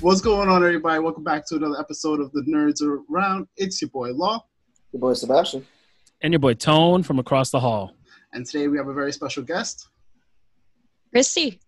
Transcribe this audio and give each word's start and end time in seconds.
What's 0.00 0.20
going 0.20 0.48
on, 0.48 0.62
everybody? 0.64 1.00
Welcome 1.00 1.24
back 1.24 1.46
to 1.48 1.56
another 1.56 1.80
episode 1.80 2.20
of 2.20 2.30
the 2.32 2.42
Nerds 2.42 2.80
Around. 3.10 3.48
It's 3.56 3.80
your 3.80 3.88
boy 3.90 4.12
Law, 4.12 4.44
Your 4.92 5.00
boy 5.00 5.14
Sebastian. 5.14 5.66
And 6.22 6.32
your 6.32 6.38
boy 6.40 6.54
Tone 6.54 7.02
from 7.02 7.18
across 7.18 7.50
the 7.50 7.60
hall. 7.60 7.92
and 8.32 8.44
today 8.46 8.68
we 8.68 8.76
have 8.76 8.88
a 8.88 8.92
very 8.94 9.12
special 9.12 9.42
guest. 9.42 9.88
Christy. 11.12 11.60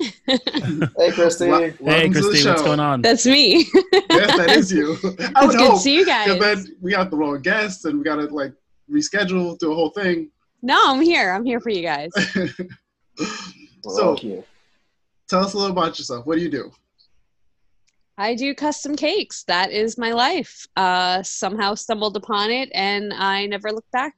Hey, 0.26 1.10
Christy. 1.12 1.46
Wel- 1.48 1.60
Hey, 1.60 1.74
welcome 1.80 2.12
to 2.12 2.20
the 2.20 2.28
Christy, 2.28 2.48
what's 2.48 2.62
going 2.62 2.80
on? 2.80 3.02
That's 3.02 3.26
me. 3.26 3.66
Yes, 4.10 4.36
that 4.36 4.50
is 4.50 4.72
you. 4.72 4.92
I 4.92 4.96
it's 4.96 5.08
would 5.46 5.50
good 5.56 5.60
hope. 5.60 5.74
to 5.74 5.78
see 5.80 5.94
you 5.94 6.06
guys. 6.06 6.38
then 6.38 6.66
we 6.80 6.92
got 6.92 7.10
the 7.10 7.16
wrong 7.16 7.40
guest, 7.42 7.84
and 7.84 7.98
we 7.98 8.04
got 8.04 8.16
to 8.16 8.26
like 8.26 8.52
reschedule, 8.90 9.58
do 9.58 9.72
a 9.72 9.74
whole 9.74 9.90
thing. 9.90 10.30
No, 10.62 10.78
I'm 10.92 11.00
here. 11.00 11.32
I'm 11.32 11.44
here 11.44 11.60
for 11.60 11.70
you 11.70 11.82
guys. 11.82 12.10
We're 12.36 12.48
So- 13.82 14.16
Tell 15.28 15.40
us 15.42 15.54
a 15.54 15.56
little 15.56 15.72
about 15.72 15.98
yourself. 15.98 16.26
What 16.26 16.36
do 16.36 16.42
you 16.42 16.50
do? 16.50 16.70
I 18.16 18.34
do 18.34 18.54
custom 18.54 18.94
cakes. 18.96 19.42
That 19.44 19.72
is 19.72 19.98
my 19.98 20.12
life. 20.12 20.66
Uh, 20.76 21.22
somehow 21.22 21.74
stumbled 21.74 22.16
upon 22.16 22.50
it, 22.50 22.68
and 22.72 23.12
I 23.12 23.46
never 23.46 23.72
looked 23.72 23.90
back. 23.90 24.14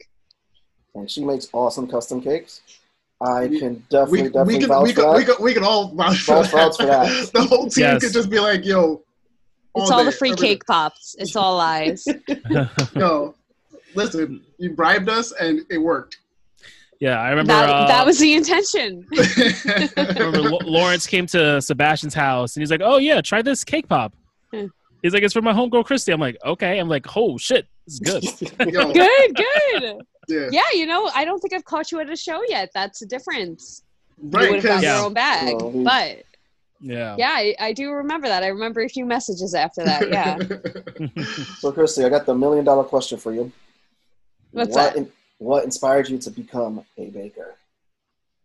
And 0.94 1.10
she 1.10 1.24
makes 1.24 1.48
awesome 1.52 1.86
custom 1.88 2.20
cakes. 2.20 2.60
I 3.20 3.46
We- 3.46 3.58
can 3.58 3.84
definitely, 3.88 4.22
We, 4.22 4.28
definitely 4.28 4.54
we, 4.54 4.60
can, 4.60 4.68
vouch 4.68 4.82
we, 4.84 4.92
for 4.92 5.00
can, 5.00 5.10
that. 5.10 5.16
we, 5.16 5.24
can, 5.24 5.34
we 5.44 5.54
can 5.54 5.64
all 5.64 5.88
vouch 5.94 6.18
for 6.22 6.34
Both 6.34 6.50
vouch 6.52 6.76
for 6.76 6.86
that. 6.86 7.30
the 7.34 7.42
whole 7.44 7.68
team 7.70 7.84
Yes. 7.84 8.02
could 8.04 8.12
just 8.12 8.28
be 8.28 8.38
like, 8.38 8.64
yo, 8.66 9.02
It's 9.74 9.90
all 9.90 9.98
day, 10.00 10.04
the 10.04 10.12
free 10.12 10.30
every 10.32 10.36
day. 10.42 10.46
cake 10.54 10.66
pops. 10.66 11.14
It's 11.18 11.34
all 11.34 11.56
lies. 11.56 12.06
Yo, 12.94 13.34
listen, 13.94 14.42
you 14.58 14.70
bribed 14.74 15.08
us, 15.08 15.32
and 15.32 15.60
it 15.70 15.78
worked. 15.78 16.18
Yeah, 17.00 17.20
I 17.20 17.30
remember. 17.30 17.52
that, 17.52 17.68
uh, 17.68 17.86
that 17.86 18.06
was 18.06 18.18
the 18.18 18.34
intention. 18.34 19.06
I 19.16 20.04
remember 20.18 20.42
Lo- 20.42 20.58
Lawrence 20.64 21.06
came 21.06 21.26
to 21.28 21.60
Sebastian's 21.60 22.14
house 22.14 22.56
and 22.56 22.62
he's 22.62 22.70
like, 22.70 22.80
"Oh 22.82 22.98
yeah, 22.98 23.20
try 23.20 23.42
this 23.42 23.64
cake 23.64 23.88
pop." 23.88 24.14
Hmm. 24.52 24.66
He's 25.02 25.12
like, 25.12 25.22
"It's 25.22 25.34
for 25.34 25.42
my 25.42 25.52
homegirl 25.52 25.84
Christy." 25.84 26.12
I'm 26.12 26.20
like, 26.20 26.36
"Okay." 26.44 26.78
I'm 26.78 26.88
like, 26.88 27.06
"Oh 27.16 27.36
shit, 27.38 27.66
it's 27.86 27.98
good." 28.00 28.22
Good, 28.58 29.36
good. 29.36 29.96
yeah, 30.28 30.48
Yeah, 30.50 30.62
you 30.72 30.86
know, 30.86 31.10
I 31.14 31.24
don't 31.24 31.38
think 31.40 31.52
I've 31.54 31.64
caught 31.64 31.92
you 31.92 32.00
at 32.00 32.10
a 32.10 32.16
show 32.16 32.42
yet. 32.48 32.70
That's 32.74 33.00
the 33.00 33.06
difference. 33.06 33.82
right. 34.20 34.44
you 34.46 34.50
would 34.56 34.62
have 34.64 34.64
got 34.64 34.80
Because 34.80 34.82
Yeah. 34.82 34.96
your 34.96 35.06
own 35.06 35.12
bag. 35.14 35.56
Well, 35.60 35.70
but 35.84 36.22
Yeah. 36.80 37.14
yeah, 37.18 37.30
I, 37.32 37.54
I 37.60 37.72
do 37.72 37.90
remember 37.92 38.26
that. 38.28 38.42
I 38.42 38.48
remember 38.48 38.80
a 38.82 38.88
few 38.88 39.04
messages 39.04 39.54
after 39.54 39.84
that. 39.84 40.08
Yeah. 40.10 40.38
so, 41.58 41.72
Christy, 41.72 42.04
I 42.04 42.08
got 42.08 42.26
the 42.26 42.34
million 42.34 42.64
dollar 42.64 42.84
question 42.84 43.18
for 43.18 43.32
you. 43.32 43.52
What's 44.52 44.74
what, 44.74 44.94
that? 44.94 44.96
in- 44.96 45.12
what 45.38 45.64
inspired 45.64 46.08
you 46.08 46.18
to 46.18 46.30
become 46.30 46.84
a 46.98 47.06
baker? 47.06 47.56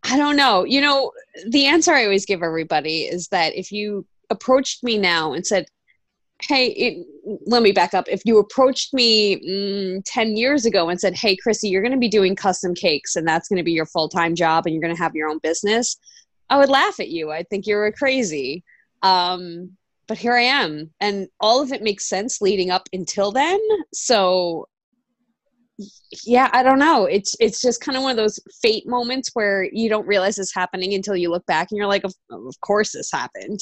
I 0.04 0.16
don't 0.16 0.36
know. 0.36 0.64
You 0.64 0.80
know, 0.80 1.12
the 1.48 1.66
answer 1.66 1.92
I 1.92 2.04
always 2.04 2.26
give 2.26 2.42
everybody 2.42 3.02
is 3.02 3.28
that 3.28 3.54
if 3.54 3.70
you 3.70 4.06
approached 4.30 4.82
me 4.82 4.98
now 4.98 5.32
and 5.32 5.46
said, 5.46 5.66
Hey, 6.40 6.68
it, 6.70 7.06
let 7.46 7.62
me 7.62 7.70
back 7.70 7.94
up. 7.94 8.06
If 8.08 8.22
you 8.24 8.38
approached 8.38 8.92
me 8.92 9.36
mm, 9.48 10.02
10 10.04 10.36
years 10.36 10.66
ago 10.66 10.88
and 10.88 11.00
said, 11.00 11.14
Hey, 11.14 11.36
Chrissy, 11.36 11.68
you're 11.68 11.82
going 11.82 11.92
to 11.92 11.98
be 11.98 12.08
doing 12.08 12.34
custom 12.34 12.74
cakes 12.74 13.14
and 13.14 13.26
that's 13.26 13.48
going 13.48 13.58
to 13.58 13.62
be 13.62 13.72
your 13.72 13.86
full 13.86 14.08
time 14.08 14.34
job 14.34 14.66
and 14.66 14.74
you're 14.74 14.82
going 14.82 14.94
to 14.94 15.00
have 15.02 15.14
your 15.14 15.28
own 15.28 15.38
business, 15.38 15.96
I 16.50 16.58
would 16.58 16.68
laugh 16.68 16.98
at 16.98 17.08
you. 17.08 17.30
I'd 17.30 17.48
think 17.48 17.66
you're 17.66 17.92
crazy. 17.92 18.64
Um, 19.02 19.70
but 20.08 20.18
here 20.18 20.34
I 20.34 20.42
am. 20.42 20.90
And 21.00 21.28
all 21.40 21.62
of 21.62 21.72
it 21.72 21.82
makes 21.82 22.08
sense 22.08 22.40
leading 22.40 22.70
up 22.70 22.88
until 22.92 23.30
then. 23.30 23.60
So 23.94 24.66
yeah 26.24 26.48
i 26.52 26.62
don't 26.62 26.78
know 26.78 27.04
it's 27.06 27.34
it's 27.40 27.60
just 27.60 27.80
kind 27.80 27.96
of 27.96 28.02
one 28.02 28.10
of 28.10 28.16
those 28.16 28.38
fate 28.62 28.86
moments 28.86 29.30
where 29.34 29.64
you 29.72 29.88
don't 29.88 30.06
realize 30.06 30.38
it's 30.38 30.54
happening 30.54 30.94
until 30.94 31.16
you 31.16 31.30
look 31.30 31.44
back 31.46 31.68
and 31.70 31.78
you're 31.78 31.86
like 31.86 32.04
of, 32.04 32.14
of 32.30 32.54
course 32.60 32.92
this 32.92 33.10
happened 33.12 33.60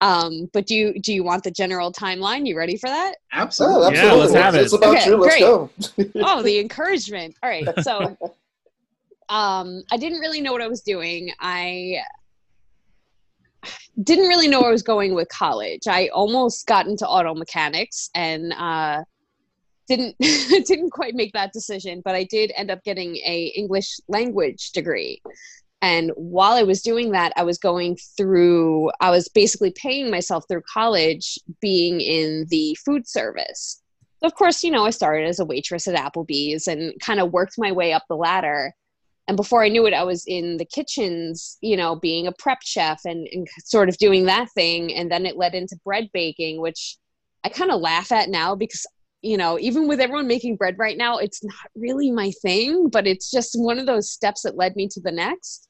um 0.00 0.48
but 0.52 0.66
do 0.66 0.74
you 0.74 0.98
do 1.00 1.12
you 1.12 1.22
want 1.24 1.42
the 1.42 1.50
general 1.50 1.92
timeline 1.92 2.46
you 2.46 2.56
ready 2.56 2.76
for 2.76 2.88
that 2.88 3.14
Oh, 3.32 3.38
absolutely. 3.40 3.96
Yeah, 3.96 4.12
let's 4.12 4.32
have 4.34 4.54
It's 4.54 4.72
it. 4.72 4.76
about 4.76 4.96
Okay, 4.96 5.06
you. 5.10 5.16
Let's 5.16 5.34
great. 5.34 5.40
go. 5.40 5.70
oh 6.26 6.42
the 6.42 6.58
encouragement 6.58 7.34
all 7.42 7.48
right 7.50 7.66
so 7.82 8.16
um 9.28 9.82
i 9.90 9.96
didn't 9.96 10.18
really 10.20 10.40
know 10.40 10.52
what 10.52 10.62
i 10.62 10.68
was 10.68 10.82
doing 10.82 11.30
i 11.40 11.96
didn't 14.02 14.28
really 14.28 14.48
know 14.48 14.60
where 14.60 14.68
i 14.68 14.72
was 14.72 14.82
going 14.82 15.14
with 15.14 15.28
college 15.28 15.86
i 15.88 16.08
almost 16.08 16.66
got 16.66 16.86
into 16.86 17.06
auto 17.06 17.34
mechanics 17.34 18.10
and 18.14 18.52
uh 18.52 19.02
didn't 19.88 20.16
didn't 20.66 20.90
quite 20.90 21.14
make 21.14 21.32
that 21.32 21.52
decision 21.52 22.02
but 22.04 22.14
i 22.14 22.24
did 22.24 22.52
end 22.56 22.70
up 22.70 22.82
getting 22.84 23.16
a 23.16 23.52
english 23.56 23.96
language 24.08 24.72
degree 24.72 25.20
and 25.82 26.10
while 26.16 26.54
i 26.54 26.62
was 26.62 26.82
doing 26.82 27.12
that 27.12 27.32
i 27.36 27.42
was 27.42 27.58
going 27.58 27.96
through 28.16 28.90
i 29.00 29.10
was 29.10 29.28
basically 29.28 29.72
paying 29.72 30.10
myself 30.10 30.44
through 30.48 30.62
college 30.72 31.38
being 31.60 32.00
in 32.00 32.46
the 32.50 32.76
food 32.84 33.06
service 33.08 33.82
of 34.22 34.34
course, 34.34 34.64
you 34.64 34.70
know, 34.70 34.86
I 34.86 34.90
started 34.90 35.26
as 35.26 35.38
a 35.38 35.44
waitress 35.44 35.86
at 35.86 35.94
Applebee's 35.94 36.66
and 36.66 36.98
kind 37.00 37.20
of 37.20 37.32
worked 37.32 37.54
my 37.58 37.72
way 37.72 37.92
up 37.92 38.04
the 38.08 38.16
ladder. 38.16 38.72
And 39.28 39.36
before 39.36 39.62
I 39.62 39.68
knew 39.68 39.86
it, 39.86 39.94
I 39.94 40.04
was 40.04 40.24
in 40.26 40.56
the 40.56 40.64
kitchens, 40.64 41.58
you 41.60 41.76
know, 41.76 41.96
being 41.96 42.26
a 42.26 42.32
prep 42.32 42.62
chef 42.62 43.00
and, 43.04 43.28
and 43.32 43.46
sort 43.64 43.88
of 43.88 43.98
doing 43.98 44.24
that 44.26 44.50
thing. 44.52 44.94
And 44.94 45.10
then 45.10 45.26
it 45.26 45.36
led 45.36 45.54
into 45.54 45.78
bread 45.84 46.08
baking, 46.12 46.60
which 46.60 46.96
I 47.44 47.48
kind 47.48 47.70
of 47.70 47.80
laugh 47.80 48.12
at 48.12 48.28
now 48.28 48.54
because, 48.54 48.86
you 49.26 49.36
know, 49.36 49.58
even 49.58 49.88
with 49.88 50.00
everyone 50.00 50.28
making 50.28 50.54
bread 50.54 50.78
right 50.78 50.96
now, 50.96 51.18
it's 51.18 51.42
not 51.42 51.70
really 51.74 52.12
my 52.12 52.30
thing, 52.42 52.88
but 52.88 53.08
it's 53.08 53.28
just 53.28 53.58
one 53.58 53.78
of 53.78 53.86
those 53.86 54.08
steps 54.08 54.42
that 54.42 54.56
led 54.56 54.76
me 54.76 54.86
to 54.88 55.00
the 55.00 55.10
next. 55.10 55.68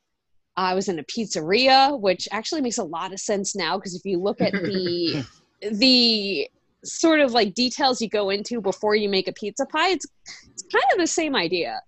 I 0.58 0.74
was 0.74 0.88
in 0.88 0.98
a 0.98 1.04
pizzeria, 1.04 1.98
which 1.98 2.28
actually 2.32 2.60
makes 2.60 2.76
a 2.76 2.84
lot 2.84 3.14
of 3.14 3.20
sense 3.20 3.56
now 3.56 3.78
because 3.78 3.94
if 3.94 4.04
you 4.04 4.18
look 4.18 4.42
at 4.42 4.52
the 4.52 5.24
the 5.72 6.48
sort 6.84 7.20
of 7.20 7.32
like 7.32 7.54
details 7.54 8.00
you 8.00 8.08
go 8.08 8.28
into 8.28 8.60
before 8.60 8.94
you 8.94 9.08
make 9.08 9.26
a 9.26 9.32
pizza 9.32 9.66
pie 9.66 9.88
it's, 9.88 10.06
it's 10.50 10.62
kind 10.70 10.84
of 10.92 10.98
the 10.98 11.06
same 11.06 11.34
idea. 11.34 11.80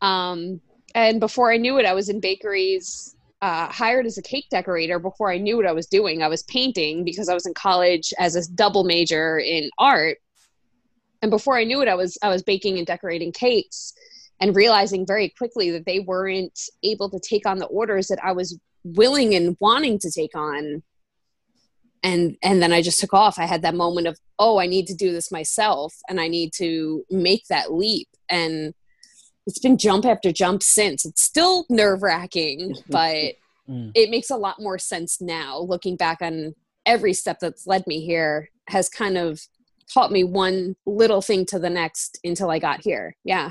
Um, 0.00 0.60
and 0.94 1.20
before 1.20 1.52
i 1.52 1.56
knew 1.58 1.78
it 1.78 1.84
i 1.84 1.92
was 1.92 2.08
in 2.08 2.18
bakeries 2.18 3.14
uh, 3.42 3.66
hired 3.68 4.04
as 4.04 4.18
a 4.18 4.22
cake 4.22 4.46
decorator. 4.50 4.98
Before 4.98 5.30
i 5.30 5.36
knew 5.36 5.56
what 5.56 5.66
i 5.66 5.72
was 5.72 5.86
doing 5.86 6.22
i 6.22 6.28
was 6.28 6.44
painting 6.44 7.04
because 7.04 7.28
i 7.28 7.34
was 7.34 7.46
in 7.46 7.54
college 7.54 8.14
as 8.18 8.36
a 8.36 8.50
double 8.52 8.84
major 8.84 9.38
in 9.38 9.68
art 9.78 10.16
and 11.22 11.30
before 11.30 11.56
i 11.56 11.64
knew 11.64 11.80
it 11.82 11.88
i 11.88 11.94
was 11.94 12.16
i 12.22 12.28
was 12.28 12.42
baking 12.42 12.78
and 12.78 12.86
decorating 12.86 13.32
cakes 13.32 13.92
and 14.40 14.54
realizing 14.54 15.06
very 15.06 15.28
quickly 15.36 15.70
that 15.70 15.84
they 15.84 16.00
weren't 16.00 16.58
able 16.82 17.10
to 17.10 17.18
take 17.20 17.46
on 17.46 17.58
the 17.58 17.66
orders 17.66 18.08
that 18.08 18.18
i 18.24 18.32
was 18.32 18.58
willing 18.84 19.34
and 19.34 19.56
wanting 19.60 19.98
to 19.98 20.10
take 20.10 20.34
on. 20.34 20.82
And 22.04 22.36
and 22.44 22.62
then 22.62 22.72
i 22.72 22.80
just 22.80 23.00
took 23.00 23.12
off. 23.12 23.38
I 23.38 23.46
had 23.46 23.62
that 23.62 23.74
moment 23.74 24.06
of 24.06 24.18
oh 24.38 24.58
i 24.60 24.66
need 24.66 24.86
to 24.86 24.94
do 24.94 25.10
this 25.12 25.32
myself 25.32 25.94
and 26.08 26.20
i 26.20 26.28
need 26.28 26.52
to 26.54 27.04
make 27.10 27.44
that 27.48 27.72
leap. 27.72 28.08
And 28.28 28.72
it's 29.46 29.58
been 29.58 29.78
jump 29.78 30.04
after 30.04 30.30
jump 30.30 30.62
since. 30.62 31.04
It's 31.04 31.22
still 31.22 31.66
nerve 31.68 32.02
wracking 32.02 32.76
but 32.88 33.34
Mm. 33.68 33.92
it 33.94 34.08
makes 34.08 34.30
a 34.30 34.36
lot 34.38 34.58
more 34.58 34.78
sense 34.78 35.20
now 35.20 35.58
looking 35.58 35.94
back 35.94 36.22
on 36.22 36.54
every 36.86 37.12
step 37.12 37.36
that's 37.38 37.66
led 37.66 37.86
me 37.86 38.00
here 38.00 38.48
has 38.68 38.88
kind 38.88 39.18
of 39.18 39.42
taught 39.92 40.12
me 40.12 40.24
one 40.24 40.76
little 40.86 41.20
thing 41.22 41.44
to 41.46 41.58
the 41.58 41.70
next 41.70 42.18
until 42.24 42.50
i 42.50 42.58
got 42.58 42.82
here 42.82 43.14
yeah 43.24 43.50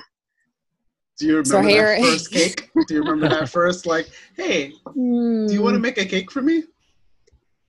Do 1.20 1.26
you 1.28 1.46
So 1.46 1.58
remember 1.58 1.70
here- 1.70 1.96
that 2.02 2.12
first 2.12 2.32
cake? 2.38 2.70
Do 2.88 2.94
you 2.94 3.02
remember 3.02 3.28
that 3.30 3.50
first 3.50 3.86
like, 3.88 4.08
hey, 4.36 4.72
do 4.96 5.48
you 5.50 5.62
want 5.64 5.74
to 5.74 5.80
make 5.80 5.98
a 5.98 6.06
cake 6.06 6.30
for 6.32 6.42
me? 6.44 6.64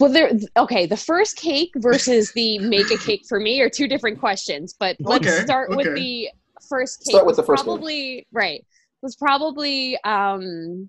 Well, 0.01 0.13
there. 0.13 0.31
Okay, 0.57 0.87
the 0.87 0.97
first 0.99 1.37
cake 1.37 1.71
versus 1.77 2.31
the 2.33 2.59
make 2.61 2.91
a 2.93 2.99
cake 2.99 3.23
for 3.29 3.41
me 3.41 3.61
are 3.63 3.71
two 3.71 3.89
different 3.89 4.21
questions. 4.21 4.75
But 4.79 4.97
let's 5.01 5.27
Okay, 5.27 5.41
start 5.45 5.71
with 5.75 5.93
the 5.97 6.29
first 6.69 7.05
cake. 7.05 7.15
Start 7.15 7.27
with 7.27 7.37
the 7.37 7.43
first 7.43 7.63
cake. 7.63 7.67
probably 7.67 8.27
right. 8.31 8.65
Was 9.03 9.17
probably 9.17 9.99
um, 10.05 10.89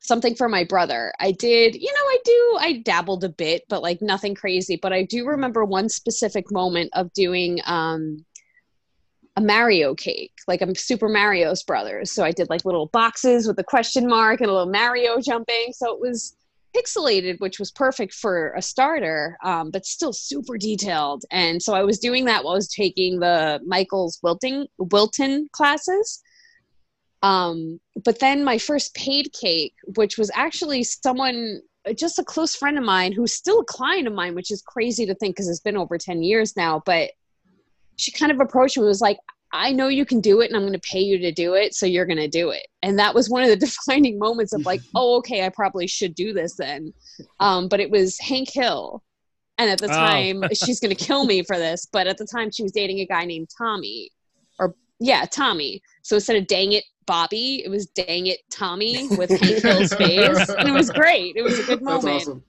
something 0.00 0.34
for 0.34 0.48
my 0.48 0.64
brother. 0.64 1.12
I 1.20 1.32
did. 1.32 1.74
You 1.74 1.92
know, 1.92 1.98
I 1.98 2.18
do. 2.24 2.56
I 2.60 2.72
dabbled 2.84 3.24
a 3.24 3.28
bit, 3.28 3.64
but 3.68 3.82
like 3.82 4.00
nothing 4.00 4.34
crazy. 4.34 4.78
But 4.80 4.92
I 4.92 5.02
do 5.02 5.26
remember 5.26 5.64
one 5.64 5.88
specific 5.88 6.50
moment 6.50 6.90
of 6.94 7.12
doing 7.12 7.60
um, 7.66 8.24
a 9.36 9.40
Mario 9.40 9.94
cake, 9.94 10.32
like 10.48 10.62
I'm 10.62 10.74
Super 10.74 11.08
Mario's 11.08 11.62
brothers. 11.62 12.10
So 12.10 12.24
I 12.24 12.32
did 12.32 12.48
like 12.48 12.64
little 12.64 12.86
boxes 12.86 13.46
with 13.46 13.58
a 13.58 13.64
question 13.64 14.06
mark 14.06 14.40
and 14.40 14.48
a 14.48 14.52
little 14.52 14.72
Mario 14.72 15.20
jumping. 15.20 15.72
So 15.72 15.92
it 15.92 16.00
was 16.00 16.36
pixelated, 16.74 17.40
which 17.40 17.58
was 17.58 17.70
perfect 17.70 18.14
for 18.14 18.52
a 18.56 18.62
starter, 18.62 19.36
um, 19.44 19.70
but 19.70 19.84
still 19.84 20.12
super 20.12 20.56
detailed. 20.56 21.24
And 21.30 21.62
so 21.62 21.74
I 21.74 21.82
was 21.82 21.98
doing 21.98 22.24
that 22.26 22.44
while 22.44 22.54
I 22.54 22.56
was 22.56 22.68
taking 22.68 23.20
the 23.20 23.60
Michael's 23.64 24.18
Wilting 24.22 24.66
Wilton 24.78 25.48
classes. 25.52 26.22
Um, 27.22 27.80
but 28.04 28.20
then 28.20 28.44
my 28.44 28.58
first 28.58 28.94
paid 28.94 29.32
cake, 29.32 29.74
which 29.96 30.18
was 30.18 30.30
actually 30.34 30.84
someone, 30.84 31.60
just 31.96 32.18
a 32.18 32.24
close 32.24 32.54
friend 32.54 32.76
of 32.78 32.84
mine 32.84 33.12
who's 33.12 33.34
still 33.34 33.60
a 33.60 33.64
client 33.64 34.06
of 34.06 34.12
mine, 34.12 34.34
which 34.34 34.50
is 34.50 34.62
crazy 34.62 35.06
to 35.06 35.14
think 35.14 35.34
because 35.36 35.48
it's 35.48 35.60
been 35.60 35.76
over 35.76 35.96
10 35.98 36.22
years 36.22 36.56
now. 36.56 36.82
But 36.84 37.10
she 37.96 38.12
kind 38.12 38.30
of 38.30 38.40
approached 38.40 38.76
me 38.76 38.82
and 38.82 38.88
was 38.88 39.00
like, 39.00 39.18
I 39.52 39.72
know 39.72 39.88
you 39.88 40.04
can 40.04 40.20
do 40.20 40.40
it 40.40 40.48
and 40.48 40.56
I'm 40.56 40.62
going 40.62 40.72
to 40.74 40.80
pay 40.80 41.00
you 41.00 41.18
to 41.18 41.32
do 41.32 41.54
it. 41.54 41.74
So 41.74 41.86
you're 41.86 42.04
going 42.04 42.18
to 42.18 42.28
do 42.28 42.50
it. 42.50 42.66
And 42.82 42.98
that 42.98 43.14
was 43.14 43.30
one 43.30 43.42
of 43.42 43.48
the 43.48 43.56
defining 43.66 44.18
moments 44.18 44.52
of 44.52 44.62
like, 44.66 44.82
oh, 44.94 45.16
okay, 45.18 45.46
I 45.46 45.48
probably 45.48 45.86
should 45.86 46.14
do 46.14 46.32
this 46.32 46.56
then. 46.56 46.92
Um, 47.40 47.68
but 47.68 47.80
it 47.80 47.90
was 47.90 48.18
Hank 48.20 48.50
Hill. 48.52 49.02
And 49.58 49.70
at 49.70 49.78
the 49.78 49.86
Oh. 49.86 49.92
time, 49.92 50.44
she's 50.52 50.80
going 50.80 50.94
to 50.94 51.04
kill 51.04 51.24
me 51.24 51.42
for 51.42 51.56
this. 51.56 51.86
But 51.90 52.06
at 52.06 52.18
the 52.18 52.26
time, 52.26 52.50
she 52.50 52.62
was 52.62 52.72
dating 52.72 53.00
a 53.00 53.06
guy 53.06 53.24
named 53.24 53.48
Tommy. 53.56 54.10
Or, 55.00 55.06
yeah, 55.06 55.24
Tommy. 55.30 55.82
So 56.02 56.16
instead 56.16 56.36
of 56.36 56.46
dang 56.46 56.72
it, 56.72 56.84
Bobby, 57.06 57.62
it 57.64 57.68
was 57.68 57.86
dang 57.86 58.26
it, 58.26 58.40
Tommy 58.50 59.08
with 59.16 59.30
Hank 59.30 59.42
Hill's 59.62 59.94
face. 59.94 60.48
And 60.50 60.68
it 60.68 60.72
was 60.72 60.90
great. 60.90 61.36
It 61.36 61.42
was 61.42 61.58
a 61.58 61.62
good 61.62 61.80
That's 61.80 62.04
moment. 62.04 62.16
awesome. 62.22 62.42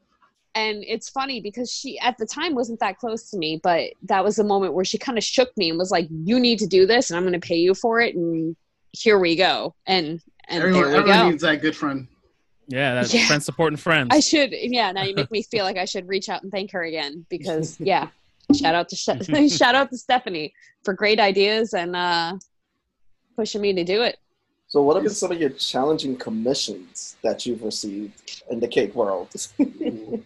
And 0.56 0.84
it's 0.88 1.10
funny 1.10 1.40
because 1.40 1.72
she, 1.72 2.00
at 2.00 2.18
the 2.18 2.26
time, 2.26 2.56
wasn't 2.56 2.80
that 2.80 2.98
close 2.98 3.30
to 3.30 3.38
me. 3.38 3.60
But 3.62 3.92
that 4.04 4.24
was 4.24 4.38
the 4.38 4.44
moment 4.44 4.74
where 4.74 4.86
she 4.86 4.98
kind 4.98 5.16
of 5.18 5.24
shook 5.24 5.56
me 5.56 5.70
and 5.70 5.78
was 5.78 5.92
like, 5.92 6.08
you 6.10 6.40
need 6.40 6.58
to 6.60 6.66
do 6.68 6.88
this, 6.88 7.12
and 7.12 7.18
I'm 7.18 7.24
going 7.24 7.40
to 7.40 7.48
pay 7.48 7.58
you 7.58 7.76
for 7.76 8.02
it. 8.02 8.16
And 8.16 8.56
here 8.94 9.20
we 9.20 9.36
go. 9.36 9.76
And, 9.86 10.20
and 10.50 10.64
Everyone, 10.64 10.82
there 10.82 10.92
we 10.92 10.98
everyone 10.98 11.20
go. 11.20 11.30
needs 11.30 11.44
that 11.44 11.62
good 11.62 11.76
friend. 11.76 12.08
Yeah, 12.70 12.96
that's 12.96 13.14
Yeah. 13.14 13.28
friends 13.28 13.46
supporting 13.46 13.78
friends. 13.78 14.10
I 14.12 14.20
should, 14.20 14.52
yeah. 14.52 14.92
Now 14.92 15.04
you 15.04 15.14
make 15.14 15.30
me 15.30 15.44
feel 15.44 15.64
like 15.64 15.78
I 15.78 15.86
should 15.86 16.08
reach 16.08 16.28
out 16.28 16.42
and 16.42 16.52
thank 16.52 16.72
her 16.72 16.82
again 16.84 17.26
because, 17.30 17.80
yeah. 17.80 18.08
Shout 18.56 18.76
out 18.76 18.90
to 18.90 18.96
shout 19.50 19.76
out 19.76 19.90
to 19.90 19.98
Stephanie 19.98 20.54
for 20.84 20.94
great 20.94 21.20
ideas 21.20 21.74
and 21.74 21.96
uh, 21.96 22.38
pushing 23.36 23.62
me 23.62 23.74
to 23.74 23.84
do 23.84 24.02
it. 24.04 24.18
So, 24.70 24.82
what 24.82 24.96
have 24.96 25.04
been 25.04 25.14
some 25.14 25.32
of 25.32 25.40
your 25.40 25.52
challenging 25.52 26.18
commissions 26.18 27.16
that 27.22 27.46
you've 27.46 27.64
received 27.64 28.44
in 28.50 28.60
the 28.60 28.68
cake 28.68 28.94
world? 28.96 29.34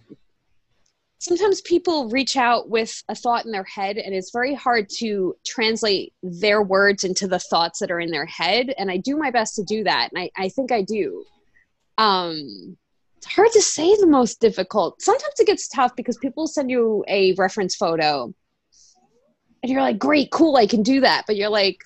Sometimes 1.19 1.62
people 1.62 2.09
reach 2.09 2.35
out 2.35 2.68
with 2.68 3.03
a 3.07 3.13
thought 3.13 3.45
in 3.45 3.51
their 3.51 3.65
head, 3.65 3.97
and 3.97 4.15
it's 4.15 4.31
very 4.31 4.56
hard 4.56 4.89
to 4.97 5.35
translate 5.45 6.13
their 6.24 6.63
words 6.63 7.03
into 7.03 7.27
the 7.27 7.38
thoughts 7.38 7.77
that 7.79 7.91
are 7.91 8.00
in 8.00 8.09
their 8.09 8.25
head. 8.25 8.74
And 8.79 8.89
I 8.89 8.97
do 8.97 9.15
my 9.15 9.29
best 9.29 9.56
to 9.57 9.63
do 9.63 9.83
that, 9.83 10.09
and 10.12 10.24
I, 10.24 10.31
I 10.35 10.50
think 10.50 10.71
I 10.71 10.81
do. 10.81 11.24
Um, 12.00 12.75
it's 13.21 13.35
hard 13.35 13.51
to 13.51 13.62
say 13.62 13.95
the 13.97 14.07
most 14.07 14.39
difficult. 14.39 15.00
Sometimes 15.00 15.39
it 15.39 15.45
gets 15.45 15.68
tough 15.68 15.95
because 15.95 16.18
people 16.18 16.47
send 16.47 16.71
you 16.71 17.06
a 17.07 17.33
reference 17.33 17.75
photo 17.75 18.33
and 19.62 19.71
you're 19.71 19.81
like, 19.81 20.00
great, 20.00 20.31
cool, 20.31 20.56
I 20.56 20.65
can 20.65 20.81
do 20.81 21.01
that. 21.01 21.25
But 21.27 21.35
you're 21.35 21.50
like, 21.50 21.77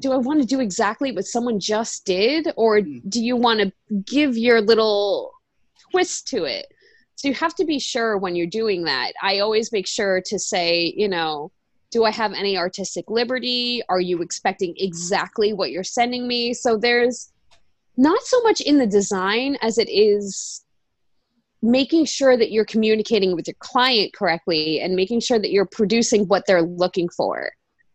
do 0.00 0.10
I 0.10 0.16
want 0.16 0.40
to 0.40 0.46
do 0.46 0.58
exactly 0.58 1.12
what 1.12 1.24
someone 1.24 1.60
just 1.60 2.04
did? 2.04 2.48
Or 2.56 2.80
hmm. 2.80 2.98
do 3.08 3.22
you 3.22 3.36
want 3.36 3.60
to 3.60 3.72
give 4.04 4.36
your 4.36 4.60
little 4.60 5.32
twist 5.92 6.26
to 6.28 6.44
it? 6.44 6.66
So 7.14 7.28
you 7.28 7.34
have 7.34 7.54
to 7.54 7.64
be 7.64 7.78
sure 7.78 8.18
when 8.18 8.34
you're 8.34 8.48
doing 8.48 8.82
that. 8.84 9.12
I 9.22 9.38
always 9.38 9.70
make 9.70 9.86
sure 9.86 10.20
to 10.26 10.36
say, 10.36 10.92
you 10.96 11.08
know, 11.08 11.52
do 11.92 12.02
I 12.02 12.10
have 12.10 12.32
any 12.32 12.58
artistic 12.58 13.08
liberty? 13.08 13.82
Are 13.88 14.00
you 14.00 14.20
expecting 14.20 14.74
exactly 14.78 15.52
what 15.52 15.70
you're 15.70 15.84
sending 15.84 16.26
me? 16.26 16.54
So 16.54 16.76
there's 16.76 17.30
not 17.96 18.22
so 18.22 18.40
much 18.42 18.60
in 18.60 18.78
the 18.78 18.86
design 18.86 19.56
as 19.62 19.78
it 19.78 19.88
is 19.88 20.64
making 21.62 22.04
sure 22.04 22.36
that 22.36 22.50
you're 22.52 22.64
communicating 22.64 23.34
with 23.34 23.46
your 23.46 23.56
client 23.58 24.12
correctly 24.12 24.80
and 24.80 24.94
making 24.94 25.20
sure 25.20 25.38
that 25.38 25.50
you're 25.50 25.64
producing 25.66 26.26
what 26.26 26.44
they're 26.46 26.62
looking 26.62 27.08
for. 27.08 27.50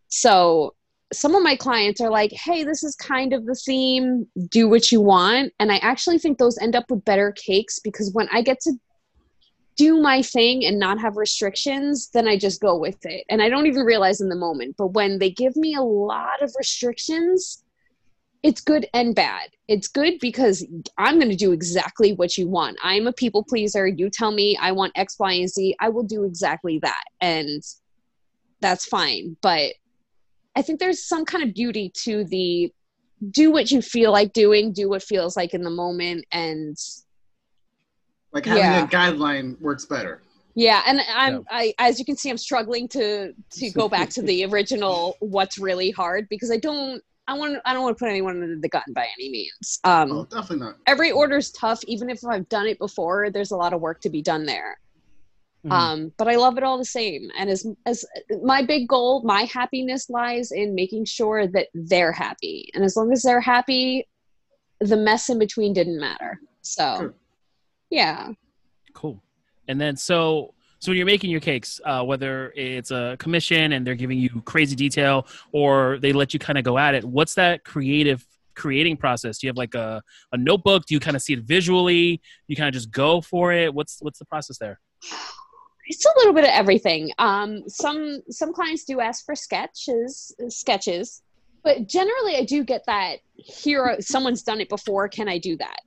So 0.08 0.74
some 1.14 1.36
of 1.36 1.44
my 1.44 1.56
clients 1.56 2.02
are 2.02 2.10
like, 2.10 2.32
hey, 2.32 2.64
this 2.64 2.84
is 2.84 2.96
kind 2.96 3.32
of 3.32 3.46
the 3.46 3.56
theme, 3.56 4.28
do 4.50 4.68
what 4.68 4.92
you 4.92 5.02
want. 5.02 5.54
And 5.60 5.72
I 5.72 5.78
actually 5.78 6.18
think 6.18 6.38
those 6.38 6.58
end 6.58 6.76
up 6.76 6.90
with 6.90 7.06
better 7.06 7.32
cakes 7.32 7.80
because 7.80 8.12
when 8.12 8.28
I 8.32 8.42
get 8.42 8.60
to 8.62 8.74
do 9.76 10.02
my 10.02 10.22
thing 10.22 10.66
and 10.66 10.78
not 10.78 11.00
have 11.00 11.16
restrictions, 11.16 12.10
then 12.14 12.28
I 12.28 12.38
just 12.38 12.62
go 12.62 12.76
with 12.76 12.98
it. 13.06 13.24
And 13.30 13.42
I 13.42 13.50
don't 13.50 13.68
even 13.68 13.84
realize 13.84 14.20
in 14.20 14.30
the 14.30 14.36
moment. 14.36 14.76
But 14.78 14.88
when 14.88 15.20
they 15.20 15.30
give 15.30 15.56
me 15.56 15.76
a 15.76 15.82
lot 15.82 16.42
of 16.42 16.54
restrictions, 16.58 17.64
it's 18.42 18.62
good 18.62 18.88
and 18.94 19.14
bad. 19.16 19.50
It's 19.68 19.88
good 19.88 20.14
because 20.22 20.66
I'm 20.98 21.16
going 21.20 21.30
to 21.30 21.36
do 21.36 21.52
exactly 21.52 22.14
what 22.14 22.38
you 22.38 22.48
want. 22.48 22.78
I'm 22.82 23.08
a 23.08 23.14
people 23.14 23.44
pleaser. 23.44 23.86
You 23.88 24.10
tell 24.10 24.32
me 24.32 24.58
I 24.62 24.72
want 24.72 24.94
X, 24.96 25.18
Y, 25.20 25.34
and 25.34 25.50
Z. 25.50 25.76
I 25.80 25.90
will 25.90 26.04
do 26.04 26.24
exactly 26.24 26.80
that. 26.80 27.04
And 27.20 27.62
that's 28.62 28.86
fine. 28.86 29.36
But 29.42 29.74
I 30.56 30.62
think 30.62 30.80
there's 30.80 31.06
some 31.06 31.26
kind 31.26 31.44
of 31.44 31.54
beauty 31.54 31.92
to 32.04 32.24
the 32.26 32.72
do 33.32 33.52
what 33.52 33.70
you 33.72 33.82
feel 33.82 34.12
like 34.14 34.32
doing, 34.32 34.72
do 34.72 34.88
what 34.90 35.04
feels 35.04 35.36
like 35.36 35.54
in 35.54 35.62
the 35.64 35.70
moment. 35.70 36.26
And 36.32 36.78
Like 38.32 38.46
having 38.46 38.64
Yeah. 38.64 38.86
a 38.86 38.88
guideline 38.88 39.60
works 39.60 39.86
better. 39.86 40.22
yeah, 40.56 40.82
and 40.88 41.02
I'm 41.14 41.34
Yeah. 41.34 41.40
I 41.50 41.74
as 41.80 42.00
you 42.00 42.06
can 42.06 42.16
see, 42.16 42.30
I'm 42.30 42.38
struggling 42.38 42.88
to 42.90 43.34
to 43.52 43.70
go 43.72 43.90
back 43.90 44.10
to 44.12 44.22
the 44.22 44.46
original 44.50 45.16
what's 45.20 45.58
really 45.58 45.92
hard 45.92 46.28
because 46.30 46.52
I 46.52 46.58
don't 46.58 47.04
I 47.30 47.34
want 47.34 47.58
I 47.66 47.74
don't 47.74 47.84
want 47.84 47.98
to 47.98 48.04
put 48.04 48.10
anyone 48.10 48.42
under 48.42 48.58
the 48.60 48.70
gun 48.70 48.84
by 48.94 49.08
any 49.18 49.30
means. 49.30 49.80
Um 49.84 50.12
Oh, 50.12 50.26
definitely 50.26 50.66
not. 50.66 50.78
every 50.88 51.12
order's 51.12 51.52
tough, 51.52 51.80
even 51.86 52.10
if 52.10 52.26
I've 52.26 52.50
done 52.50 52.66
it 52.68 52.80
before, 52.80 53.30
there's 53.30 53.52
a 53.52 53.56
lot 53.58 53.74
of 53.74 53.82
work 53.82 54.02
to 54.02 54.10
be 54.10 54.22
done 54.22 54.46
there. 54.46 54.80
Mhm. 55.66 55.72
Um, 55.72 56.12
but 56.18 56.28
I 56.30 56.36
love 56.38 56.58
it 56.58 56.64
all 56.64 56.78
the 56.78 56.86
same. 56.86 57.30
And 57.38 57.50
as 57.50 57.66
as 57.86 58.06
my 58.44 58.64
big 58.64 58.88
goal, 58.88 59.22
my 59.24 59.44
happiness 59.44 60.10
lies 60.10 60.52
in 60.52 60.74
making 60.74 61.06
sure 61.06 61.48
that 61.48 61.68
they're 61.74 62.14
happy. 62.14 62.70
And 62.74 62.84
as 62.84 62.96
long 62.96 63.12
as 63.12 63.22
they're 63.24 63.42
happy, 63.42 64.08
the 64.80 64.96
mess 64.98 65.30
in 65.30 65.38
between 65.38 65.74
didn't 65.74 66.00
matter. 66.00 66.40
So 66.62 66.98
Good. 67.00 67.14
yeah. 67.90 68.30
Cool. 68.94 69.22
And 69.68 69.80
then 69.80 69.96
so 69.98 70.54
so 70.80 70.92
when 70.92 70.98
you're 70.98 71.06
making 71.06 71.30
your 71.30 71.42
cakes, 71.42 71.80
uh, 71.86 72.04
whether 72.04 72.52
it's 72.56 72.92
a 72.92 73.16
commission 73.20 73.74
and 73.74 73.86
they're 73.86 73.96
giving 73.96 74.18
you 74.18 74.30
crazy 74.46 74.76
detail 74.76 75.28
or 75.52 76.00
they 76.00 76.14
let 76.14 76.34
you 76.34 76.40
kind 76.40 76.58
of 76.58 76.64
go 76.64 76.78
at 76.78 76.96
it, 76.96 77.04
what's 77.04 77.34
that 77.36 77.64
creative 77.64 78.26
creating 78.56 78.98
process? 78.98 79.38
Do 79.38 79.48
you 79.48 79.50
have 79.50 79.58
like 79.58 79.76
a, 79.76 80.02
a 80.32 80.38
notebook? 80.38 80.86
Do 80.86 80.94
you 80.94 81.00
kind 81.00 81.16
of 81.16 81.22
see 81.22 81.34
it 81.34 81.42
visually? 81.42 82.22
You 82.48 82.56
kind 82.56 82.68
of 82.68 82.74
just 82.74 82.92
go 82.92 83.22
for 83.22 83.52
it? 83.52 83.74
What's 83.74 83.98
what's 84.02 84.20
the 84.20 84.26
process 84.26 84.58
there? 84.58 84.80
it's 85.90 86.06
a 86.06 86.10
little 86.18 86.34
bit 86.34 86.44
of 86.44 86.52
everything. 86.52 87.12
Um, 87.18 87.68
some 87.68 88.22
some 88.30 88.54
clients 88.54 88.86
do 88.86 89.00
ask 89.02 89.26
for 89.26 89.36
sketches, 89.36 90.34
sketches, 90.48 91.24
but 91.64 91.88
generally 91.88 92.38
I 92.38 92.46
do 92.46 92.64
get 92.64 92.86
that 92.86 93.18
here. 93.36 93.98
Someone's 94.00 94.44
done 94.44 94.62
it 94.62 94.70
before. 94.70 95.10
Can 95.10 95.28
I 95.28 95.40
do 95.40 95.58
that? 95.58 95.80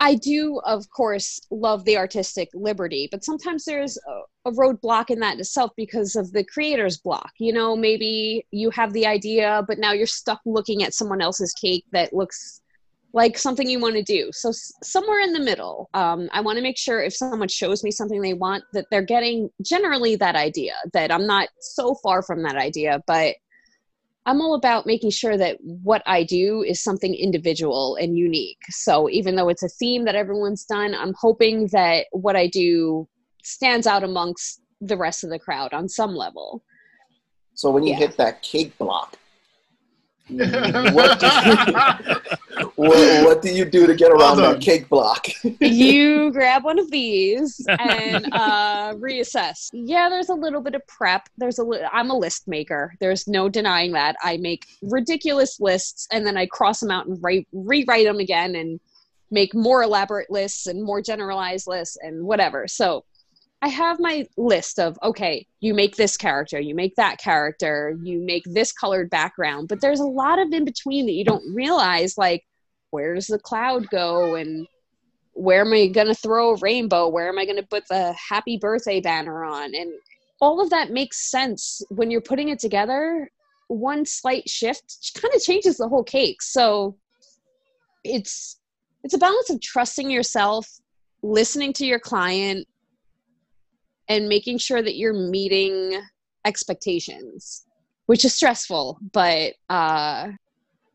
I 0.00 0.14
do, 0.14 0.60
of 0.64 0.88
course, 0.90 1.40
love 1.50 1.84
the 1.84 1.96
artistic 1.96 2.48
liberty, 2.54 3.08
but 3.10 3.24
sometimes 3.24 3.64
there's 3.64 3.98
a, 3.98 4.50
a 4.50 4.52
roadblock 4.52 5.10
in 5.10 5.18
that 5.20 5.38
itself 5.40 5.72
because 5.76 6.14
of 6.14 6.32
the 6.32 6.44
creator's 6.44 6.98
block. 6.98 7.32
You 7.38 7.52
know, 7.52 7.74
maybe 7.74 8.46
you 8.52 8.70
have 8.70 8.92
the 8.92 9.06
idea, 9.06 9.64
but 9.66 9.78
now 9.78 9.92
you're 9.92 10.06
stuck 10.06 10.40
looking 10.46 10.84
at 10.84 10.94
someone 10.94 11.20
else's 11.20 11.52
cake 11.60 11.84
that 11.92 12.12
looks 12.12 12.60
like 13.12 13.38
something 13.38 13.68
you 13.68 13.80
want 13.80 13.96
to 13.96 14.02
do. 14.02 14.30
So 14.32 14.50
s- 14.50 14.72
somewhere 14.82 15.20
in 15.20 15.32
the 15.32 15.40
middle, 15.40 15.88
um, 15.94 16.28
I 16.32 16.42
want 16.42 16.56
to 16.58 16.62
make 16.62 16.78
sure 16.78 17.02
if 17.02 17.14
someone 17.14 17.48
shows 17.48 17.82
me 17.82 17.90
something 17.90 18.20
they 18.20 18.34
want, 18.34 18.62
that 18.74 18.86
they're 18.90 19.02
getting 19.02 19.50
generally 19.62 20.14
that 20.16 20.36
idea. 20.36 20.74
That 20.92 21.10
I'm 21.10 21.26
not 21.26 21.48
so 21.60 21.96
far 22.02 22.22
from 22.22 22.42
that 22.44 22.56
idea, 22.56 23.02
but 23.06 23.34
I'm 24.28 24.42
all 24.42 24.54
about 24.54 24.84
making 24.84 25.08
sure 25.08 25.38
that 25.38 25.56
what 25.62 26.02
I 26.04 26.22
do 26.22 26.62
is 26.62 26.82
something 26.82 27.14
individual 27.14 27.96
and 27.96 28.14
unique. 28.14 28.58
So 28.68 29.08
even 29.08 29.36
though 29.36 29.48
it's 29.48 29.62
a 29.62 29.70
theme 29.70 30.04
that 30.04 30.14
everyone's 30.14 30.66
done, 30.66 30.94
I'm 30.94 31.14
hoping 31.18 31.68
that 31.72 32.08
what 32.12 32.36
I 32.36 32.46
do 32.46 33.08
stands 33.42 33.86
out 33.86 34.04
amongst 34.04 34.60
the 34.82 34.98
rest 34.98 35.24
of 35.24 35.30
the 35.30 35.38
crowd 35.38 35.72
on 35.72 35.88
some 35.88 36.14
level. 36.14 36.62
So, 37.54 37.70
when 37.70 37.84
you 37.84 37.92
Yeah. 37.92 38.00
hit 38.00 38.18
that 38.18 38.42
cake 38.42 38.76
block, 38.76 39.18
what 40.92 41.20
do 41.20 41.26
you, 41.26 42.66
what, 42.76 43.24
what 43.24 43.42
do 43.42 43.50
you 43.50 43.64
do 43.64 43.86
to 43.86 43.94
get 43.94 44.10
around 44.10 44.36
Well 44.36 44.52
that 44.52 44.60
cake 44.60 44.88
block? 44.88 45.26
you 45.60 46.30
grab 46.32 46.64
one 46.64 46.78
of 46.78 46.90
these 46.90 47.64
and 47.66 48.26
uh, 48.32 48.94
reassess. 48.94 49.70
Yeah, 49.72 50.08
there's 50.08 50.28
a 50.28 50.34
little 50.34 50.60
bit 50.60 50.74
of 50.74 50.86
prep. 50.86 51.28
There's 51.38 51.58
a 51.58 51.64
li- 51.64 51.86
I'm 51.92 52.10
a 52.10 52.16
list 52.16 52.46
maker. 52.46 52.94
There's 53.00 53.26
no 53.26 53.48
denying 53.48 53.92
that. 53.92 54.16
I 54.22 54.36
make 54.36 54.66
ridiculous 54.82 55.60
lists 55.60 56.06
and 56.12 56.26
then 56.26 56.36
I 56.36 56.46
cross 56.46 56.80
them 56.80 56.90
out 56.90 57.06
and 57.06 57.18
write 57.22 57.48
rewrite 57.52 58.04
them 58.04 58.18
again 58.18 58.54
and 58.54 58.80
make 59.30 59.54
more 59.54 59.82
elaborate 59.82 60.30
lists 60.30 60.66
and 60.66 60.82
more 60.82 61.02
generalized 61.02 61.66
lists 61.66 61.96
and 62.00 62.24
whatever. 62.24 62.66
So 62.68 63.04
I 63.60 63.68
have 63.68 63.98
my 63.98 64.26
list 64.36 64.78
of 64.78 64.98
okay, 65.02 65.46
you 65.60 65.74
make 65.74 65.96
this 65.96 66.16
character, 66.16 66.60
you 66.60 66.74
make 66.74 66.94
that 66.96 67.18
character, 67.18 67.98
you 68.02 68.20
make 68.20 68.44
this 68.46 68.72
colored 68.72 69.10
background, 69.10 69.68
but 69.68 69.80
there's 69.80 70.00
a 70.00 70.04
lot 70.04 70.38
of 70.38 70.52
in 70.52 70.64
between 70.64 71.06
that 71.06 71.12
you 71.12 71.24
don't 71.24 71.54
realize 71.54 72.16
like 72.16 72.44
where 72.90 73.14
does 73.14 73.26
the 73.26 73.38
cloud 73.38 73.88
go 73.90 74.36
and 74.36 74.66
where 75.32 75.60
am 75.62 75.72
I 75.72 75.86
going 75.88 76.06
to 76.06 76.14
throw 76.14 76.50
a 76.50 76.56
rainbow? 76.56 77.08
Where 77.08 77.28
am 77.28 77.38
I 77.38 77.44
going 77.44 77.56
to 77.56 77.66
put 77.66 77.86
the 77.88 78.12
happy 78.12 78.58
birthday 78.58 79.00
banner 79.00 79.44
on? 79.44 79.74
And 79.74 79.92
all 80.40 80.60
of 80.60 80.70
that 80.70 80.90
makes 80.90 81.30
sense 81.30 81.82
when 81.90 82.10
you're 82.10 82.20
putting 82.20 82.48
it 82.48 82.58
together. 82.58 83.30
One 83.68 84.04
slight 84.04 84.48
shift 84.48 85.12
kind 85.20 85.34
of 85.34 85.42
changes 85.42 85.76
the 85.76 85.88
whole 85.88 86.04
cake. 86.04 86.42
So 86.42 86.96
it's 88.04 88.58
it's 89.04 89.14
a 89.14 89.18
balance 89.18 89.50
of 89.50 89.60
trusting 89.60 90.10
yourself, 90.10 90.68
listening 91.22 91.72
to 91.74 91.86
your 91.86 92.00
client, 92.00 92.66
and 94.08 94.28
making 94.28 94.58
sure 94.58 94.82
that 94.82 94.96
you're 94.96 95.12
meeting 95.12 96.00
expectations, 96.44 97.64
which 98.06 98.24
is 98.24 98.34
stressful, 98.34 98.98
but 99.12 99.54
uh 99.68 100.28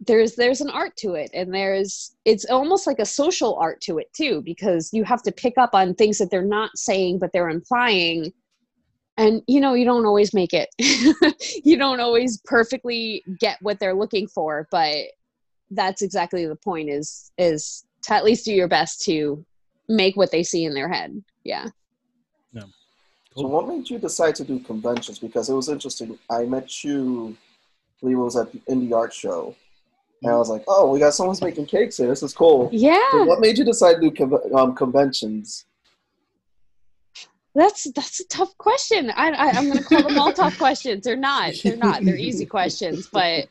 there's 0.06 0.36
there's 0.36 0.62
an 0.62 0.70
art 0.70 0.96
to 0.98 1.14
it. 1.14 1.30
And 1.34 1.54
there's 1.54 2.16
it's 2.26 2.46
almost 2.46 2.88
like 2.88 3.00
a 3.00 3.06
social 3.06 3.56
art 3.56 3.80
to 3.82 4.00
it 4.00 4.12
too 4.14 4.42
because 4.44 4.90
you 4.92 5.04
have 5.04 5.24
to 5.24 5.32
pick 5.32 5.54
up 5.58 5.72
on 5.74 5.94
things 5.94 6.18
that 6.18 6.30
they're 6.30 6.44
not 6.44 6.72
saying 6.76 7.20
but 7.20 7.32
they're 7.32 7.50
implying. 7.50 8.34
And 9.18 9.44
you 9.48 9.62
know 9.62 9.76
you 9.76 9.86
don't 9.86 10.06
always 10.06 10.34
make 10.34 10.54
it. 10.54 10.70
You 11.66 11.78
don't 11.78 12.02
always 12.02 12.42
perfectly 12.44 13.24
get 13.40 13.58
what 13.62 13.80
they're 13.80 13.96
looking 13.96 14.28
for 14.28 14.68
but 14.72 14.98
that's 15.72 16.02
exactly 16.02 16.46
the 16.46 16.58
point 16.58 16.90
is 16.90 17.32
is 17.38 17.86
to 18.04 18.14
at 18.14 18.26
least 18.26 18.46
do 18.46 18.54
your 18.54 18.68
best 18.68 19.02
to 19.04 19.46
make 19.88 20.18
what 20.18 20.32
they 20.32 20.44
see 20.44 20.66
in 20.66 20.74
their 20.74 20.90
head. 20.90 21.24
Yeah 21.44 21.68
So 23.36 23.48
what 23.48 23.68
made 23.68 23.90
you 23.90 23.98
decide 23.98 24.36
to 24.36 24.44
do 24.44 24.60
conventions? 24.60 25.20
Because 25.20 25.50
it 25.50 25.54
was 25.54 25.70
interesting. 25.70 26.18
I 26.30 26.44
met 26.44 26.84
you, 26.84 27.36
I 27.36 28.00
believe 28.02 28.18
it 28.18 28.22
was 28.22 28.38
at 28.38 28.52
the 28.52 28.60
indie 28.70 28.94
art 28.96 29.14
show. 29.14 29.56
And 30.22 30.32
I 30.32 30.36
was 30.36 30.50
like, 30.50 30.64
oh, 30.68 30.92
we 30.92 31.00
got 31.00 31.14
someone's 31.14 31.42
making 31.42 31.66
cakes 31.66 31.98
here. 31.98 32.08
This 32.08 32.24
is 32.24 32.34
cool. 32.34 32.70
So 32.70 32.78
yeah 32.78 33.26
what 33.26 33.40
made 33.40 33.58
you 33.58 33.66
decide 33.66 33.96
to 33.96 34.10
do 34.10 34.12
con- 34.12 34.54
um, 34.56 34.76
conventions? 34.76 35.66
that's 37.56 37.90
that's 37.92 38.20
a 38.20 38.28
tough 38.28 38.58
question 38.58 39.12
i, 39.16 39.30
I 39.30 39.50
i'm 39.52 39.68
gonna 39.68 39.84
call 39.84 40.04
them 40.04 40.18
all 40.18 40.34
tough 40.34 40.58
questions 40.58 41.04
they're 41.04 41.16
not 41.16 41.54
they're 41.64 41.78
not 41.78 42.04
they're 42.04 42.18
easy 42.18 42.46
questions 42.46 43.08
but 43.12 43.48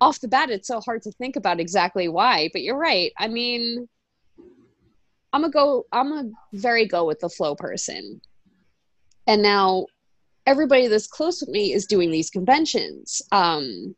off 0.00 0.20
the 0.20 0.28
bat 0.28 0.50
it's 0.50 0.68
so 0.68 0.80
hard 0.80 1.02
to 1.02 1.12
think 1.12 1.36
about 1.36 1.60
exactly 1.60 2.08
why 2.08 2.48
but 2.52 2.62
you're 2.62 2.78
right 2.78 3.12
i 3.18 3.28
mean 3.28 3.88
i'm 5.32 5.44
a 5.44 5.50
go 5.50 5.84
i'm 5.92 6.12
a 6.12 6.30
very 6.54 6.86
go 6.86 7.06
with 7.06 7.20
the 7.20 7.28
flow 7.28 7.54
person 7.54 8.20
and 9.30 9.42
now 9.42 9.86
everybody 10.44 10.88
that's 10.88 11.06
close 11.06 11.40
with 11.40 11.50
me 11.50 11.72
is 11.72 11.86
doing 11.86 12.10
these 12.10 12.30
conventions 12.30 13.22
um 13.30 13.94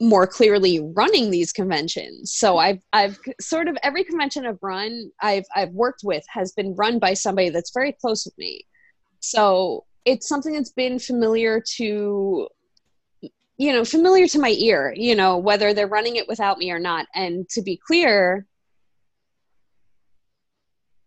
more 0.00 0.28
clearly 0.28 0.78
running 0.94 1.30
these 1.30 1.52
conventions. 1.52 2.32
So 2.38 2.58
i've 2.58 2.80
i've 2.92 3.18
sort 3.40 3.66
of 3.66 3.76
every 3.82 4.04
convention 4.04 4.46
i've 4.46 4.62
run 4.62 5.10
i've 5.22 5.46
i've 5.56 5.70
worked 5.70 6.02
with 6.04 6.24
has 6.28 6.52
been 6.52 6.74
run 6.76 6.98
by 6.98 7.14
somebody 7.14 7.48
that's 7.48 7.72
very 7.72 7.92
close 7.92 8.24
with 8.24 8.36
me. 8.38 8.66
So 9.20 9.84
it's 10.04 10.28
something 10.28 10.52
that's 10.52 10.70
been 10.70 10.98
familiar 10.98 11.62
to 11.76 12.48
you 13.56 13.72
know 13.72 13.84
familiar 13.84 14.28
to 14.28 14.38
my 14.38 14.50
ear 14.50 14.94
you 14.96 15.16
know 15.16 15.38
whether 15.38 15.74
they're 15.74 15.88
running 15.88 16.16
it 16.16 16.28
without 16.28 16.58
me 16.58 16.70
or 16.70 16.78
not. 16.78 17.06
And 17.14 17.48
to 17.50 17.62
be 17.62 17.80
clear 17.84 18.46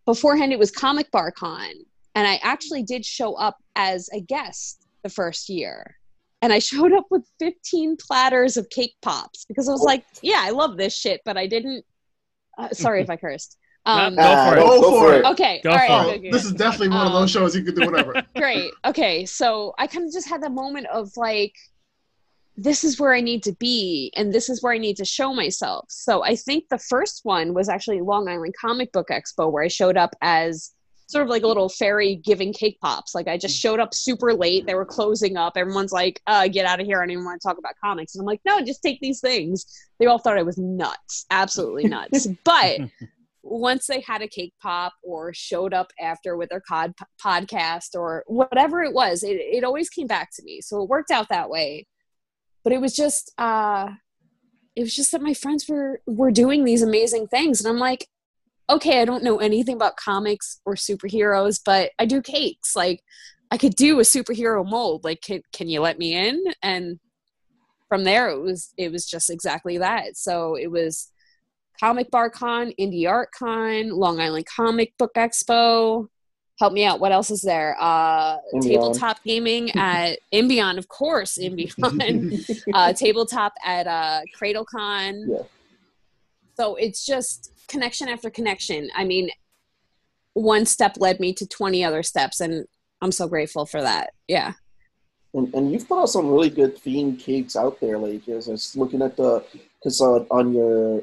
beforehand 0.04 0.52
it 0.52 0.58
was 0.58 0.72
comic 0.72 1.10
bar 1.12 1.30
con 1.30 1.72
and 2.14 2.26
i 2.26 2.38
actually 2.42 2.82
did 2.82 3.04
show 3.04 3.34
up 3.34 3.56
as 3.76 4.08
a 4.12 4.20
guest 4.20 4.86
the 5.02 5.08
first 5.08 5.48
year 5.48 5.96
and 6.40 6.52
i 6.52 6.58
showed 6.70 6.92
up 6.92 7.06
with 7.10 7.24
15 7.38 7.96
platters 7.96 8.56
of 8.56 8.68
cake 8.70 8.94
pops 9.02 9.44
because 9.46 9.68
i 9.68 9.72
was 9.72 9.82
like 9.82 10.04
yeah 10.22 10.38
i 10.40 10.50
love 10.50 10.76
this 10.76 10.96
shit 10.96 11.20
but 11.24 11.36
i 11.36 11.46
didn't 11.46 11.84
uh, 12.58 12.68
sorry 12.70 13.02
if 13.02 13.10
i 13.10 13.16
cursed 13.16 13.56
um, 13.86 14.14
Go 14.14 14.22
for 14.22 14.56
it. 14.56 14.60
Go 14.60 14.90
for 15.00 15.14
it. 15.14 15.24
okay 15.24 15.60
Go 15.64 15.70
all 15.70 15.76
right 15.76 15.88
for 15.88 15.94
Oh, 16.08 16.12
good, 16.12 16.22
good. 16.22 16.32
this 16.32 16.44
is 16.44 16.52
definitely 16.52 16.90
one 16.90 17.06
of 17.06 17.12
Um, 17.12 17.22
those 17.22 17.30
shows 17.32 17.56
you 17.56 17.64
could 17.64 17.74
do 17.74 17.86
whatever. 17.86 18.22
great 18.36 18.70
okay 18.84 19.26
so 19.26 19.74
i 19.76 19.88
kind 19.88 20.06
of 20.06 20.12
just 20.12 20.28
had 20.28 20.40
that 20.42 20.52
moment 20.52 20.86
of 20.86 21.10
like 21.16 21.52
this 22.56 22.84
is 22.84 23.00
where 23.00 23.12
i 23.12 23.20
need 23.20 23.42
to 23.42 23.52
be 23.54 24.12
and 24.16 24.32
this 24.32 24.48
is 24.48 24.62
where 24.62 24.72
i 24.72 24.78
need 24.78 24.96
to 24.98 25.04
show 25.04 25.34
myself 25.34 25.86
so 25.88 26.22
i 26.22 26.36
think 26.36 26.68
the 26.68 26.78
first 26.78 27.20
one 27.24 27.54
was 27.54 27.68
actually 27.68 28.00
long 28.00 28.28
island 28.28 28.54
comic 28.60 28.92
book 28.92 29.08
expo 29.08 29.50
where 29.50 29.64
i 29.64 29.68
showed 29.68 29.96
up 29.96 30.14
as 30.20 30.70
sort 31.12 31.22
of 31.22 31.30
like 31.30 31.42
a 31.42 31.46
little 31.46 31.68
fairy 31.68 32.16
giving 32.16 32.52
cake 32.52 32.78
pops. 32.80 33.14
Like 33.14 33.28
i 33.28 33.36
just 33.36 33.58
showed 33.58 33.78
up 33.78 33.94
super 33.94 34.34
late. 34.34 34.66
They 34.66 34.74
were 34.74 34.86
closing 34.86 35.36
up. 35.36 35.52
Everyone's 35.56 35.92
like 35.92 36.20
uh 36.26 36.48
get 36.48 36.66
out 36.66 36.80
of 36.80 36.86
here. 36.86 36.98
I 36.98 37.02
don't 37.02 37.12
even 37.12 37.24
want 37.24 37.40
to 37.40 37.46
talk 37.46 37.58
about 37.58 37.74
comics. 37.82 38.14
And 38.14 38.22
i'm 38.22 38.26
like 38.26 38.40
no 38.44 38.64
just 38.64 38.82
take 38.82 39.00
these 39.00 39.20
things. 39.20 39.66
They 39.98 40.06
all 40.06 40.18
thought 40.18 40.38
i 40.38 40.42
was 40.42 40.58
nuts. 40.58 41.26
Absolutely 41.30 41.84
nuts. 41.84 42.26
But 42.44 42.80
once 43.42 43.86
they 43.86 44.00
had 44.00 44.22
a 44.22 44.28
cake 44.28 44.54
pop 44.60 44.94
or 45.02 45.34
showed 45.34 45.74
up 45.74 45.92
after 46.00 46.36
with 46.36 46.48
their 46.48 46.60
cod 46.60 46.94
podcast 47.22 47.94
or 47.94 48.24
whatever 48.26 48.82
it 48.82 48.94
was, 48.94 49.22
it, 49.22 49.32
it 49.32 49.64
always 49.64 49.90
came 49.90 50.06
back 50.06 50.30
to 50.34 50.42
me. 50.44 50.60
So 50.60 50.82
it 50.82 50.88
worked 50.88 51.10
out 51.10 51.28
that 51.28 51.50
way. 51.50 51.86
But 52.64 52.72
it 52.72 52.80
was 52.80 52.94
just 52.94 53.32
uh 53.38 53.90
it 54.74 54.82
was 54.82 54.94
just 54.94 55.12
that 55.12 55.22
my 55.22 55.34
friends 55.34 55.68
were 55.68 56.00
were 56.06 56.30
doing 56.30 56.64
these 56.64 56.82
amazing 56.82 57.28
things. 57.28 57.60
And 57.60 57.68
I'm 57.68 57.80
like, 57.80 58.06
okay, 58.72 59.00
I 59.00 59.04
don't 59.04 59.24
know 59.24 59.38
anything 59.38 59.76
about 59.76 59.96
comics 59.96 60.60
or 60.64 60.74
superheroes, 60.74 61.60
but 61.64 61.92
I 61.98 62.06
do 62.06 62.20
cakes. 62.20 62.74
Like 62.74 63.02
I 63.50 63.58
could 63.58 63.74
do 63.74 64.00
a 64.00 64.02
superhero 64.02 64.68
mold. 64.68 65.04
Like 65.04 65.20
can 65.20 65.42
can 65.52 65.68
you 65.68 65.80
let 65.80 65.98
me 65.98 66.14
in? 66.14 66.42
And 66.62 66.98
from 67.88 68.04
there 68.04 68.30
it 68.30 68.40
was 68.40 68.72
it 68.76 68.90
was 68.90 69.06
just 69.06 69.30
exactly 69.30 69.78
that. 69.78 70.16
So 70.16 70.56
it 70.56 70.70
was 70.70 71.10
Comic 71.78 72.10
Bar 72.10 72.30
Con, 72.30 72.72
Indie 72.78 73.08
Art 73.08 73.30
Con, 73.36 73.90
Long 73.90 74.20
Island 74.20 74.46
Comic 74.46 74.96
Book 74.98 75.12
Expo. 75.16 76.08
Help 76.58 76.72
me 76.72 76.84
out. 76.84 77.00
What 77.00 77.12
else 77.12 77.30
is 77.30 77.42
there? 77.42 77.76
Uh, 77.80 78.36
tabletop 78.60 79.18
gaming 79.24 79.70
at 79.76 80.18
Imbion, 80.32 80.78
of 80.78 80.86
course. 80.88 81.38
Imbion. 81.38 82.64
uh, 82.74 82.92
tabletop 82.92 83.52
at 83.64 83.86
uh, 83.86 84.20
CradleCon. 84.38 85.24
Yeah. 85.28 85.42
So 86.54 86.76
it's 86.76 87.04
just 87.04 87.52
connection 87.68 88.08
after 88.08 88.30
connection. 88.30 88.90
I 88.94 89.04
mean, 89.04 89.30
one 90.34 90.66
step 90.66 90.96
led 90.98 91.20
me 91.20 91.32
to 91.34 91.46
20 91.46 91.84
other 91.84 92.02
steps, 92.02 92.40
and 92.40 92.66
I'm 93.00 93.12
so 93.12 93.28
grateful 93.28 93.66
for 93.66 93.80
that. 93.80 94.10
Yeah. 94.28 94.52
And, 95.34 95.52
and 95.54 95.72
you've 95.72 95.88
put 95.88 96.00
out 96.00 96.10
some 96.10 96.30
really 96.30 96.50
good 96.50 96.76
themed 96.76 97.18
cakes 97.18 97.56
out 97.56 97.80
there. 97.80 97.98
Like, 97.98 98.22
I 98.28 98.32
was 98.34 98.76
looking 98.76 99.02
at 99.02 99.16
the, 99.16 99.44
because 99.78 100.00
on, 100.00 100.26
on 100.30 100.52
your 100.52 101.02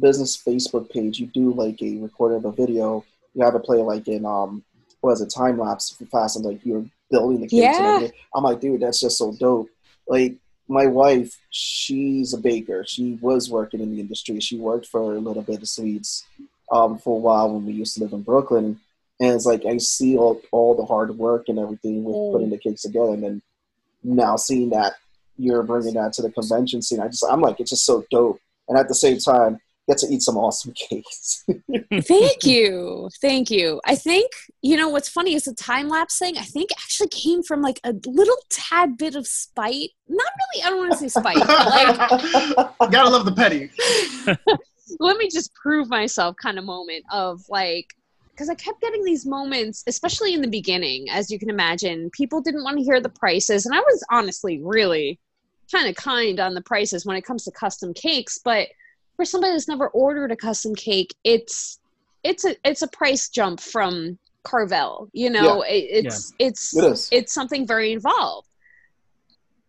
business 0.00 0.36
Facebook 0.36 0.90
page, 0.90 1.18
you 1.18 1.26
do 1.26 1.52
like 1.52 1.80
a 1.82 1.96
recording 1.98 2.38
of 2.38 2.44
a 2.46 2.52
video. 2.52 3.04
You 3.34 3.44
have 3.44 3.54
it 3.54 3.64
play 3.64 3.78
like 3.78 4.08
in, 4.08 4.24
um, 4.24 4.64
what 5.02 5.12
is 5.12 5.20
it, 5.20 5.28
time 5.34 5.58
lapse 5.58 5.94
fast, 6.10 6.36
and 6.36 6.44
like 6.44 6.64
you're 6.64 6.86
building 7.10 7.40
the 7.42 7.48
cakes 7.48 7.76
and 7.76 7.84
Yeah. 7.86 7.94
everything. 7.96 8.12
I'm 8.34 8.44
like, 8.44 8.60
dude, 8.60 8.80
that's 8.80 9.00
just 9.00 9.18
so 9.18 9.32
dope. 9.38 9.68
Like, 10.08 10.36
my 10.68 10.86
wife, 10.86 11.38
she's 11.50 12.34
a 12.34 12.38
baker. 12.38 12.84
She 12.86 13.18
was 13.20 13.50
working 13.50 13.80
in 13.80 13.92
the 13.92 14.00
industry. 14.00 14.40
She 14.40 14.58
worked 14.58 14.86
for 14.86 15.14
a 15.14 15.18
little 15.18 15.42
bit 15.42 15.62
of 15.62 15.68
sweets 15.68 16.24
um, 16.72 16.98
for 16.98 17.16
a 17.16 17.20
while 17.20 17.52
when 17.52 17.64
we 17.66 17.72
used 17.72 17.94
to 17.96 18.02
live 18.02 18.12
in 18.12 18.22
Brooklyn. 18.22 18.80
And 19.20 19.34
it's 19.34 19.46
like 19.46 19.64
I 19.64 19.78
see 19.78 20.16
all, 20.16 20.40
all 20.52 20.74
the 20.74 20.84
hard 20.84 21.16
work 21.16 21.48
and 21.48 21.58
everything 21.58 22.04
with 22.04 22.16
Mm. 22.16 22.32
putting 22.32 22.50
the 22.50 22.58
cakes 22.58 22.82
together, 22.82 23.12
and 23.14 23.22
then 23.22 23.42
now 24.02 24.36
seeing 24.36 24.70
that 24.70 24.94
you're 25.38 25.62
bringing 25.62 25.94
that 25.94 26.12
to 26.14 26.22
the 26.22 26.30
convention 26.30 26.82
scene, 26.82 27.00
I 27.00 27.06
just 27.08 27.24
I'm 27.30 27.40
like 27.40 27.60
it's 27.60 27.70
just 27.70 27.86
so 27.86 28.04
dope. 28.10 28.40
And 28.68 28.76
at 28.78 28.88
the 28.88 28.94
same 28.94 29.18
time, 29.18 29.60
get 29.86 29.98
to 29.98 30.06
eat 30.08 30.22
some 30.22 30.36
awesome 30.36 30.72
cakes. 30.88 31.44
Thank 32.02 32.44
you. 32.44 33.08
Thank 33.20 33.50
you. 33.50 33.80
I 33.84 33.94
think, 33.94 34.30
you 34.62 34.76
know, 34.76 34.88
what's 34.88 35.08
funny 35.08 35.34
is 35.34 35.44
the 35.44 35.54
time 35.54 35.88
lapse 35.88 36.18
thing, 36.18 36.36
I 36.36 36.42
think 36.42 36.70
actually 36.72 37.08
came 37.08 37.42
from 37.42 37.62
like 37.62 37.80
a 37.84 37.94
little 38.06 38.36
tad 38.50 38.98
bit 38.98 39.14
of 39.14 39.26
spite. 39.26 39.90
Not 40.08 40.26
really, 40.54 40.64
I 40.64 40.70
don't 40.70 40.78
want 40.78 40.92
to 40.92 40.98
say 40.98 41.08
spite, 41.08 41.38
but 41.38 42.68
like, 42.78 42.90
Gotta 42.90 43.10
love 43.10 43.24
the 43.24 43.32
petty. 43.32 43.70
let 45.00 45.16
me 45.16 45.28
just 45.28 45.54
prove 45.54 45.88
myself 45.88 46.36
kind 46.40 46.58
of 46.58 46.64
moment 46.64 47.04
of 47.10 47.42
like, 47.48 47.86
because 48.30 48.50
I 48.50 48.54
kept 48.54 48.82
getting 48.82 49.02
these 49.02 49.24
moments, 49.24 49.82
especially 49.86 50.34
in 50.34 50.42
the 50.42 50.48
beginning, 50.48 51.06
as 51.10 51.30
you 51.30 51.38
can 51.38 51.48
imagine, 51.48 52.10
people 52.10 52.42
didn't 52.42 52.64
want 52.64 52.76
to 52.76 52.84
hear 52.84 53.00
the 53.00 53.08
prices. 53.08 53.64
And 53.64 53.74
I 53.74 53.78
was 53.78 54.04
honestly 54.10 54.60
really 54.62 55.18
kind 55.72 55.88
of 55.88 55.96
kind 55.96 56.38
on 56.38 56.54
the 56.54 56.60
prices 56.60 57.06
when 57.06 57.16
it 57.16 57.24
comes 57.24 57.44
to 57.44 57.50
custom 57.50 57.94
cakes. 57.94 58.38
But 58.44 58.68
for 59.16 59.24
somebody 59.24 59.52
that's 59.52 59.68
never 59.68 59.88
ordered 59.88 60.30
a 60.30 60.36
custom 60.36 60.74
cake, 60.74 61.14
it's 61.24 61.80
it's 62.22 62.44
a 62.44 62.56
it's 62.64 62.82
a 62.82 62.88
price 62.88 63.28
jump 63.28 63.60
from 63.60 64.18
Carvel. 64.44 65.08
You 65.12 65.30
know, 65.30 65.62
it, 65.62 65.86
it's 66.06 66.34
it's 66.38 66.76
it 66.76 66.84
is. 66.84 67.08
it's 67.10 67.34
something 67.34 67.66
very 67.66 67.92
involved. 67.92 68.48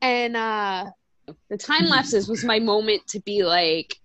And 0.01 0.37
uh 0.37 0.85
the 1.49 1.57
time 1.57 1.85
lapses 1.85 2.29
was 2.29 2.43
my 2.43 2.59
moment 2.59 3.05
to 3.07 3.19
be 3.19 3.43
like, 3.43 3.95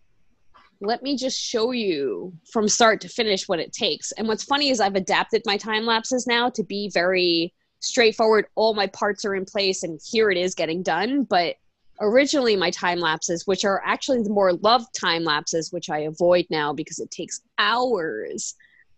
let 0.81 1.03
me 1.03 1.17
just 1.17 1.41
show 1.41 1.71
you 1.71 2.33
from 2.51 2.69
start 2.69 3.01
to 3.03 3.09
finish 3.09 3.49
what 3.49 3.61
it 3.61 3.73
takes. 3.73 4.13
And 4.13 4.27
what's 4.27 4.43
funny 4.43 4.71
is 4.71 4.81
I've 4.81 4.97
adapted 4.97 5.43
my 5.45 5.57
time 5.57 5.87
lapses 5.87 6.27
now 6.27 6.51
to 6.51 6.65
be 6.65 6.91
very 6.93 7.55
straightforward. 7.81 8.47
All 8.55 8.75
my 8.75 8.89
parts 8.89 9.25
are 9.25 9.35
in 9.35 9.45
place 9.45 9.83
and 9.83 10.01
here 10.11 10.31
it 10.31 10.39
is 10.39 10.55
getting 10.55 10.83
done. 10.83 11.25
But 11.25 11.57
originally 12.03 12.57
my 12.57 12.71
time 12.71 12.99
lapses, 12.99 13.47
which 13.47 13.65
are 13.65 13.83
actually 13.85 14.23
the 14.23 14.31
more 14.31 14.53
loved 14.53 14.95
time 14.95 15.25
lapses, 15.25 15.73
which 15.73 15.89
I 15.89 16.01
avoid 16.01 16.47
now 16.51 16.73
because 16.73 16.99
it 16.99 17.11
takes 17.11 17.41
hours 17.59 18.55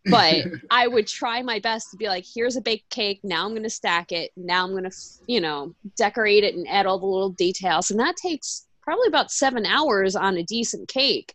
but 0.06 0.44
I 0.70 0.86
would 0.86 1.06
try 1.06 1.42
my 1.42 1.58
best 1.58 1.90
to 1.90 1.96
be 1.96 2.06
like, 2.06 2.24
here's 2.32 2.56
a 2.56 2.60
baked 2.60 2.90
cake. 2.90 3.20
Now 3.22 3.44
I'm 3.44 3.52
going 3.52 3.62
to 3.62 3.70
stack 3.70 4.12
it. 4.12 4.30
Now 4.36 4.64
I'm 4.64 4.72
going 4.72 4.84
to, 4.84 4.96
you 5.26 5.40
know, 5.40 5.74
decorate 5.96 6.44
it 6.44 6.54
and 6.54 6.66
add 6.68 6.86
all 6.86 6.98
the 6.98 7.06
little 7.06 7.30
details. 7.30 7.90
And 7.90 8.00
that 8.00 8.16
takes 8.16 8.66
probably 8.82 9.08
about 9.08 9.30
seven 9.30 9.64
hours 9.66 10.14
on 10.14 10.36
a 10.36 10.42
decent 10.42 10.88
cake. 10.88 11.34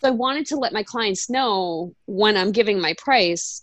So 0.00 0.08
I 0.08 0.12
wanted 0.12 0.46
to 0.46 0.56
let 0.56 0.72
my 0.72 0.82
clients 0.82 1.30
know 1.30 1.94
when 2.06 2.36
I'm 2.36 2.52
giving 2.52 2.80
my 2.80 2.94
price, 2.98 3.62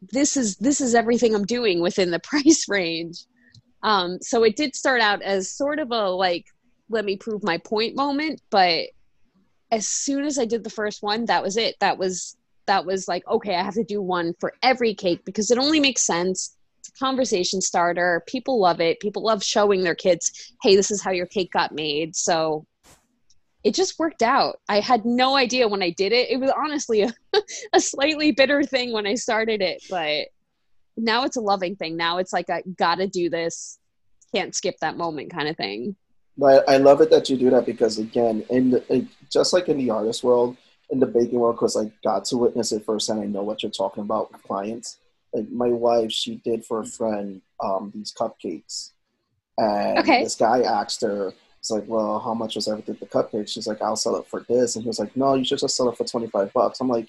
this 0.00 0.36
is 0.36 0.56
this 0.56 0.80
is 0.80 0.94
everything 0.94 1.34
I'm 1.34 1.44
doing 1.44 1.80
within 1.80 2.10
the 2.10 2.18
price 2.22 2.66
range. 2.68 3.24
Um, 3.82 4.18
so 4.20 4.42
it 4.44 4.56
did 4.56 4.74
start 4.74 5.00
out 5.00 5.22
as 5.22 5.50
sort 5.50 5.78
of 5.78 5.90
a 5.90 6.10
like, 6.10 6.46
let 6.88 7.04
me 7.04 7.16
prove 7.16 7.42
my 7.42 7.58
point 7.58 7.96
moment, 7.96 8.40
but 8.50 8.88
as 9.70 9.86
soon 9.86 10.24
as 10.24 10.38
I 10.38 10.44
did 10.44 10.64
the 10.64 10.70
first 10.70 11.02
one, 11.02 11.26
that 11.26 11.42
was 11.42 11.56
it. 11.56 11.76
That 11.80 11.98
was 11.98 12.36
that 12.66 12.84
was 12.84 13.08
like, 13.08 13.26
okay, 13.26 13.56
I 13.56 13.62
have 13.62 13.74
to 13.74 13.84
do 13.84 14.00
one 14.00 14.34
for 14.38 14.52
every 14.62 14.94
cake 14.94 15.24
because 15.24 15.50
it 15.50 15.58
only 15.58 15.80
makes 15.80 16.02
sense 16.02 16.56
It's 16.78 16.88
a 16.88 16.92
conversation 16.92 17.60
starter. 17.60 18.22
People 18.26 18.60
love 18.60 18.80
it. 18.80 19.00
People 19.00 19.24
love 19.24 19.42
showing 19.42 19.82
their 19.82 19.94
kids, 19.94 20.52
hey, 20.62 20.76
this 20.76 20.90
is 20.90 21.02
how 21.02 21.10
your 21.10 21.26
cake 21.26 21.50
got 21.52 21.72
made. 21.72 22.14
So 22.14 22.66
it 23.64 23.74
just 23.74 23.98
worked 23.98 24.22
out. 24.22 24.60
I 24.68 24.80
had 24.80 25.04
no 25.04 25.36
idea 25.36 25.68
when 25.68 25.82
I 25.82 25.90
did 25.90 26.12
it. 26.12 26.30
It 26.30 26.38
was 26.38 26.52
honestly 26.56 27.02
a, 27.02 27.12
a 27.72 27.80
slightly 27.80 28.32
bitter 28.32 28.62
thing 28.62 28.92
when 28.92 29.06
I 29.06 29.14
started 29.16 29.60
it, 29.60 29.82
but 29.90 30.28
now 31.02 31.24
it's 31.24 31.36
a 31.36 31.40
loving 31.40 31.76
thing. 31.76 31.96
Now 31.96 32.18
it's 32.18 32.32
like 32.32 32.50
I 32.50 32.62
gotta 32.78 33.06
do 33.06 33.30
this, 33.30 33.78
can't 34.34 34.54
skip 34.54 34.76
that 34.80 34.96
moment 34.96 35.30
kind 35.30 35.48
of 35.48 35.56
thing. 35.56 35.96
But 36.38 36.68
I 36.68 36.78
love 36.78 37.00
it 37.00 37.10
that 37.10 37.28
you 37.28 37.36
do 37.36 37.50
that 37.50 37.66
because 37.66 37.98
again, 37.98 38.44
in 38.50 38.70
the, 38.70 39.06
just 39.30 39.52
like 39.52 39.68
in 39.68 39.78
the 39.78 39.90
artist 39.90 40.24
world, 40.24 40.56
in 40.90 40.98
the 40.98 41.06
baking 41.06 41.38
world, 41.38 41.56
because 41.56 41.76
I 41.76 41.90
got 42.02 42.24
to 42.26 42.36
witness 42.36 42.72
it 42.72 42.84
firsthand, 42.84 43.20
I 43.20 43.26
know 43.26 43.42
what 43.42 43.62
you're 43.62 43.70
talking 43.70 44.02
about 44.02 44.32
with 44.32 44.42
clients. 44.42 44.98
Like 45.32 45.50
my 45.50 45.68
wife, 45.68 46.10
she 46.10 46.36
did 46.36 46.64
for 46.64 46.80
a 46.80 46.86
friend 46.86 47.42
um, 47.62 47.92
these 47.94 48.12
cupcakes, 48.18 48.92
and 49.58 49.98
Okay. 49.98 50.22
this 50.22 50.34
guy 50.34 50.62
asked 50.62 51.02
her, 51.02 51.32
"It's 51.58 51.70
like, 51.70 51.84
well, 51.86 52.18
how 52.18 52.34
much 52.34 52.56
was 52.56 52.66
everything 52.66 52.96
the 52.98 53.06
cupcakes?" 53.06 53.50
She's 53.50 53.66
like, 53.66 53.80
"I'll 53.82 53.94
sell 53.96 54.16
it 54.16 54.26
for 54.26 54.44
this," 54.48 54.74
and 54.74 54.82
he 54.82 54.88
was 54.88 54.98
like, 54.98 55.16
"No, 55.16 55.34
you 55.34 55.44
should 55.44 55.58
just 55.60 55.76
sell 55.76 55.88
it 55.88 55.96
for 55.96 56.04
twenty 56.04 56.26
five 56.28 56.52
bucks." 56.52 56.80
I'm 56.80 56.88
like, 56.88 57.08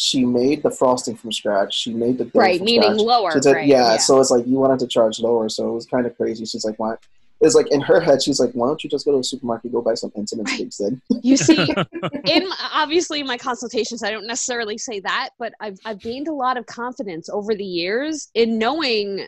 she 0.00 0.24
made 0.24 0.62
the 0.62 0.70
frosting 0.70 1.16
from 1.16 1.32
scratch. 1.32 1.74
She 1.74 1.92
made 1.92 2.18
the 2.18 2.30
Right, 2.32 2.58
from 2.58 2.66
meaning 2.66 2.92
scratch. 2.94 3.04
lower. 3.04 3.42
Said, 3.42 3.52
right, 3.52 3.66
yeah, 3.66 3.96
so 3.96 4.20
it's 4.20 4.30
like 4.30 4.46
you 4.46 4.56
wanted 4.56 4.78
to 4.78 4.86
charge 4.86 5.18
lower, 5.18 5.48
so 5.48 5.68
it 5.68 5.74
was 5.74 5.86
kind 5.86 6.06
of 6.06 6.16
crazy. 6.16 6.44
She's 6.44 6.64
like, 6.64 6.78
why? 6.78 6.94
It's 7.40 7.56
like 7.56 7.66
in 7.72 7.80
her 7.80 7.98
head, 8.00 8.22
she's 8.22 8.38
like, 8.38 8.52
why 8.52 8.68
don't 8.68 8.82
you 8.84 8.88
just 8.88 9.04
go 9.04 9.10
to 9.10 9.18
the 9.18 9.24
supermarket, 9.24 9.72
go 9.72 9.82
buy 9.82 9.94
some 9.94 10.10
Entenmann's 10.10 10.60
Right. 10.60 10.72
then? 10.78 11.02
you 11.24 11.36
see 11.36 11.68
in 12.26 12.48
obviously 12.72 13.24
my 13.24 13.36
consultations 13.36 14.04
i 14.04 14.10
don't 14.10 14.26
necessarily 14.26 14.78
say 14.78 15.00
that 15.00 15.30
but 15.38 15.52
I've, 15.60 15.78
I've 15.84 16.00
gained 16.00 16.28
a 16.28 16.32
lot 16.32 16.56
of 16.56 16.66
confidence 16.66 17.28
over 17.28 17.54
the 17.56 17.64
years 17.64 18.28
in 18.34 18.56
knowing 18.58 19.26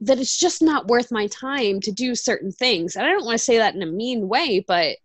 that 0.00 0.18
it's 0.18 0.38
just 0.38 0.60
not 0.60 0.88
worth 0.88 1.10
my 1.10 1.28
time 1.28 1.80
to 1.80 1.92
do 1.92 2.14
certain 2.14 2.52
things 2.52 2.96
and 2.96 3.06
i 3.06 3.08
don't 3.08 3.24
want 3.24 3.38
to 3.38 3.44
say 3.44 3.56
that 3.58 3.74
in 3.74 3.82
a 3.82 3.86
mean 3.86 4.28
way 4.28 4.62
but 4.66 4.96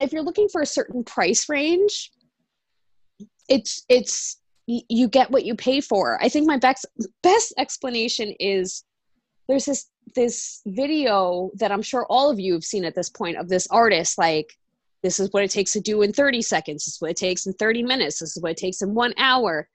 if 0.00 0.12
you're 0.12 0.22
looking 0.22 0.48
for 0.48 0.62
a 0.62 0.66
certain 0.66 1.04
price 1.04 1.48
range 1.48 2.10
it's 3.48 3.84
it's 3.88 4.38
you 4.66 5.06
get 5.08 5.30
what 5.30 5.44
you 5.44 5.54
pay 5.54 5.80
for. 5.80 6.22
I 6.22 6.28
think 6.28 6.46
my 6.46 6.58
best 6.58 6.86
best 7.22 7.54
explanation 7.56 8.34
is 8.40 8.84
there's 9.48 9.64
this 9.64 9.86
this 10.14 10.62
video 10.66 11.50
that 11.54 11.72
i'm 11.72 11.82
sure 11.82 12.06
all 12.08 12.30
of 12.30 12.38
you 12.38 12.52
have 12.52 12.64
seen 12.64 12.84
at 12.84 12.94
this 12.94 13.10
point 13.10 13.36
of 13.36 13.48
this 13.48 13.66
artist 13.68 14.18
like 14.18 14.56
this 15.02 15.20
is 15.20 15.32
what 15.32 15.42
it 15.42 15.50
takes 15.50 15.72
to 15.72 15.80
do 15.80 16.02
in 16.02 16.12
30 16.12 16.42
seconds 16.42 16.84
this 16.84 16.94
is 16.94 17.00
what 17.00 17.10
it 17.10 17.16
takes 17.16 17.46
in 17.46 17.52
30 17.54 17.82
minutes 17.82 18.20
this 18.20 18.36
is 18.36 18.42
what 18.42 18.52
it 18.52 18.56
takes 18.56 18.82
in 18.82 18.94
one 18.94 19.14
hour. 19.18 19.68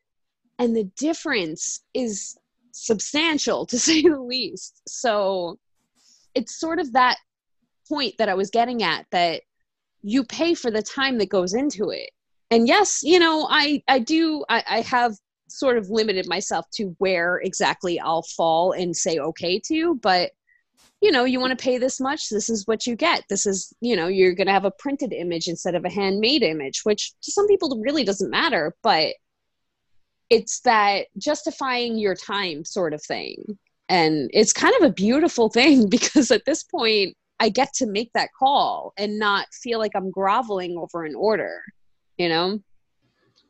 And 0.59 0.75
the 0.75 0.83
difference 0.97 1.83
is 1.93 2.37
substantial 2.71 3.65
to 3.67 3.79
say 3.79 4.01
the 4.01 4.19
least. 4.19 4.81
So 4.87 5.57
it's 6.35 6.59
sort 6.59 6.79
of 6.79 6.93
that 6.93 7.17
point 7.89 8.13
that 8.17 8.29
i 8.29 8.33
was 8.33 8.49
getting 8.49 8.83
at 8.83 9.05
that 9.11 9.41
you 10.01 10.23
pay 10.23 10.53
for 10.53 10.71
the 10.71 10.81
time 10.81 11.17
that 11.17 11.29
goes 11.29 11.53
into 11.53 11.89
it 11.89 12.09
and 12.51 12.67
yes 12.67 13.01
you 13.01 13.17
know 13.17 13.47
i 13.49 13.81
i 13.87 13.97
do 13.97 14.45
i, 14.49 14.63
I 14.69 14.81
have 14.81 15.15
sort 15.49 15.77
of 15.77 15.89
limited 15.89 16.27
myself 16.27 16.65
to 16.73 16.95
where 16.99 17.37
exactly 17.43 17.99
i'll 17.99 18.23
fall 18.23 18.73
and 18.73 18.95
say 18.95 19.17
okay 19.17 19.59
to 19.67 19.95
but 19.95 20.31
you 21.01 21.11
know 21.11 21.25
you 21.25 21.39
want 21.39 21.57
to 21.57 21.61
pay 21.61 21.77
this 21.77 21.99
much 21.99 22.29
this 22.29 22.49
is 22.49 22.67
what 22.67 22.85
you 22.85 22.95
get. 22.95 23.23
This 23.27 23.45
is 23.45 23.73
you 23.81 23.95
know 23.95 24.07
you're 24.07 24.35
going 24.35 24.47
to 24.47 24.53
have 24.53 24.65
a 24.65 24.71
printed 24.71 25.11
image 25.11 25.47
instead 25.47 25.75
of 25.75 25.83
a 25.83 25.89
handmade 25.89 26.43
image 26.43 26.81
which 26.83 27.11
to 27.23 27.31
some 27.31 27.47
people 27.47 27.81
really 27.83 28.03
doesn't 28.03 28.29
matter 28.29 28.75
but 28.83 29.15
it's 30.29 30.61
that 30.61 31.07
justifying 31.17 31.97
your 31.97 32.15
time 32.15 32.63
sort 32.63 32.93
of 32.93 33.03
thing. 33.03 33.59
And 33.89 34.29
it's 34.31 34.53
kind 34.53 34.73
of 34.79 34.83
a 34.83 34.93
beautiful 34.93 35.49
thing 35.49 35.89
because 35.89 36.31
at 36.31 36.45
this 36.45 36.63
point 36.63 37.15
i 37.39 37.49
get 37.49 37.73
to 37.73 37.87
make 37.87 38.11
that 38.13 38.29
call 38.37 38.93
and 38.97 39.17
not 39.17 39.47
feel 39.51 39.79
like 39.79 39.93
i'm 39.95 40.11
groveling 40.11 40.77
over 40.77 41.03
an 41.03 41.15
order 41.15 41.61
you 42.21 42.29
know 42.29 42.59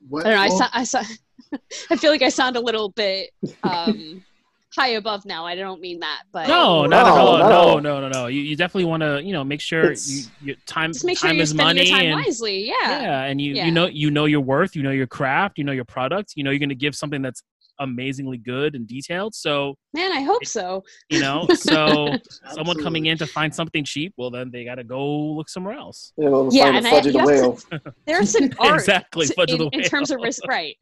What, 0.08 0.26
i 0.26 0.30
don't 0.30 0.38
know 0.38 0.44
i 0.46 0.48
well, 0.48 0.58
saw 0.58 0.68
i 0.74 0.84
saw 0.84 1.04
i 1.92 1.96
feel 1.98 2.12
like 2.12 2.22
i 2.22 2.30
sound 2.30 2.56
a 2.56 2.60
little 2.62 2.90
bit 2.90 3.30
um 3.64 4.24
high 4.78 4.90
above 4.90 5.26
now 5.26 5.46
i 5.46 5.54
don't 5.56 5.82
mean 5.82 6.00
that 6.00 6.24
but 6.32 6.48
No, 6.48 6.86
not 6.86 7.06
at 7.06 7.14
No, 7.14 7.18
all. 7.18 7.38
no. 7.40 7.50
No, 7.50 7.80
no, 7.80 8.02
no, 8.02 8.08
no. 8.10 8.28
You, 8.28 8.42
you 8.42 8.56
definitely 8.56 8.86
want 8.86 9.02
to, 9.04 9.22
you 9.22 9.34
know, 9.34 9.44
make 9.44 9.60
sure 9.60 9.92
you, 9.92 10.24
your 10.42 10.56
time 10.66 10.94
just 10.94 11.04
make 11.06 11.18
sure 11.18 11.28
time 11.28 11.36
you're 11.36 11.44
is 11.44 11.50
spending 11.50 11.78
money 11.78 11.90
your 11.90 11.98
time 11.98 12.06
and 12.06 12.26
wisely 12.26 12.66
yeah 12.66 13.02
yeah, 13.02 13.24
and 13.24 13.42
you 13.42 13.56
Yeah. 13.56 13.66
you 13.66 13.72
know 13.74 13.88
you 13.88 14.10
know 14.12 14.26
your 14.26 14.40
worth, 14.40 14.76
you 14.76 14.82
know 14.82 14.92
your 14.92 15.08
craft, 15.08 15.58
you 15.58 15.66
know 15.66 15.74
your 15.74 15.86
product, 15.86 16.34
you 16.38 16.44
know 16.44 16.52
you're 16.52 16.60
going 16.60 16.70
to 16.70 16.76
give 16.86 16.96
something 16.96 17.22
that's 17.22 17.44
amazingly 17.82 18.38
good 18.38 18.76
and 18.76 18.88
detailed. 18.88 19.36
So 19.36 19.76
man 19.94 20.12
i 20.14 20.22
hope 20.22 20.46
so 20.46 20.84
you 21.10 21.20
know, 21.20 21.46
so 21.54 22.08
someone 22.54 22.78
coming 22.82 23.08
in 23.08 23.18
to 23.18 23.28
find 23.28 23.54
something 23.54 23.84
cheap, 23.84 24.14
well 24.18 24.32
then 24.32 24.50
they 24.52 24.64
got 24.64 24.76
to 24.76 24.84
go 24.86 25.06
look 25.38 25.50
somewhere 25.50 25.76
else. 25.76 26.14
You 26.18 26.30
know, 26.30 26.50
Yeah, 26.52 26.76
and 26.78 26.86
a 26.86 26.90
I- 26.90 26.94
Fudgie 26.94 27.12
the 27.14 27.20
have 27.20 27.28
whale. 27.28 27.60
there's 28.06 28.36
an 28.36 28.54
art 28.60 28.80
exactly, 28.80 29.28
to- 29.28 29.34
fudge 29.34 29.52
of 29.52 29.60
in, 29.60 29.70
the 29.70 29.78
in 29.78 29.84
terms 29.84 30.12
of 30.12 30.18
whale. 30.20 30.26
risk 30.28 30.48
right 30.48 30.76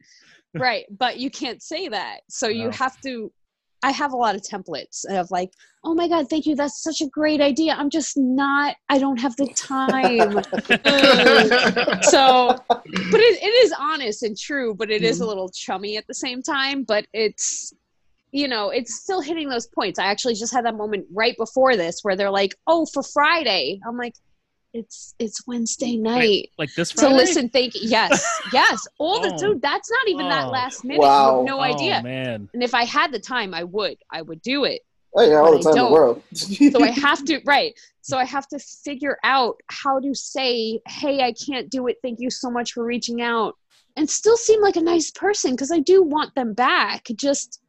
right 0.54 0.84
but 0.98 1.18
you 1.18 1.30
can't 1.30 1.62
say 1.62 1.88
that 1.88 2.20
so 2.28 2.48
you 2.48 2.70
have 2.70 3.00
to 3.00 3.30
i 3.82 3.90
have 3.90 4.12
a 4.12 4.16
lot 4.16 4.34
of 4.34 4.42
templates 4.42 5.04
of 5.08 5.30
like 5.30 5.50
oh 5.84 5.94
my 5.94 6.06
god 6.08 6.28
thank 6.28 6.46
you. 6.46 6.54
That's 6.54 6.82
such 6.82 7.00
a 7.00 7.06
great 7.06 7.40
idea. 7.40 7.74
I'm 7.74 7.90
just 7.90 8.16
not 8.16 8.76
i 8.88 8.98
don't 8.98 9.18
have 9.18 9.36
the 9.36 9.48
time. 9.54 10.42
So 12.02 12.56
but 12.68 13.20
it, 13.20 13.42
it 13.42 13.64
is 13.64 13.74
honest 13.78 14.22
and 14.22 14.36
true 14.38 14.74
but 14.74 14.90
it 14.90 15.02
is 15.02 15.18
a 15.18 15.22
mm-hmm. 15.22 15.28
little 15.28 15.48
chummy 15.48 15.96
at 15.96 16.06
the 16.06 16.14
same 16.14 16.42
time 16.42 16.82
but 16.82 17.06
it's 17.12 17.72
you 18.32 18.48
know 18.48 18.70
it's 18.70 19.00
still 19.02 19.20
hitting 19.20 19.48
those 19.48 19.66
points. 19.66 19.98
I 19.98 20.06
actually 20.06 20.34
just 20.34 20.52
had 20.52 20.64
that 20.64 20.76
moment 20.76 21.06
right 21.12 21.36
before 21.36 21.76
this 21.76 22.00
where 22.02 22.16
they're 22.16 22.30
like 22.30 22.54
oh 22.66 22.86
for 22.92 23.02
friday. 23.02 23.80
I'm 23.86 23.96
like 23.96 24.14
it's 24.72 25.14
it's 25.18 25.46
wednesday 25.48 25.96
night 25.96 26.50
like 26.58 26.72
this 26.74 26.90
so 26.90 27.08
listen, 27.10 27.48
thank 27.48 27.74
you. 27.74 27.80
yes, 27.84 28.40
yes. 28.52 28.86
All 28.98 29.20
the 29.20 29.32
Oh. 29.34 29.38
dude, 29.38 29.62
that's 29.62 29.90
not 29.90 30.08
even 30.08 30.28
that 30.28 30.46
Oh. 30.46 30.50
last 30.50 30.84
minute. 30.84 31.00
Wow. 31.00 31.30
You 31.32 31.36
have 31.38 31.46
no 31.46 31.58
oh, 31.58 31.62
idea. 31.62 32.02
man. 32.02 32.48
And 32.54 32.62
if 32.62 32.72
I 32.74 32.84
had 32.84 33.10
the 33.12 33.18
time, 33.18 33.52
I 33.54 33.64
would. 33.64 33.96
I 34.12 34.22
would 34.22 34.40
do 34.42 34.64
it. 34.64 34.82
Oh 35.16 35.28
yeah, 35.28 35.36
all 35.38 35.56
the 35.56 35.62
time 35.62 35.76
in 35.76 35.84
the 35.86 35.90
world. 35.90 36.22
So 36.34 36.82
I 36.84 36.90
have 37.06 37.24
to 37.24 37.40
right. 37.44 37.74
So 38.02 38.16
I 38.16 38.24
have 38.24 38.46
to 38.48 38.58
figure 38.60 39.18
out 39.24 39.56
how 39.68 39.98
to 39.98 40.14
say, 40.14 40.80
"Hey, 40.86 41.20
I 41.22 41.32
can't 41.32 41.68
do 41.68 41.88
it. 41.88 41.96
Thank 42.02 42.20
you 42.20 42.30
so 42.30 42.48
much 42.50 42.72
for 42.72 42.84
reaching 42.84 43.20
out." 43.22 43.56
And 43.96 44.08
still 44.08 44.36
seem 44.36 44.60
like 44.62 44.76
a 44.76 44.80
nice 44.80 45.10
person 45.10 45.50
because 45.50 45.72
I 45.72 45.80
do 45.80 46.02
want 46.04 46.32
them 46.36 46.54
back, 46.54 47.06
just 47.16 47.60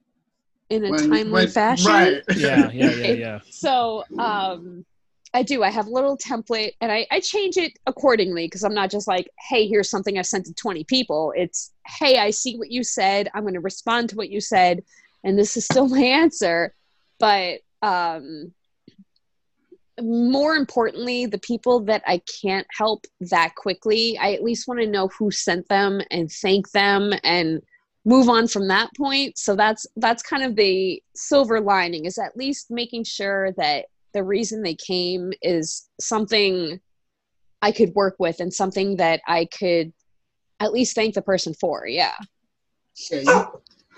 in 0.70 0.86
a 0.86 0.92
When- 0.92 1.10
timely 1.10 1.32
when- 1.32 1.48
fashion. 1.50 1.88
Right. 1.92 2.22
Yeah, 2.36 2.70
yeah, 2.72 2.90
yeah, 2.92 3.12
yeah. 3.26 3.40
So 3.50 4.04
um 4.20 4.86
I 5.34 5.44
do. 5.44 5.64
I 5.64 5.70
have 5.70 5.88
a 5.88 5.92
little 5.92 6.18
template 6.18 6.74
and 6.82 6.92
I, 6.92 7.08
I 7.10 7.22
change 7.22 7.56
it 7.56 7.78
accordingly 7.88 8.48
because 8.48 8.64
I'm 8.64 8.74
not 8.74 8.92
just 8.92 9.08
like, 9.08 9.30
hey, 9.50 9.66
here's 9.68 9.90
something 9.90 10.18
I've 10.18 10.26
sent 10.26 10.46
to 10.48 10.54
20 10.54 10.84
people. 10.86 11.34
It's, 11.36 11.72
hey, 11.88 12.18
I 12.18 12.32
see 12.32 12.58
what 12.58 12.70
you 12.70 12.84
said. 12.84 13.30
I'm 13.34 13.44
going 13.44 13.54
to 13.54 13.62
respond 13.62 14.10
to 14.10 14.18
what 14.18 14.30
you 14.30 14.42
said. 14.42 14.84
And 15.24 15.40
this 15.40 15.56
is 15.56 15.66
still 15.66 15.88
my 15.88 16.02
answer. 16.02 16.74
But 17.18 17.60
um, 17.82 18.54
more 20.02 20.56
importantly, 20.56 21.26
the 21.28 21.40
people 21.40 21.80
that 21.82 22.04
I 22.06 22.22
can't 22.42 22.68
help 22.78 23.06
that 23.22 23.56
quickly, 23.56 24.18
I 24.18 24.34
at 24.34 24.44
least 24.44 24.68
want 24.68 24.82
to 24.82 24.88
know 24.88 25.10
who 25.18 25.32
sent 25.32 25.68
them 25.70 26.02
and 26.12 26.30
thank 26.30 26.72
them 26.72 27.14
and 27.24 27.62
move 28.04 28.28
on 28.30 28.48
from 28.48 28.68
that 28.68 28.90
point. 28.98 29.38
So 29.38 29.56
that's 29.56 29.86
that's 29.96 30.24
kind 30.24 30.44
of 30.44 30.56
the 30.56 31.02
silver 31.16 31.62
lining 31.62 32.06
is 32.06 32.18
at 32.18 32.36
least 32.36 32.72
making 32.72 33.04
sure 33.04 33.52
that 33.54 33.86
the 34.14 34.24
reason 34.24 34.62
they 34.64 34.76
came 34.76 35.32
is 35.42 35.90
something 36.00 36.80
I 37.62 37.72
could 37.72 37.94
work 37.96 38.16
with 38.20 38.40
and 38.40 38.54
something 38.54 38.98
that 38.98 39.22
I 39.28 39.46
could 39.58 39.94
at 40.60 40.74
least 40.74 40.96
thank 40.96 41.16
the 41.16 41.22
person 41.22 41.54
for. 41.54 41.88
Yeah. 41.88 42.14
Yeah, 43.10 43.22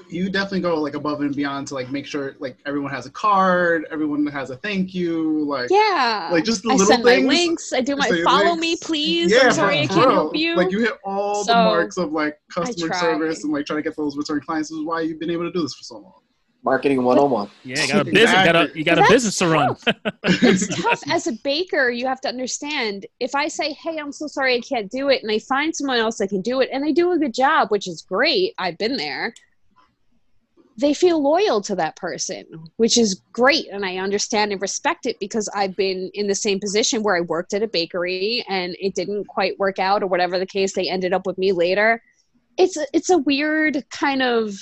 you, 0.10 0.26
you 0.26 0.30
definitely 0.30 0.62
go 0.62 0.76
like 0.80 0.94
above 0.94 1.22
and 1.22 1.36
beyond 1.36 1.68
to 1.70 1.74
like 1.74 1.90
make 1.90 2.06
sure 2.06 2.36
like 2.40 2.58
everyone 2.66 2.92
has 2.92 3.06
a 3.06 3.10
card, 3.12 3.86
everyone 3.92 4.26
has 4.28 4.50
a 4.50 4.58
thank 4.58 4.94
you, 4.94 5.44
like 5.46 5.70
Yeah. 5.72 6.30
like 6.32 6.44
just 6.44 6.62
the 6.62 6.70
I 6.70 6.74
little 6.74 6.88
send 6.88 7.04
things. 7.04 7.24
my 7.26 7.28
links. 7.34 7.74
I 7.74 7.82
do 7.82 7.96
my 7.96 8.22
follow 8.24 8.52
links. 8.52 8.62
me, 8.62 8.76
please. 8.82 9.32
Yeah, 9.32 9.46
I'm 9.46 9.52
sorry 9.54 9.80
I 9.80 9.88
can't 9.88 10.12
help 10.12 10.36
you. 10.36 10.56
Like 10.56 10.72
you 10.72 10.80
hit 10.82 10.94
all 11.04 11.44
So, 11.44 11.52
the 11.54 11.58
marks 11.58 11.98
of 11.98 12.12
like 12.12 12.38
customer 12.54 12.94
service 12.94 13.44
and 13.44 13.52
like 13.52 13.66
trying 13.66 13.80
to 13.80 13.84
get 13.84 13.96
those 13.98 14.16
return 14.16 14.42
clients. 14.42 14.70
This 14.70 14.78
is 14.78 14.84
why 14.86 15.02
you've 15.02 15.20
been 15.20 15.32
able 15.32 15.44
to 15.46 15.52
do 15.52 15.62
this 15.62 15.74
for 15.74 15.84
so 15.84 15.96
long. 16.00 16.22
Marketing 16.64 17.04
101. 17.04 17.50
Yeah, 17.66 17.82
you 17.82 17.88
got 17.88 18.02
a 18.02 18.06
business. 18.06 18.30
You 18.32 18.46
got 18.46 18.56
a 18.56 18.72
you 18.78 18.84
got 18.86 18.98
a 18.98 19.06
business 19.10 19.38
to 19.38 19.48
run. 19.48 19.76
it's 20.24 20.82
tough 20.82 21.02
as 21.10 21.28
a 21.28 21.34
baker 21.44 21.90
you 21.90 22.08
have 22.08 22.22
to 22.22 22.28
understand 22.30 23.06
if 23.20 23.36
i 23.36 23.48
say 23.48 23.74
hey 23.74 23.98
i'm 23.98 24.12
so 24.12 24.28
sorry 24.28 24.56
i 24.56 24.62
can't 24.62 24.90
do 24.90 25.10
it 25.10 25.22
and 25.22 25.32
i 25.32 25.40
find 25.40 25.76
someone 25.76 25.98
else 25.98 26.18
that 26.18 26.30
can 26.30 26.42
do 26.42 26.62
it 26.62 26.70
and 26.72 26.84
they 26.84 26.92
do 26.92 27.12
a 27.12 27.18
good 27.18 27.34
job 27.34 27.70
which 27.70 27.88
is 27.88 28.02
great 28.02 28.54
i've 28.58 28.78
been 28.78 28.96
there 28.96 29.34
they 30.78 30.94
feel 30.94 31.22
loyal 31.22 31.62
to 31.62 31.76
that 31.76 31.96
person 31.96 32.46
which 32.78 32.98
is 32.98 33.22
great 33.32 33.68
and 33.72 33.86
i 33.86 33.98
understand 33.98 34.52
and 34.52 34.62
respect 34.62 35.06
it 35.06 35.20
because 35.20 35.50
i've 35.54 35.76
been 35.76 36.10
in 36.14 36.28
the 36.28 36.36
same 36.36 36.60
position 36.60 37.04
where 37.04 37.16
i 37.16 37.22
worked 37.22 37.54
at 37.54 37.64
a 37.64 37.68
bakery 37.68 38.44
and 38.50 38.76
it 38.80 38.96
didn't 38.96 39.26
quite 39.26 39.58
work 39.60 39.80
out 39.80 40.02
or 40.02 40.08
whatever 40.08 40.40
the 40.40 40.46
case 40.46 40.74
they 40.74 40.90
ended 40.90 41.14
up 41.14 41.28
with 41.28 41.38
me 41.38 41.52
later 41.52 42.02
it's 42.58 42.78
a, 42.78 42.86
it's 42.94 43.10
a 43.10 43.18
weird 43.18 43.84
kind 43.90 44.22
of 44.22 44.56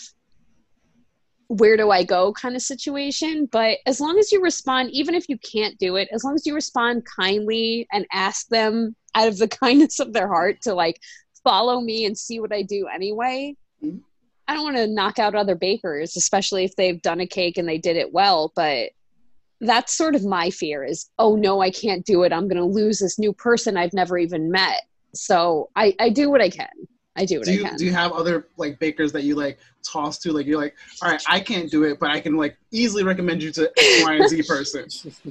where 1.52 1.76
do 1.76 1.92
I 1.92 2.06
go 2.06 2.32
kind 2.32 2.56
of 2.56 2.62
situation. 2.62 3.46
But 3.52 3.80
as 3.86 4.00
long 4.00 4.18
as 4.18 4.32
you 4.32 4.42
respond, 4.42 4.90
even 4.92 5.14
if 5.16 5.28
you 5.28 5.38
can't 5.38 5.78
do 5.80 5.98
it, 5.98 6.08
as 6.14 6.24
long 6.24 6.34
as 6.34 6.46
you 6.46 6.56
respond 6.56 7.04
kindly 7.06 7.88
and 7.92 8.06
ask 8.14 8.48
them 8.48 8.96
out 9.16 9.28
of 9.28 9.38
the 9.38 9.48
kindness 9.62 10.00
of 10.00 10.14
their 10.14 10.30
heart 10.30 10.62
to 10.62 10.74
like 10.74 10.98
follow 11.44 11.82
me 11.82 12.06
and 12.06 12.18
see 12.18 12.40
what 12.40 12.54
I 12.54 12.62
do 12.62 12.88
anyway. 12.88 13.56
Mhm. 13.84 14.00
I 14.48 14.54
don't 14.54 14.64
want 14.64 14.78
to 14.78 14.88
knock 14.88 15.20
out 15.20 15.36
other 15.36 15.56
bakers, 15.56 16.16
especially 16.16 16.64
if 16.64 16.76
they've 16.76 17.02
done 17.02 17.20
a 17.20 17.28
cake 17.28 17.58
and 17.58 17.68
they 17.68 17.78
did 17.78 17.98
it 17.98 18.14
well. 18.14 18.52
But 18.56 18.92
that's 19.60 19.94
sort 19.94 20.16
of 20.16 20.24
my 20.26 20.50
fear 20.50 20.84
is, 20.84 21.10
oh 21.20 21.36
no, 21.36 21.62
I 21.62 21.70
can't 21.70 22.06
do 22.06 22.24
it. 22.24 22.34
I'm 22.34 22.48
going 22.48 22.58
to 22.58 22.66
lose 22.66 23.00
this 23.00 23.20
new 23.20 23.34
person 23.34 23.78
I've 23.78 23.94
never 23.94 24.18
even 24.18 24.52
met. 24.52 24.82
So 25.14 25.70
I, 25.76 25.96
I 26.00 26.10
do 26.10 26.30
what 26.30 26.42
I 26.42 26.50
can. 26.50 26.70
I 27.18 27.26
do 27.26 27.40
what 27.40 27.46
do 27.46 27.52
I 27.52 27.56
you 27.56 27.64
can. 27.66 27.76
do 27.78 27.86
you 27.86 27.92
have 27.92 28.14
other 28.14 28.48
like 28.58 28.80
bakers 28.80 29.12
that 29.12 29.24
you 29.24 29.36
like 29.36 29.60
toss 29.84 30.18
to 30.20 30.32
like 30.32 30.46
you're 30.46 30.58
like 30.60 30.76
all 31.02 31.10
right 31.12 31.22
I 31.28 31.40
can't 31.42 31.70
do 31.70 31.84
it 31.84 32.00
but 32.00 32.10
I 32.10 32.22
can 32.22 32.38
like 32.38 32.58
easily 32.72 33.04
recommend 33.04 33.44
you 33.44 33.52
to 33.52 33.70
X 33.78 33.98
Y 34.00 34.14
and 34.16 34.30
Z 34.30 34.44
person 34.44 34.88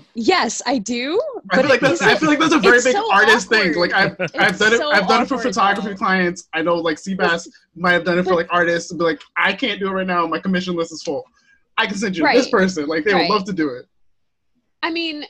yes, 0.15 0.61
I 0.67 0.77
do. 0.79 1.19
I 1.51 1.61
feel 1.61 1.69
like 1.71 1.81
that's 1.81 2.03
I 2.03 2.17
feel 2.17 2.29
like 2.29 2.39
that's 2.39 2.53
a 2.55 2.59
very 2.59 2.83
big 2.83 2.93
so 2.93 3.11
artist 3.13 3.49
thing 3.49 3.75
like 3.77 3.95
I've 3.95 4.15
I've 4.21 4.51
It's 4.51 4.59
done 4.59 4.75
it 4.75 4.81
I've 4.83 5.09
done 5.09 5.23
it 5.23 5.29
for 5.29 5.39
photography 5.39 5.91
though. 5.91 5.95
clients 5.97 6.49
I 6.53 6.61
know 6.63 6.75
like 6.77 6.97
Seabass 6.99 7.49
might 7.75 7.93
have 7.93 8.05
done 8.05 8.19
it 8.19 8.25
for 8.25 8.35
like 8.35 8.49
artists 8.51 8.91
and 8.91 8.99
be 8.99 9.05
like 9.05 9.21
I 9.37 9.53
can't 9.55 9.81
do 9.81 9.89
it 9.89 9.93
right 9.93 10.07
now 10.07 10.27
my 10.27 10.39
commission 10.39 10.75
list 10.77 10.93
is 10.93 11.03
full 11.03 11.25
I 11.79 11.87
can 11.87 11.97
send 11.97 12.17
you 12.17 12.27
to 12.27 12.33
this 12.35 12.51
person 12.51 12.87
like 12.89 13.05
they 13.05 13.15
Right. 13.15 13.29
would 13.29 13.35
love 13.35 13.45
to 13.45 13.53
do 13.55 13.71
it 13.71 13.87
I 14.83 14.91
mean, 14.91 15.25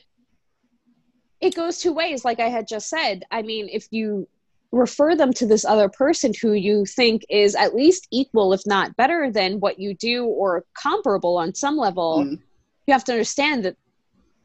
it 1.41 1.55
goes 1.55 1.79
two 1.79 1.91
ways, 1.91 2.23
like 2.23 2.39
I 2.39 2.47
had 2.49 2.67
just 2.67 2.87
said. 2.87 3.23
I 3.31 3.41
mean, 3.41 3.67
if 3.69 3.87
you 3.91 4.27
refer 4.71 5.15
them 5.15 5.33
to 5.33 5.45
this 5.45 5.65
other 5.65 5.89
person 5.89 6.31
who 6.41 6.53
you 6.53 6.85
think 6.85 7.25
is 7.29 7.55
at 7.55 7.75
least 7.75 8.07
equal, 8.11 8.53
if 8.53 8.61
not 8.65 8.95
better 8.95 9.29
than 9.29 9.59
what 9.59 9.79
you 9.79 9.93
do 9.93 10.25
or 10.25 10.63
comparable 10.73 11.37
on 11.37 11.53
some 11.53 11.75
level, 11.77 12.23
Mhm. 12.23 12.41
you 12.87 12.93
have 12.93 13.03
to 13.03 13.11
understand 13.11 13.65
that 13.65 13.75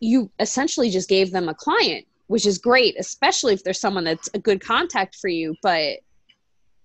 you 0.01 0.31
essentially 0.41 0.91
just 0.91 1.09
gave 1.09 1.31
them 1.31 1.49
a 1.49 1.55
client, 1.55 2.07
which 2.27 2.45
is 2.45 2.59
great, 2.59 2.97
especially 2.99 3.55
if 3.55 3.63
there's 3.63 3.81
someone 3.81 4.05
that's 4.05 4.29
a 4.35 4.39
good 4.39 4.61
contact 4.61 5.15
for 5.17 5.29
you. 5.29 5.55
But 5.63 6.01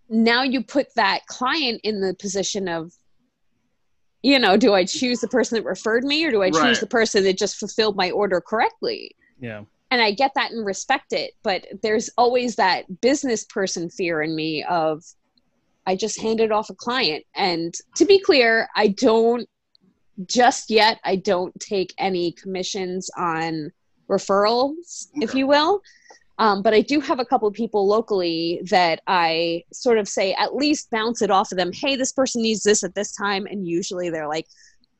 now 0.07 0.43
you 0.43 0.63
put 0.63 0.93
that 0.95 1.25
client 1.25 1.81
in 1.83 1.99
the 1.99 2.13
position 2.13 2.67
of, 2.67 2.93
you 4.21 4.37
know, 4.37 4.55
do 4.55 4.73
I 4.73 4.85
choose 4.85 5.19
the 5.19 5.27
person 5.27 5.55
that 5.55 5.65
referred 5.67 6.03
me 6.03 6.23
or 6.25 6.31
do 6.31 6.43
I 6.43 6.51
choose 6.51 6.79
the 6.79 6.87
person 6.87 7.23
that 7.23 7.37
just 7.37 7.57
fulfilled 7.57 7.95
my 7.95 8.11
order 8.11 8.39
correctly? 8.39 9.15
Yeah. 9.39 9.63
And 9.91 10.01
I 10.01 10.11
get 10.11 10.31
that 10.35 10.51
and 10.51 10.65
respect 10.65 11.11
it, 11.11 11.33
but 11.43 11.67
there's 11.83 12.09
always 12.17 12.55
that 12.55 13.01
business 13.01 13.43
person 13.43 13.89
fear 13.89 14.21
in 14.21 14.33
me 14.33 14.63
of 14.63 15.03
I 15.85 15.97
just 15.97 16.19
handed 16.19 16.51
off 16.51 16.69
a 16.69 16.75
client. 16.75 17.25
And 17.35 17.73
to 17.97 18.05
be 18.05 18.19
clear, 18.19 18.69
I 18.75 18.87
don't 18.87 19.47
just 20.27 20.69
yet 20.69 20.99
I 21.03 21.17
don't 21.17 21.57
take 21.59 21.93
any 21.97 22.31
commissions 22.31 23.09
on 23.17 23.71
referrals, 24.09 25.07
if 25.15 25.35
you 25.35 25.45
will. 25.45 25.81
Um, 26.37 26.63
but 26.63 26.73
I 26.73 26.81
do 26.81 26.99
have 27.01 27.19
a 27.19 27.25
couple 27.25 27.47
of 27.47 27.53
people 27.53 27.85
locally 27.85 28.61
that 28.69 29.01
I 29.05 29.63
sort 29.73 29.97
of 29.97 30.07
say 30.07 30.33
at 30.33 30.55
least 30.55 30.89
bounce 30.89 31.21
it 31.21 31.29
off 31.29 31.51
of 31.51 31.57
them. 31.57 31.71
Hey, 31.71 31.95
this 31.95 32.13
person 32.13 32.41
needs 32.41 32.63
this 32.63 32.83
at 32.83 32.95
this 32.95 33.13
time, 33.13 33.45
and 33.45 33.67
usually 33.67 34.09
they're 34.09 34.27
like, 34.27 34.47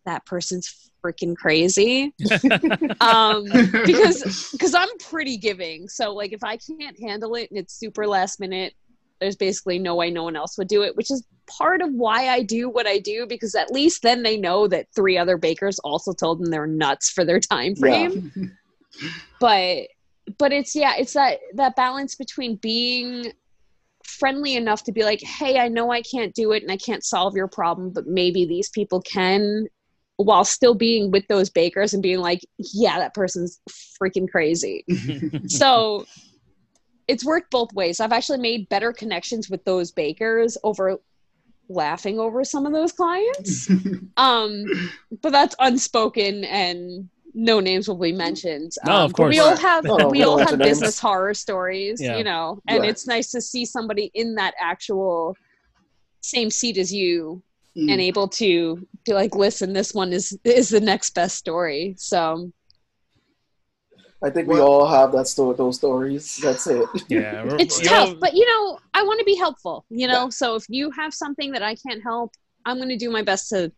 "That 0.05 0.25
person's 0.25 0.91
freaking 1.03 1.35
crazy." 1.35 2.13
um, 3.01 3.45
because 3.85 4.51
because 4.51 4.73
I'm 4.73 4.97
pretty 4.99 5.37
giving. 5.37 5.87
So 5.87 6.13
like 6.13 6.33
if 6.33 6.43
I 6.43 6.57
can't 6.57 6.99
handle 6.99 7.35
it 7.35 7.49
and 7.51 7.59
it's 7.59 7.73
super 7.73 8.07
last 8.07 8.39
minute, 8.39 8.73
there's 9.19 9.35
basically 9.35 9.79
no 9.79 9.95
way 9.95 10.11
no 10.11 10.23
one 10.23 10.35
else 10.35 10.57
would 10.57 10.67
do 10.67 10.81
it, 10.81 10.95
which 10.97 11.11
is 11.11 11.23
part 11.47 11.81
of 11.81 11.91
why 11.93 12.29
I 12.29 12.43
do 12.43 12.69
what 12.69 12.87
I 12.87 12.97
do 12.97 13.25
because 13.27 13.55
at 13.55 13.71
least 13.71 14.01
then 14.01 14.23
they 14.23 14.37
know 14.37 14.67
that 14.67 14.87
three 14.95 15.17
other 15.17 15.37
bakers 15.37 15.79
also 15.79 16.13
told 16.13 16.39
them 16.39 16.49
they're 16.49 16.67
nuts 16.67 17.09
for 17.09 17.23
their 17.23 17.39
time 17.39 17.75
frame. 17.75 18.31
But 19.39 19.87
but 20.37 20.51
it's 20.51 20.75
yeah, 20.75 20.95
it's 20.97 21.13
that 21.13 21.39
that 21.53 21.75
balance 21.75 22.15
between 22.15 22.55
being 22.57 23.31
friendly 24.03 24.55
enough 24.55 24.83
to 24.85 24.91
be 24.91 25.03
like, 25.03 25.21
"Hey, 25.21 25.59
I 25.59 25.67
know 25.67 25.91
I 25.91 26.01
can't 26.01 26.33
do 26.33 26.51
it 26.51 26.63
and 26.63 26.71
I 26.71 26.77
can't 26.77 27.03
solve 27.03 27.35
your 27.35 27.47
problem, 27.47 27.91
but 27.91 28.07
maybe 28.07 28.45
these 28.45 28.69
people 28.69 29.01
can." 29.01 29.67
While 30.23 30.45
still 30.45 30.75
being 30.75 31.11
with 31.11 31.27
those 31.27 31.49
bakers 31.49 31.93
and 31.93 32.01
being 32.03 32.19
like, 32.19 32.41
yeah, 32.57 32.99
that 32.99 33.13
person's 33.13 33.59
freaking 34.01 34.29
crazy 34.29 34.83
so 35.47 36.05
it's 37.07 37.25
worked 37.25 37.51
both 37.51 37.73
ways. 37.73 37.99
I've 37.99 38.13
actually 38.13 38.37
made 38.39 38.69
better 38.69 38.93
connections 38.93 39.49
with 39.49 39.63
those 39.65 39.91
bakers 39.91 40.57
over 40.63 40.97
laughing 41.67 42.19
over 42.19 42.43
some 42.43 42.65
of 42.65 42.73
those 42.73 42.91
clients. 42.91 43.69
um, 44.17 44.65
but 45.21 45.31
that's 45.31 45.55
unspoken 45.59 46.43
and 46.45 47.09
no 47.33 47.59
names 47.59 47.87
will 47.87 47.97
be 47.97 48.11
mentioned. 48.11 48.71
No, 48.85 48.93
um, 48.93 49.01
of 49.03 49.13
course. 49.13 49.29
We 49.29 49.39
all 49.39 49.55
have 49.55 49.83
No, 49.83 49.95
we 50.09 50.19
we 50.19 50.23
all 50.23 50.37
have 50.37 50.47
mention 50.51 50.59
names. 50.59 50.69
business 50.79 50.99
horror 50.99 51.33
stories, 51.33 52.01
Yeah. 52.01 52.17
you 52.17 52.23
know, 52.23 52.59
and 52.67 52.81
Right. 52.81 52.89
it's 52.89 53.07
nice 53.07 53.31
to 53.31 53.41
see 53.41 53.65
somebody 53.65 54.11
in 54.13 54.35
that 54.35 54.53
actual 54.59 55.35
same 56.21 56.49
seat 56.49 56.77
as 56.77 56.93
you 56.93 57.41
Mm. 57.77 57.89
and 57.89 58.01
able 58.01 58.27
to 58.27 58.85
be 59.05 59.13
like, 59.13 59.33
listen, 59.33 59.71
this 59.71 59.93
one 59.93 60.11
is 60.11 60.37
is 60.43 60.69
the 60.69 60.81
next 60.81 61.11
best 61.15 61.37
story. 61.37 61.95
So 61.97 62.51
I 64.23 64.29
think 64.29 64.47
we 64.49 64.55
Well- 64.55 64.67
all 64.67 64.87
have 64.87 65.11
that 65.13 65.27
story, 65.27 65.55
those 65.55 65.77
stories. 65.77 66.37
That's 66.43 66.67
it. 66.67 66.85
Yeah. 67.07 67.45
it's 67.59 67.79
tough 67.79 68.09
know- 68.09 68.15
but 68.19 68.33
you 68.35 68.45
know 68.45 68.77
i 68.93 69.01
want 69.03 69.19
to 69.19 69.25
be 69.25 69.35
helpful 69.35 69.85
you 69.89 70.07
know 70.07 70.29
so 70.29 70.55
if 70.55 70.65
you 70.69 70.91
have 70.91 71.13
something 71.13 71.51
that 71.53 71.63
i 71.63 71.73
can't 71.75 72.03
help 72.03 72.29
i'm 72.65 72.77
going 72.77 72.89
to 72.89 72.97
do 72.97 73.09
my 73.09 73.23
best 73.23 73.49
to 73.49 73.71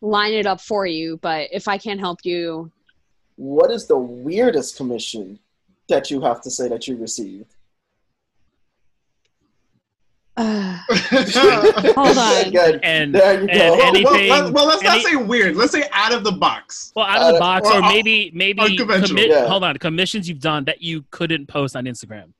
line 0.00 0.34
it 0.34 0.44
up 0.46 0.60
for 0.60 0.84
you 0.86 1.16
but 1.22 1.48
if 1.52 1.66
i 1.68 1.78
can't 1.78 2.00
help 2.00 2.18
you 2.24 2.70
What 3.36 3.70
is 3.70 3.86
the 3.86 3.96
weirdest 3.96 4.76
commission 4.76 5.38
that 5.88 6.10
you 6.10 6.20
have 6.20 6.40
to 6.42 6.50
say 6.50 6.68
that 6.68 6.86
you 6.88 6.96
received? 6.96 7.54
Uh, 10.38 10.78
Hold 11.94 12.18
on. 12.18 12.50
Good. 12.52 12.80
And 12.82 13.14
There 13.14 13.42
you 13.42 13.48
and 13.48 13.50
go. 13.50 13.58
well, 13.58 13.76
well, 13.76 13.86
anything- 14.14 14.30
let, 14.30 14.52
well, 14.52 14.66
let's 14.66 14.82
not 14.82 15.00
say 15.02 15.16
weird. 15.16 15.56
Let's 15.56 15.72
say 15.72 15.88
out 15.92 16.12
of 16.14 16.24
the 16.24 16.32
box. 16.32 16.92
well, 16.96 17.04
out 17.06 17.20
of 17.22 17.28
the 17.32 17.36
Uh, 17.36 17.38
box, 17.40 17.68
or 17.68 17.78
or 17.78 17.80
maybe 17.82 18.30
maybe 18.34 18.62
commi- 18.76 19.28
Yeah. 19.28 19.46
hold 19.48 19.64
on, 19.64 19.76
commissions 19.76 20.28
you've 20.28 20.40
done 20.40 20.64
that 20.64 20.80
you 20.82 21.04
couldn't 21.10 21.46
post 21.46 21.76
on 21.76 21.84
Instagram. 21.84 22.32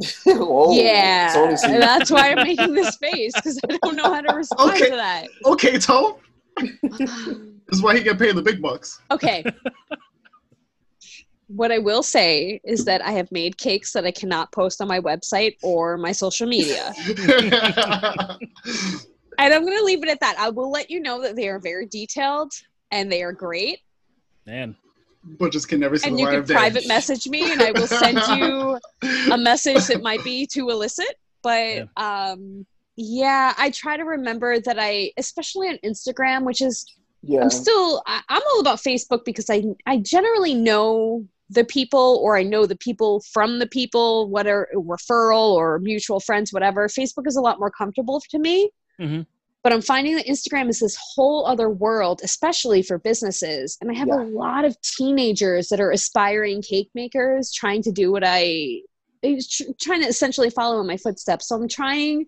oh, 0.26 0.74
yeah 0.74 1.54
that's 1.62 2.10
why 2.10 2.30
i'm 2.32 2.42
making 2.44 2.74
this 2.80 2.96
face 2.96 3.30
because 3.34 3.60
i 3.68 3.78
don't 3.84 3.94
know 3.94 4.12
how 4.12 4.20
to 4.20 4.34
respond 4.34 4.70
Okay. 4.72 4.88
to 4.90 4.96
that 4.96 5.26
Okay, 5.44 5.78
Toe. 5.78 6.18
This 6.82 7.10
is 7.68 7.82
why 7.82 7.96
he 7.96 8.02
get 8.02 8.18
paid 8.18 8.34
the 8.34 8.42
big 8.42 8.60
bucks. 8.60 9.00
okay 9.12 9.44
what 11.48 11.70
i 11.72 11.78
will 11.78 12.02
say 12.02 12.60
is 12.64 12.84
that 12.84 13.04
i 13.04 13.10
have 13.12 13.30
made 13.32 13.56
cakes 13.58 13.92
that 13.92 14.04
i 14.04 14.10
cannot 14.10 14.50
post 14.52 14.80
on 14.80 14.88
my 14.88 15.00
website 15.00 15.56
or 15.62 15.96
my 15.98 16.12
social 16.12 16.46
media. 16.46 16.92
And 19.38 19.52
i'm 19.52 19.64
going 19.64 19.78
to 19.78 19.84
leave 19.84 20.02
it 20.02 20.08
at 20.10 20.20
that. 20.20 20.36
I 20.38 20.50
will 20.50 20.70
let 20.70 20.90
you 20.90 21.00
know 21.00 21.20
that 21.22 21.36
they 21.36 21.48
are 21.48 21.58
very 21.58 21.86
detailed 21.86 22.52
and 22.90 23.10
they 23.10 23.22
are 23.22 23.32
great. 23.32 23.80
Man, 24.46 24.76
Butchers 25.24 25.64
can 25.66 25.80
never 25.80 25.96
see 25.96 26.06
and 26.08 26.16
the 26.16 26.20
you 26.20 26.26
light 26.26 26.32
can 26.32 26.40
of 26.40 26.46
day. 26.46 26.54
private 26.54 26.86
message 26.86 27.26
me 27.28 27.50
and 27.50 27.62
i 27.62 27.72
will 27.72 27.86
send 27.86 28.18
you 28.38 28.78
a 29.32 29.38
message 29.50 29.86
that 29.86 30.02
might 30.02 30.22
be 30.22 30.46
too 30.46 30.68
illicit. 30.68 31.18
But 31.42 31.88
um 31.96 32.66
yeah 32.96 33.54
i 33.56 33.70
try 33.70 33.96
to 33.96 34.04
remember 34.04 34.60
that 34.60 34.76
i 34.78 35.10
especially 35.16 35.66
on 35.68 35.78
instagram 35.82 36.44
which 36.44 36.60
is 36.60 36.84
Yeah. 37.22 37.42
i'm 37.42 37.50
still 37.50 38.02
I, 38.06 38.20
i'm 38.28 38.42
all 38.52 38.60
about 38.60 38.78
facebook 38.78 39.24
because 39.24 39.48
i 39.48 39.62
i 39.86 39.98
generally 39.98 40.54
know 40.54 41.24
the 41.50 41.64
people 41.64 42.18
or 42.22 42.36
i 42.36 42.42
know 42.42 42.66
the 42.66 42.76
people 42.76 43.22
from 43.32 43.58
the 43.58 43.66
people 43.66 44.28
whether 44.30 44.68
referral 44.74 45.50
or 45.52 45.78
mutual 45.78 46.18
friends 46.20 46.52
whatever 46.52 46.88
facebook 46.88 47.26
is 47.26 47.36
a 47.36 47.40
lot 47.40 47.58
more 47.60 47.70
comfortable 47.70 48.20
to 48.30 48.38
me 48.38 48.70
Mhm. 49.00 49.26
but 49.62 49.72
i'm 49.72 49.82
finding 49.82 50.16
that 50.16 50.26
instagram 50.26 50.68
is 50.68 50.80
this 50.80 50.98
whole 51.14 51.46
other 51.46 51.70
world 51.70 52.20
especially 52.24 52.82
for 52.82 52.98
businesses 52.98 53.78
and 53.80 53.90
i 53.90 53.94
have 53.94 54.08
Yeah. 54.08 54.22
a 54.22 54.24
lot 54.24 54.64
of 54.64 54.76
teenagers 54.82 55.68
that 55.68 55.80
are 55.80 55.90
aspiring 55.92 56.60
cake 56.62 56.90
makers 56.94 57.52
trying 57.52 57.82
to 57.82 57.92
do 57.92 58.10
what 58.10 58.22
i 58.24 58.80
trying 59.80 60.02
to 60.02 60.08
essentially 60.08 60.50
follow 60.50 60.80
in 60.80 60.86
my 60.86 60.96
footsteps 60.96 61.48
so 61.48 61.54
i'm 61.56 61.68
trying 61.68 62.26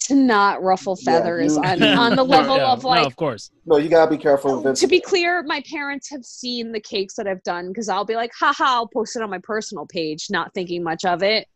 to 0.00 0.14
not 0.14 0.62
ruffle 0.62 0.96
Yeah, 1.00 1.18
feathers 1.18 1.56
you- 1.56 1.62
on, 1.64 1.82
on 1.82 2.16
the 2.16 2.24
level 2.24 2.56
Yeah, 2.56 2.72
of 2.72 2.84
like 2.84 3.00
no, 3.02 3.06
of 3.06 3.16
course. 3.16 3.50
no, 3.66 3.76
you 3.76 3.88
gotta 3.88 4.10
be 4.10 4.16
careful. 4.18 4.60
Vince. 4.62 4.80
to 4.80 4.86
be 4.86 5.00
clear, 5.00 5.42
my 5.44 5.62
parents 5.70 6.08
have 6.10 6.24
seen 6.24 6.72
the 6.72 6.80
cakes 6.80 7.14
that 7.16 7.26
I've 7.26 7.42
done 7.42 7.68
because 7.68 7.88
I'll 7.88 8.04
be 8.04 8.14
like, 8.16 8.30
haha, 8.38 8.64
I'll 8.64 8.88
post 8.88 9.16
it 9.16 9.22
on 9.22 9.30
my 9.30 9.40
personal 9.42 9.86
page, 9.86 10.26
not 10.30 10.54
thinking 10.54 10.82
much 10.82 11.04
of 11.04 11.22
it, 11.22 11.46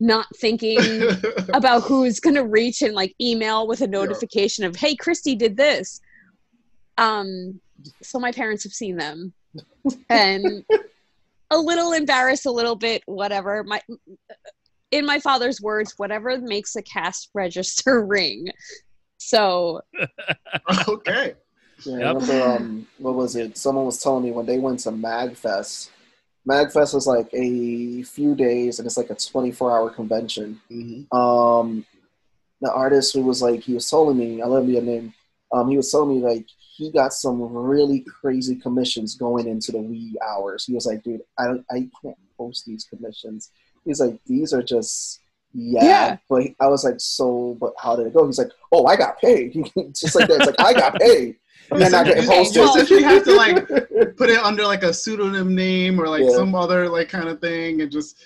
not 0.00 0.26
thinking 0.36 1.08
about 1.54 1.82
who's 1.82 2.20
going 2.20 2.36
to 2.36 2.44
reach 2.44 2.82
and 2.82 2.94
like 2.94 3.14
email 3.20 3.66
with 3.66 3.80
a 3.80 3.86
notification 3.88 4.64
of, 4.64 4.76
hey, 4.76 4.94
Christy 4.94 5.34
did 5.34 5.56
this. 5.56 6.00
Um, 6.98 7.60
so 8.02 8.18
my 8.18 8.32
parents 8.32 8.64
have 8.64 8.72
seen 8.72 8.96
them 8.96 9.32
and 10.10 10.64
a 11.50 11.56
little 11.58 11.92
embarrassed, 11.92 12.44
a 12.46 12.50
little 12.50 12.76
bit, 12.76 13.02
whatever. 13.06 13.64
My, 13.64 13.80
in 14.90 15.04
my 15.04 15.18
father's 15.18 15.60
words, 15.60 15.94
whatever 15.96 16.38
makes 16.38 16.76
a 16.76 16.82
cash 16.82 17.28
register 17.34 18.04
ring. 18.04 18.48
So 19.18 19.80
okay. 20.88 21.34
Yeah, 21.84 21.98
Yep. 21.98 22.14
remember 22.14 22.42
um, 22.42 22.86
what 22.98 23.14
was 23.14 23.36
it? 23.36 23.56
Someone 23.56 23.86
was 23.86 24.02
telling 24.02 24.24
me 24.24 24.32
when 24.32 24.46
they 24.46 24.58
went 24.58 24.80
to 24.80 24.90
MagFest. 24.90 25.90
MagFest 26.48 26.94
was 26.94 27.06
like 27.06 27.28
a 27.34 28.02
few 28.02 28.34
days, 28.34 28.78
and 28.78 28.86
it's 28.86 28.96
like 28.96 29.10
a 29.10 29.14
24-hour 29.14 29.90
convention. 29.90 30.60
Mhm. 30.70 31.12
Um, 31.14 31.84
the 32.60 32.72
artist 32.72 33.14
who 33.14 33.22
was 33.22 33.42
like, 33.42 33.60
he 33.60 33.74
was 33.74 33.88
telling 33.88 34.16
me, 34.18 34.42
I 34.42 34.46
love 34.46 34.68
your 34.68 34.82
name. 34.82 35.14
Um, 35.52 35.68
he 35.68 35.76
was 35.76 35.90
telling 35.90 36.08
me 36.16 36.20
like 36.26 36.46
he 36.76 36.90
got 36.90 37.12
some 37.12 37.40
really 37.40 38.00
crazy 38.20 38.56
commissions 38.56 39.14
going 39.16 39.46
into 39.46 39.72
the 39.72 39.78
wee 39.78 40.16
hours. 40.26 40.64
He 40.64 40.74
was 40.74 40.86
like, 40.86 41.02
dude, 41.04 41.22
I 41.38 41.52
I 41.70 41.88
can't 42.02 42.16
post 42.36 42.64
these 42.66 42.84
commissions. 42.84 43.50
He's 43.88 44.00
like, 44.00 44.20
these 44.26 44.52
are 44.52 44.62
just 44.62 45.20
yeah. 45.54 45.82
Yeah. 45.82 46.16
But 46.28 46.48
I 46.60 46.66
was 46.68 46.84
like, 46.84 46.96
so, 46.98 47.56
but 47.58 47.72
how 47.82 47.96
did 47.96 48.06
it 48.06 48.12
go? 48.14 48.26
He's 48.26 48.38
like, 48.38 48.50
oh, 48.70 48.84
I 48.86 48.96
got 48.96 49.18
paid. 49.18 49.54
just 49.94 50.14
like 50.14 50.28
that. 50.28 50.36
It's 50.40 50.46
like 50.46 50.60
I 50.60 50.72
got 50.72 50.94
paid. 51.00 51.36
And 51.70 51.82
they're 51.82 51.90
not 51.90 52.06
getting 52.06 52.22
You- 52.22 52.28
posted. 52.30 52.88
you 52.88 53.04
have 53.04 53.24
to 53.24 53.34
like 53.34 53.68
put 54.16 54.30
it 54.30 54.38
under 54.42 54.64
like 54.64 54.82
a 54.84 54.94
pseudonym 54.94 55.54
name 55.54 56.00
or 56.00 56.08
like 56.08 56.22
Yeah. 56.22 56.30
some 56.30 56.54
other 56.54 56.88
like 56.88 57.10
kind 57.10 57.28
of 57.28 57.42
thing 57.42 57.82
and 57.82 57.92
just 57.92 58.16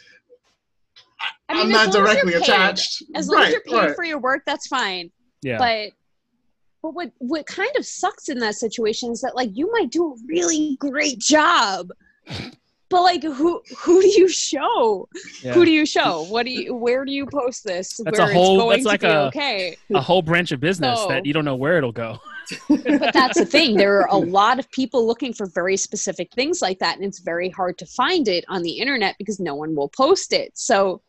I 1.49 1.55
mean, 1.55 1.63
I'm 1.65 1.69
not 1.71 1.73
long 1.73 1.89
as 1.89 1.95
you're 1.95 2.05
directly 2.05 2.33
paid- 2.35 2.43
attached. 2.43 3.03
As 3.17 3.29
long 3.29 3.39
right, 3.41 3.47
as 3.49 3.53
you're 3.53 3.63
paid 3.63 3.87
right. 3.89 3.97
for 3.97 4.05
your 4.05 4.21
work, 4.21 4.43
that's 4.47 4.69
fine. 4.69 5.11
Yeah. 5.43 5.59
But 5.59 5.91
but 6.83 6.95
what 6.95 7.11
what 7.19 7.47
kind 7.47 7.71
of 7.77 7.85
sucks 7.85 8.29
in 8.29 8.39
that 8.39 8.55
situation 8.55 9.11
is 9.11 9.21
that 9.23 9.35
like 9.35 9.51
you 9.55 9.71
might 9.73 9.91
do 9.91 10.13
a 10.13 10.17
really 10.29 10.77
great 10.79 11.19
job, 11.19 11.89
but 12.93 13.03
like 13.03 13.23
who 13.25 13.61
who 13.79 14.01
do 14.01 14.09
you 14.09 14.29
show? 14.29 15.09
yeah. 15.43 15.53
Who 15.55 15.65
do 15.65 15.71
you 15.73 15.85
show? 15.85 16.25
What 16.29 16.47
do 16.47 16.53
you 16.53 16.75
where 16.75 17.05
do 17.05 17.11
you 17.13 17.27
post 17.27 17.65
this? 17.65 17.97
That's 18.05 18.19
where 18.19 18.31
a 18.31 18.33
whole- 18.33 18.71
it's 18.71 18.85
going 18.85 18.85
that's 18.85 18.87
like 18.87 19.03
a- 19.03 19.27
okay. 19.29 19.77
a 19.95 20.01
whole 20.01 20.23
branch 20.23 20.53
of 20.53 20.61
business 20.61 21.01
So- 21.01 21.09
that 21.09 21.27
you 21.27 21.33
don't 21.33 21.45
know 21.45 21.57
where 21.57 21.77
it'll 21.79 21.91
go. 21.93 22.19
But 22.69 23.13
that's 23.13 23.39
the 23.39 23.47
thing. 23.47 23.77
There 23.77 24.01
are 24.01 24.09
a 24.09 24.17
lot 24.17 24.59
of 24.59 24.71
people 24.73 25.07
looking 25.07 25.33
for 25.33 25.47
very 25.47 25.77
specific 25.77 26.33
things 26.35 26.61
like 26.61 26.79
that, 26.81 26.97
and 26.97 27.05
it's 27.05 27.21
very 27.21 27.49
hard 27.51 27.79
to 27.79 27.87
find 27.87 28.29
it 28.29 28.45
on 28.49 28.63
the 28.63 28.73
internet 28.79 29.17
because 29.19 29.41
no 29.41 29.55
one 29.55 29.75
will 29.75 29.89
post 29.89 30.33
it. 30.33 30.51
So 30.55 31.01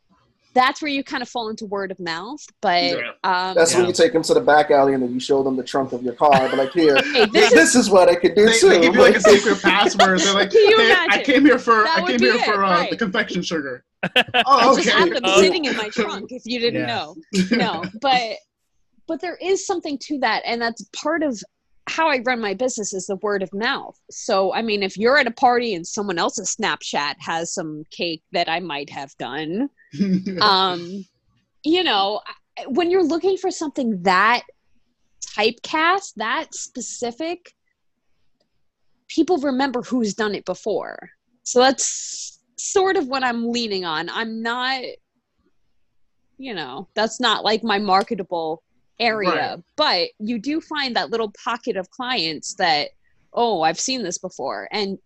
that's 0.53 0.81
where 0.81 0.89
you 0.91 1.03
kind 1.03 1.21
of 1.23 1.29
fall 1.29 1.49
into 1.49 1.65
word 1.65 1.91
of 1.91 1.99
mouth. 1.99 2.39
But 2.61 2.83
Yeah. 2.83 3.11
um, 3.23 3.55
That's 3.55 3.73
when 3.75 3.87
you 3.87 3.93
take 3.93 4.13
them 4.13 4.21
to 4.23 4.33
the 4.33 4.41
back 4.41 4.71
alley 4.71 4.93
and 4.93 5.01
then 5.01 5.11
you 5.13 5.19
show 5.19 5.41
them 5.43 5.55
the 5.55 5.63
trunk 5.63 5.91
of 5.93 6.03
your 6.03 6.13
car. 6.13 6.31
But 6.49 6.55
like, 6.57 6.73
here, 6.73 6.97
hey, 7.13 7.25
this, 7.25 7.51
this 7.53 7.69
is 7.75 7.87
is 7.87 7.89
what 7.89 8.09
I 8.09 8.15
could 8.15 8.35
do 8.35 8.45
They, 8.45 8.59
too. 8.59 8.69
they 8.69 8.81
give 8.81 8.95
you 8.95 9.01
like 9.01 9.15
a 9.15 9.21
secret 9.33 9.61
password. 9.61 10.19
They're 10.19 10.33
like, 10.33 10.51
Can 10.51 10.61
you 10.69 10.77
"Hey, 10.77 10.91
I 10.91 11.05
imagine? 11.05 11.23
came 11.25 11.45
here 11.45 11.59
for 11.59 11.83
That 11.83 12.03
I 12.03 12.07
came 12.07 12.19
here 12.19 12.35
it, 12.35 12.45
for 12.45 12.63
uh, 12.63 12.69
right. 12.69 12.89
the 12.89 12.97
confection 12.97 13.41
sugar. 13.41 13.83
I 14.03 14.43
Oh, 14.45 14.75
just 14.75 14.87
okay. 14.89 14.97
have 14.97 15.09
them 15.09 15.23
Oh. 15.25 15.41
sitting 15.41 15.65
in 15.65 15.75
my 15.75 15.89
trunk 15.89 16.31
if 16.31 16.43
you 16.45 16.59
didn't 16.59 16.81
Yeah. 16.81 16.85
know. 16.87 17.15
No, 17.51 17.85
but 18.01 18.37
but 19.07 19.19
there 19.21 19.35
is 19.41 19.65
something 19.65 19.97
to 19.99 20.19
that, 20.19 20.43
and 20.45 20.61
that's 20.61 20.83
part 20.95 21.23
of 21.23 21.41
how 21.87 22.09
I 22.09 22.21
run 22.25 22.39
my 22.39 22.53
business 22.53 22.93
is 22.93 23.07
the 23.07 23.17
word 23.17 23.43
of 23.43 23.53
mouth. 23.53 23.99
So 24.09 24.53
I 24.53 24.61
mean, 24.61 24.83
if 24.83 24.97
you're 24.97 25.17
at 25.17 25.27
a 25.27 25.31
party 25.31 25.73
and 25.75 25.85
someone 25.85 26.17
else's 26.17 26.55
Snapchat 26.55 27.15
has 27.19 27.53
some 27.53 27.83
cake 27.91 28.23
that 28.31 28.49
I 28.49 28.59
might 28.59 28.89
have 28.89 29.15
done, 29.17 29.69
um, 30.41 31.05
you 31.63 31.83
know, 31.83 32.21
when 32.67 32.91
you're 32.91 33.03
looking 33.03 33.37
for 33.37 33.51
something 33.51 34.01
that 34.03 34.43
typecast, 35.25 36.13
that 36.17 36.53
specific, 36.53 37.53
people 39.07 39.37
remember 39.37 39.81
who's 39.81 40.13
done 40.13 40.35
it 40.35 40.45
before. 40.45 41.09
So 41.43 41.59
that's 41.59 42.39
sort 42.57 42.95
of 42.95 43.07
what 43.07 43.23
I'm 43.23 43.49
leaning 43.49 43.85
on. 43.85 44.09
I'm 44.09 44.41
not, 44.41 44.81
you 46.37 46.53
know, 46.53 46.87
that's 46.93 47.19
not 47.19 47.43
like 47.43 47.63
my 47.63 47.79
marketable 47.79 48.63
area, 49.03 49.29
Right. 49.55 49.63
but 49.75 50.09
you 50.19 50.39
do 50.39 50.61
find 50.61 50.95
that 50.95 51.09
little 51.09 51.31
pocket 51.43 51.75
of 51.77 51.89
clients 51.89 52.53
that, 52.55 52.89
oh, 53.33 53.61
I've 53.61 53.79
seen 53.79 54.03
this 54.03 54.17
before. 54.17 54.67
And 54.71 54.97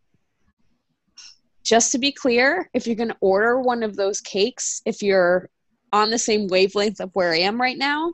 just 1.63 1.91
to 1.91 1.97
be 1.97 2.11
clear, 2.11 2.69
if 2.73 2.87
you're 2.87 2.95
going 2.95 3.09
to 3.09 3.17
order 3.21 3.59
one 3.59 3.83
of 3.83 3.95
those 3.95 4.21
cakes, 4.21 4.81
if 4.85 5.01
you're 5.01 5.49
on 5.91 6.09
the 6.11 6.17
same 6.19 6.47
wavelength 6.47 6.99
of 6.99 7.11
where 7.13 7.33
I 7.33 7.39
am 7.39 7.59
right 7.59 7.77
now, 7.77 8.13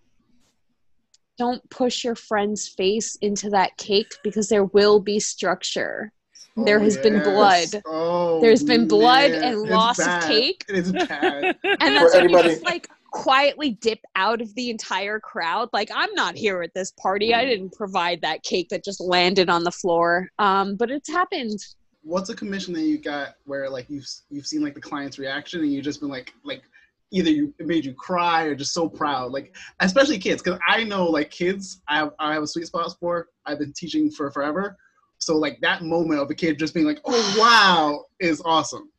don't 1.38 1.68
push 1.70 2.04
your 2.04 2.16
friend's 2.16 2.68
face 2.68 3.16
into 3.22 3.50
that 3.52 3.76
cake 3.78 4.12
because 4.24 4.50
there 4.50 4.66
will 4.66 5.00
be 5.00 5.20
structure. 5.20 6.12
Oh, 6.56 6.66
there 6.66 6.80
has 6.80 6.98
been 6.98 7.24
blood. 7.24 7.82
Oh, 7.88 8.40
There's 8.40 8.64
been 8.64 8.88
blood 8.88 9.32
man. 9.32 9.44
and 9.44 9.62
It's 9.64 9.72
loss 9.72 10.00
of 10.00 10.22
cake. 10.24 10.64
It 10.70 10.76
is 10.76 10.92
bad. 10.92 11.56
And 11.64 11.80
For 11.80 11.80
that's 11.80 12.14
when 12.14 12.30
you 12.30 12.38
anybody- 12.38 12.50
just 12.50 12.64
like 12.64 12.88
quietly 13.14 13.78
dip 13.80 14.00
out 14.16 14.42
of 14.42 14.54
the 14.56 14.70
entire 14.70 15.20
crowd. 15.20 15.70
Like, 15.72 15.90
I'm 15.94 16.14
not 16.16 16.36
here 16.36 16.64
at 16.64 16.74
this 16.74 16.92
party. 16.92 17.34
I 17.34 17.46
didn't 17.46 17.74
provide 17.74 18.22
that 18.22 18.44
cake 18.44 18.70
that 18.70 18.84
just 18.84 19.00
landed 19.00 19.50
on 19.50 19.64
the 19.64 19.72
floor. 19.72 20.30
Um, 20.40 20.76
but 20.76 20.90
it's 20.90 21.10
happened. 21.10 21.60
What's 22.02 22.30
a 22.30 22.36
commission 22.36 22.74
that 22.74 22.82
you 22.82 22.98
got 22.98 23.36
where 23.46 23.70
like 23.70 23.86
you've 23.90 24.06
you've 24.30 24.48
seen 24.48 24.62
like 24.62 24.74
the 24.76 24.82
client's 24.82 25.18
reaction 25.18 25.62
and 25.62 25.72
you've 25.72 25.86
just 25.86 26.02
been 26.02 26.10
like 26.10 26.34
like 26.44 26.64
either 27.12 27.30
you 27.30 27.54
it 27.60 27.68
made 27.68 27.86
you 27.86 27.94
cry 27.94 28.44
or 28.44 28.56
just 28.56 28.74
so 28.74 28.90
proud 28.90 29.32
like 29.32 29.56
especially 29.80 30.18
kids 30.18 30.42
because 30.42 30.60
I 30.68 30.84
know 30.84 31.06
like 31.06 31.32
kids 31.32 31.82
I 31.88 32.00
have 32.00 32.12
I 32.20 32.34
have 32.34 32.44
a 32.44 32.48
sweet 32.48 32.66
spot 32.66 32.94
for 33.00 33.30
I've 33.46 33.60
been 33.60 33.72
teaching 33.72 34.12
for 34.12 34.30
forever 34.32 34.76
so 35.20 35.38
like 35.38 35.62
that 35.62 35.84
moment 35.84 36.20
of 36.20 36.30
a 36.30 36.34
kid 36.34 36.60
just 36.60 36.74
being 36.74 36.86
like 36.86 37.00
oh 37.06 37.36
wow 37.40 38.04
is 38.20 38.42
awesome 38.44 38.90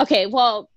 Okay, 0.00 0.24
well, 0.24 0.70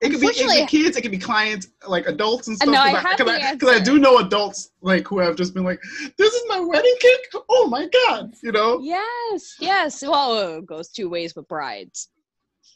it 0.00 0.10
could 0.10 0.20
be, 0.20 0.26
it 0.28 0.36
could 0.36 0.48
be 0.50 0.66
kids 0.66 0.96
it 0.96 1.02
could 1.02 1.10
be 1.10 1.18
clients 1.18 1.68
like 1.86 2.06
adults 2.06 2.46
and 2.48 2.56
stuff 2.56 2.68
no, 2.72 2.78
I 2.80 2.92
because 2.92 3.18
have 3.18 3.28
I, 3.28 3.40
'cause 3.56 3.58
the 3.58 3.66
I 3.68 3.74
answer. 3.78 3.92
do 3.92 3.98
know 3.98 4.18
adults 4.18 4.70
like 4.80 5.06
who 5.08 5.18
have 5.18 5.34
just 5.36 5.54
been 5.54 5.64
like 5.64 5.80
this 6.16 6.32
is 6.32 6.42
my 6.48 6.60
wedding 6.60 6.94
cake 7.00 7.26
oh 7.48 7.66
my 7.68 7.88
god 8.06 8.32
you 8.42 8.52
know 8.52 8.78
yes, 8.80 9.56
yes. 9.60 10.02
Well, 10.02 10.58
it 10.58 10.66
goes 10.66 10.88
two 10.88 11.08
ways 11.08 11.34
with 11.34 11.48
brides. 11.48 12.08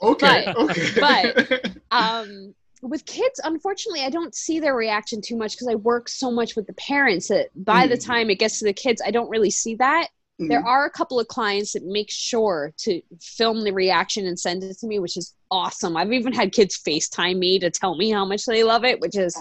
okay 0.02 0.42
But- 0.46 0.56
okay 0.56 0.90
but- 1.00 1.66
um 1.92 2.54
with 2.82 3.04
kids 3.06 3.40
unfortunately 3.44 4.02
i 4.02 4.10
don't 4.10 4.34
see 4.34 4.58
their 4.58 4.74
reaction 4.74 5.20
too 5.20 5.36
much 5.36 5.52
because 5.52 5.68
i 5.68 5.76
work 5.76 6.08
so 6.08 6.32
much 6.32 6.56
with 6.56 6.66
the 6.66 6.72
parents 6.72 7.28
that 7.28 7.50
by 7.54 7.86
the 7.86 7.94
Mm. 7.96 8.04
time 8.04 8.30
it 8.30 8.40
gets 8.40 8.58
to 8.58 8.64
the 8.64 8.72
kids 8.72 9.00
i 9.06 9.12
don't 9.12 9.30
really 9.30 9.50
see 9.52 9.76
that 9.76 10.08
There 10.48 10.66
are 10.66 10.84
a 10.86 10.90
couple 10.90 11.18
of 11.20 11.28
clients 11.28 11.72
that 11.72 11.84
make 11.84 12.10
sure 12.10 12.72
to 12.78 13.00
film 13.20 13.62
the 13.64 13.72
reaction 13.72 14.26
and 14.26 14.38
send 14.38 14.62
it 14.64 14.78
to 14.78 14.86
me 14.86 14.98
which 14.98 15.16
is 15.16 15.34
awesome. 15.50 15.96
I've 15.96 16.12
even 16.12 16.32
had 16.32 16.52
kids 16.52 16.80
facetime 16.86 17.38
me 17.38 17.58
to 17.60 17.70
tell 17.70 17.96
me 17.96 18.10
how 18.10 18.24
much 18.24 18.44
they 18.46 18.62
love 18.64 18.84
it 18.84 19.00
which 19.00 19.16
is 19.16 19.36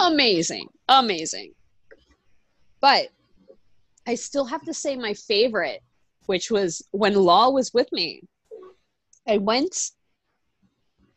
amazing 0.00 0.68
amazing. 0.88 1.52
But 2.80 3.08
i 4.06 4.14
still 4.14 4.44
have 4.46 4.62
to 4.62 4.72
say 4.74 4.96
my 4.96 5.14
favorite 5.14 5.80
which 6.26 6.50
was 6.50 6.82
when 6.90 7.14
law 7.14 7.50
was 7.50 7.72
with 7.74 7.90
me. 7.92 8.22
I 9.26 9.38
went 9.38 9.90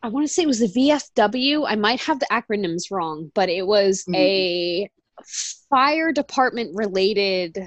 i 0.03 0.07
want 0.09 0.25
to 0.27 0.33
say 0.33 0.43
it 0.43 0.47
was 0.47 0.59
the 0.59 0.67
vfw 0.67 1.65
i 1.67 1.75
might 1.75 2.01
have 2.01 2.19
the 2.19 2.27
acronyms 2.31 2.85
wrong 2.91 3.31
but 3.35 3.49
it 3.49 3.65
was 3.67 4.03
Mhm. 4.09 4.15
a 4.15 4.89
fire 5.69 6.11
department 6.11 6.71
related 6.75 7.57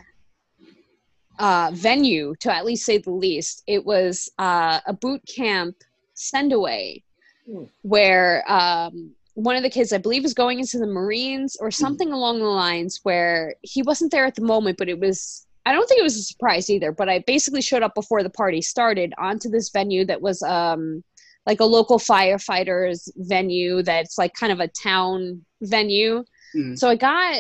uh, 1.39 1.71
venue 1.75 2.35
to 2.41 2.55
at 2.55 2.65
least 2.65 2.85
say 2.85 2.99
the 2.99 3.11
least 3.11 3.63
it 3.67 3.85
was 3.85 4.31
uh, 4.39 4.81
a 4.87 4.93
boot 4.93 5.21
camp 5.27 5.75
send 6.15 6.53
away 6.53 7.03
Hmm. 7.47 7.65
where 7.83 8.43
um, 8.51 9.11
one 9.35 9.55
of 9.55 9.63
the 9.63 9.69
kids 9.69 9.93
i 9.93 9.99
believe 9.99 10.23
was 10.23 10.33
going 10.33 10.61
into 10.61 10.79
the 10.79 10.87
marines 10.87 11.57
or 11.61 11.71
something 11.71 12.11
along 12.11 12.39
the 12.39 12.47
lines 12.47 13.01
where 13.03 13.55
he 13.61 13.83
wasn't 13.83 14.11
there 14.11 14.25
at 14.25 14.35
the 14.35 14.41
moment 14.43 14.79
but 14.79 14.89
it 14.89 14.99
was 14.99 15.47
i 15.67 15.73
don't 15.75 15.87
think 15.87 16.01
it 16.01 16.05
was 16.05 16.17
a 16.17 16.23
surprise 16.23 16.71
either 16.71 16.91
but 16.91 17.11
i 17.11 17.19
basically 17.27 17.61
showed 17.61 17.83
up 17.83 17.95
before 17.95 18.23
the 18.23 18.31
party 18.31 18.63
started 18.63 19.13
onto 19.19 19.51
this 19.51 19.69
venue 19.69 20.07
that 20.07 20.23
was 20.23 20.41
um, 20.43 21.05
like 21.45 21.61
a 21.61 21.65
local 21.67 21.99
firefighters 21.99 23.11
venue 23.17 23.83
that's 23.83 24.17
like 24.17 24.33
kind 24.33 24.51
of 24.53 24.61
a 24.61 24.69
town 24.69 25.45
venue 25.61 26.25
Mhm. 26.57 26.79
so 26.79 26.89
i 26.89 26.97
got 26.97 27.37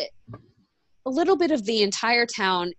a 1.07 1.11
little 1.11 1.37
bit 1.37 1.51
of 1.51 1.65
the 1.65 1.83
entire 1.83 2.27
town 2.27 2.73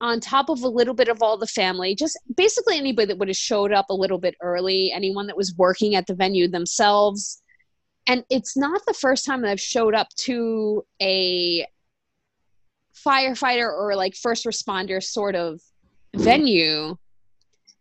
on 0.00 0.20
top 0.20 0.48
of 0.48 0.62
a 0.62 0.68
little 0.68 0.94
bit 0.94 1.08
of 1.08 1.22
all 1.22 1.36
the 1.36 1.46
family, 1.46 1.94
just 1.94 2.18
basically 2.36 2.78
anybody 2.78 3.06
that 3.06 3.18
would 3.18 3.28
have 3.28 3.36
showed 3.36 3.72
up 3.72 3.86
a 3.90 3.94
little 3.94 4.18
bit 4.18 4.36
early, 4.40 4.92
anyone 4.92 5.26
that 5.26 5.36
was 5.36 5.54
working 5.56 5.94
at 5.94 6.06
the 6.06 6.14
venue 6.14 6.48
themselves. 6.48 7.42
And 8.06 8.24
it's 8.30 8.56
not 8.56 8.80
the 8.86 8.94
first 8.94 9.26
time 9.26 9.42
that 9.42 9.50
I've 9.50 9.60
showed 9.60 9.94
up 9.94 10.08
to 10.20 10.84
a 11.02 11.66
firefighter 13.06 13.68
or 13.68 13.96
like 13.96 14.14
first 14.14 14.46
responder 14.46 15.02
sort 15.02 15.34
of 15.34 15.56
mm-hmm. 16.14 16.22
venue. 16.22 16.96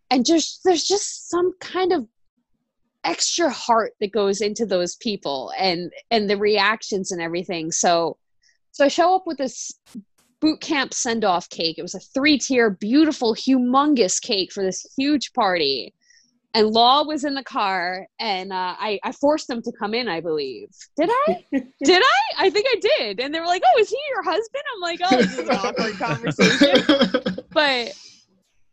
And 0.10 0.26
just 0.26 0.64
there's 0.64 0.86
just 0.86 1.30
some 1.30 1.54
kind 1.60 1.92
of 1.92 2.08
extra 3.04 3.50
heart 3.50 3.94
that 4.00 4.12
goes 4.12 4.42
into 4.42 4.66
those 4.66 4.96
people 4.96 5.52
and 5.58 5.92
and 6.12 6.30
the 6.30 6.38
reactions 6.38 7.12
and 7.12 7.22
everything. 7.22 7.72
So 7.72 8.18
so 8.72 8.86
I 8.86 8.88
show 8.90 9.16
up 9.16 9.24
with 9.26 9.38
this 9.38 9.72
boot 10.40 10.62
camp 10.62 10.94
send 10.94 11.26
off 11.26 11.50
cake. 11.50 11.78
It 11.78 11.82
was 11.82 11.96
a 11.96 12.00
three 12.00 12.38
tier, 12.38 12.70
beautiful, 12.70 13.34
humongous 13.34 14.22
cake 14.22 14.52
for 14.52 14.64
this 14.64 14.86
huge 14.98 15.34
party. 15.34 15.94
and 16.54 16.68
Law 16.68 17.04
was 17.04 17.24
in 17.24 17.34
the 17.34 17.44
car, 17.44 18.08
and 18.20 18.52
uh, 18.52 18.76
I, 18.80 19.00
I 19.04 19.12
forced 19.12 19.48
them 19.48 19.62
to 19.64 19.72
come 19.80 19.94
in. 19.94 20.08
I 20.08 20.22
believe. 20.22 20.70
Did 20.96 21.10
I? 21.12 21.44
did 21.84 22.02
I? 22.04 22.46
I 22.46 22.50
think 22.50 22.68
I 22.70 22.80
did. 23.00 23.20
And 23.20 23.34
they 23.34 23.40
were 23.40 23.46
like, 23.46 23.64
"Oh, 23.66 23.80
is 23.80 23.90
he 23.90 24.00
your 24.10 24.24
husband?" 24.24 24.64
I'm 24.76 24.82
like, 24.82 25.00
"Oh, 25.04 25.18
this 25.18 25.38
is 25.38 25.50
an 25.50 25.56
awkward 25.56 25.94
conversation." 26.00 27.44
But 27.52 27.94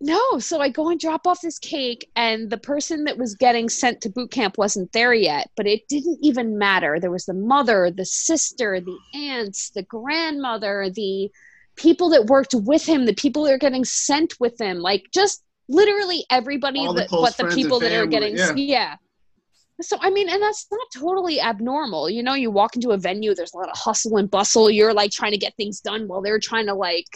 no, 0.00 0.38
so 0.38 0.61
I 0.61 0.68
go 0.68 0.90
and 0.90 1.00
drop 1.00 1.27
off 1.27 1.40
this 1.40 1.59
cake, 1.59 2.11
and 2.14 2.50
the 2.50 2.59
person 2.59 3.05
that 3.05 3.16
was 3.16 3.35
getting 3.35 3.70
sent 3.70 4.03
to 4.03 4.11
boot 4.11 4.31
camp 4.31 4.59
wasn't 4.59 4.92
there 4.92 5.14
yet. 5.14 5.50
But 5.57 5.66
it 5.66 5.88
didn't 5.88 6.18
even 6.22 6.59
matter. 6.59 7.00
There 7.00 7.11
was 7.11 7.24
the 7.24 7.33
mother, 7.35 7.90
the 7.90 8.05
sister, 8.05 8.81
the 8.81 8.98
aunts, 9.14 9.70
the 9.70 9.83
grandmother, 9.83 10.90
the 10.94 11.31
people 11.76 12.10
that 12.10 12.26
worked 12.26 12.54
with 12.54 12.87
him, 12.87 13.06
the 13.06 13.14
people 13.14 13.44
that 13.44 13.52
are 13.52 13.58
getting 13.58 13.84
sent 13.84 14.34
with 14.40 14.60
him, 14.60 14.78
like 14.78 15.04
just 15.12 15.42
literally 15.68 16.24
everybody 16.30 16.87
that 16.94 17.08
but 17.10 17.37
the 17.37 17.54
people 17.54 17.80
that 17.80 17.92
are 17.92 18.06
getting 18.06 18.37
yeah. 18.56 18.96
So 19.80 19.96
I 20.00 20.10
mean, 20.10 20.28
and 20.28 20.40
that's 20.40 20.66
not 20.70 20.87
totally 20.96 21.40
abnormal. 21.40 22.08
You 22.08 22.22
know, 22.22 22.34
you 22.34 22.50
walk 22.50 22.76
into 22.76 22.90
a 22.90 22.98
venue, 22.98 23.34
there's 23.34 23.54
a 23.54 23.56
lot 23.56 23.70
of 23.70 23.76
hustle 23.76 24.16
and 24.18 24.30
bustle. 24.30 24.70
You're 24.70 24.94
like 24.94 25.10
trying 25.10 25.32
to 25.32 25.38
get 25.38 25.56
things 25.56 25.80
done 25.80 26.06
while 26.06 26.22
they're 26.22 26.38
trying 26.38 26.66
to 26.66 26.74
like 26.74 27.06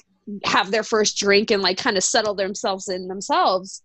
have 0.44 0.70
their 0.70 0.82
first 0.82 1.18
drink 1.18 1.50
and 1.50 1.62
like 1.62 1.78
kind 1.78 1.96
of 1.96 2.02
settle 2.02 2.34
themselves 2.34 2.88
in 2.88 3.06
themselves. 3.06 3.82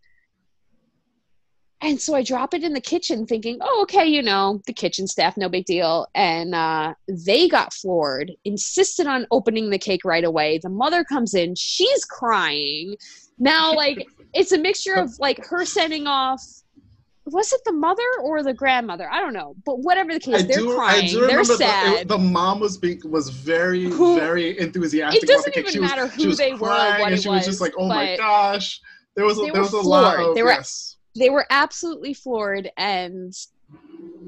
And 1.83 1.99
so 2.01 2.15
I 2.15 2.23
drop 2.23 2.53
it 2.53 2.63
in 2.63 2.71
the 2.73 2.79
kitchen 2.81 3.25
thinking, 3.27 3.57
oh, 3.59 3.81
okay, 3.83 4.05
you 4.05 4.21
know, 4.23 4.61
the 4.67 4.73
kitchen 4.73 5.05
staff, 5.05 5.35
no 5.35 5.49
big 5.49 5.65
deal. 5.65 6.07
And 6.15 6.55
uh, 6.55 6.93
they 7.09 7.49
got 7.49 7.73
floored, 7.73 8.31
insisted 8.45 9.05
on 9.05 9.27
opening 9.31 9.69
the 9.69 9.77
cake 9.77 10.05
right 10.05 10.23
away. 10.23 10.59
The 10.63 10.69
mother 10.69 11.03
comes 11.03 11.33
in, 11.33 11.55
she's 11.55 12.05
crying. 12.05 12.95
Now, 13.37 13.73
like, 13.75 14.07
it's 14.33 14.53
a 14.53 14.57
mixture 14.57 14.93
of 14.93 15.11
like 15.19 15.45
her 15.45 15.65
sending 15.65 16.07
off. 16.07 16.41
Was 17.25 17.51
it 17.53 17.61
the 17.65 17.71
mother 17.73 18.03
or 18.21 18.43
the 18.43 18.53
grandmother? 18.53 19.09
I 19.11 19.19
don't 19.21 19.33
know. 19.33 19.55
But 19.65 19.79
whatever 19.79 20.13
the 20.13 20.19
case, 20.19 20.35
I 20.43 20.45
they're 20.45 20.57
do, 20.57 20.75
crying. 20.75 21.13
They're 21.19 21.43
sad. 21.43 21.93
the, 21.95 21.99
it- 22.01 22.07
the 22.07 22.17
mom 22.17 22.59
was 22.61 22.77
being 22.77 23.01
was 23.05 23.29
very 23.29 23.83
Who- 23.85 24.15
very 24.17 24.57
enthusiastic 24.59 25.23
It 25.23 25.27
doesn't 25.27 25.53
about 25.53 25.55
the 25.55 25.61
cake. 25.61 25.61
even 25.61 25.73
she 25.73 25.79
was, 25.79 25.89
matter 25.89 26.11
she 26.15 26.23
who 26.23 26.29
was 26.29 26.37
they 26.37 26.53
were 26.53 26.59
what 26.59 27.01
and 27.01 27.13
it 27.13 27.21
she 27.21 27.29
was 27.29 27.45
just 27.45 27.61
like, 27.61 27.73
"Oh 27.77 27.87
my 27.87 28.15
gosh!" 28.17 28.79
There 29.15 29.25
was 29.25 29.37
a, 29.39 29.43
there 29.51 29.61
was 29.61 29.71
a 29.73 29.79
lot 29.79 30.19
of 30.19 30.35
They 30.35 30.43
were- 30.43 30.49
yes. 30.51 30.92
They 31.15 31.29
were 31.29 31.45
absolutely 31.49 32.13
floored 32.13 32.69
and 32.77 33.33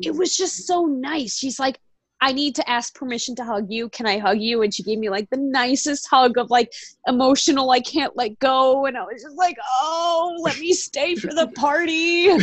it 0.01 0.13
was 0.15 0.35
just 0.35 0.67
so 0.67 0.85
nice. 0.85 1.37
She's 1.37 1.59
like 1.59 1.79
i 2.21 2.31
need 2.31 2.55
to 2.55 2.67
ask 2.69 2.95
permission 2.95 3.35
to 3.35 3.43
hug 3.43 3.67
you. 3.69 3.89
Can 3.89 4.05
i 4.07 4.17
hug 4.17 4.39
you? 4.39 4.61
And 4.61 4.73
she 4.73 4.83
gave 4.83 4.97
me 4.99 5.09
like 5.09 5.29
the 5.29 5.37
nicest 5.37 6.07
hug 6.09 6.37
of 6.37 6.49
like 6.49 6.71
emotional 7.07 7.69
i 7.71 7.81
can't 7.81 8.15
let 8.15 8.39
go. 8.39 8.85
And 8.85 8.97
i 8.97 9.01
was 9.01 9.21
just 9.21 9.35
like 9.37 9.57
oh 9.81 10.35
let 10.41 10.59
me 10.59 10.73
stay 10.73 11.15
for 11.15 11.27
the 11.33 11.47
party. 11.55 12.29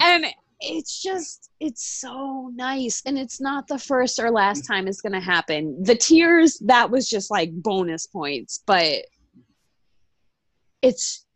And 0.00 0.26
it's 0.60 1.02
just 1.02 1.50
it's 1.60 1.84
so 1.84 2.50
nice. 2.54 3.02
And 3.04 3.18
it's 3.18 3.40
not 3.40 3.68
the 3.68 3.78
first 3.78 4.18
or 4.18 4.30
last 4.30 4.64
time 4.66 4.86
it's 4.88 5.00
going 5.00 5.12
to 5.12 5.20
happen. 5.20 5.82
The 5.82 5.96
tears 5.96 6.58
that 6.66 6.90
was 6.90 7.08
just 7.08 7.30
like 7.30 7.50
bonus 7.52 8.06
points 8.06 8.62
but 8.66 9.04
it's 10.82 11.26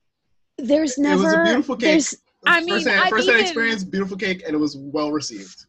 there's 0.59 0.97
It 0.99 1.03
was 1.17 1.33
a 1.33 1.39
never 1.39 1.45
beautiful 1.45 1.77
cake. 1.77 1.85
there's 1.91 2.15
I 2.47 2.61
mean, 2.61 2.69
first 2.69 2.89
hand, 2.89 3.01
I've 3.01 3.11
first 3.11 3.27
hand 3.27 3.39
even- 3.39 3.47
experience, 3.47 3.85
beautiful 3.85 4.17
cake, 4.17 4.43
and 4.47 4.55
it 4.55 4.59
was 4.59 4.77
well 4.77 5.13
received. 5.13 5.67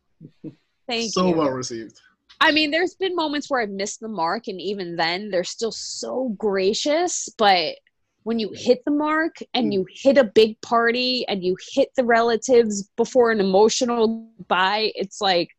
thank 0.87 1.11
so 1.11 1.27
you 1.27 1.33
So 1.33 1.37
well 1.37 1.51
received. 1.51 1.99
I 2.39 2.51
mean, 2.51 2.69
there's 2.69 2.93
been 2.93 3.15
moments 3.15 3.49
where 3.49 3.61
I've 3.61 3.69
missed 3.69 3.99
the 3.99 4.07
mark, 4.07 4.47
and 4.47 4.61
even 4.61 4.95
then, 4.95 5.29
they're 5.31 5.43
still 5.43 5.71
so 5.71 6.35
gracious. 6.37 7.29
But 7.37 7.75
when 8.23 8.39
you 8.39 8.51
hit 8.53 8.83
the 8.85 8.91
mark 8.91 9.37
and 9.53 9.67
hmm. 9.67 9.71
you 9.71 9.87
hit 9.89 10.17
a 10.17 10.23
big 10.23 10.59
party 10.61 11.25
and 11.27 11.43
you 11.43 11.55
hit 11.73 11.89
the 11.95 12.03
relatives 12.03 12.89
before 12.95 13.31
an 13.31 13.39
emotional 13.39 14.29
bye, 14.47 14.91
it's 14.95 15.21
like, 15.21 15.49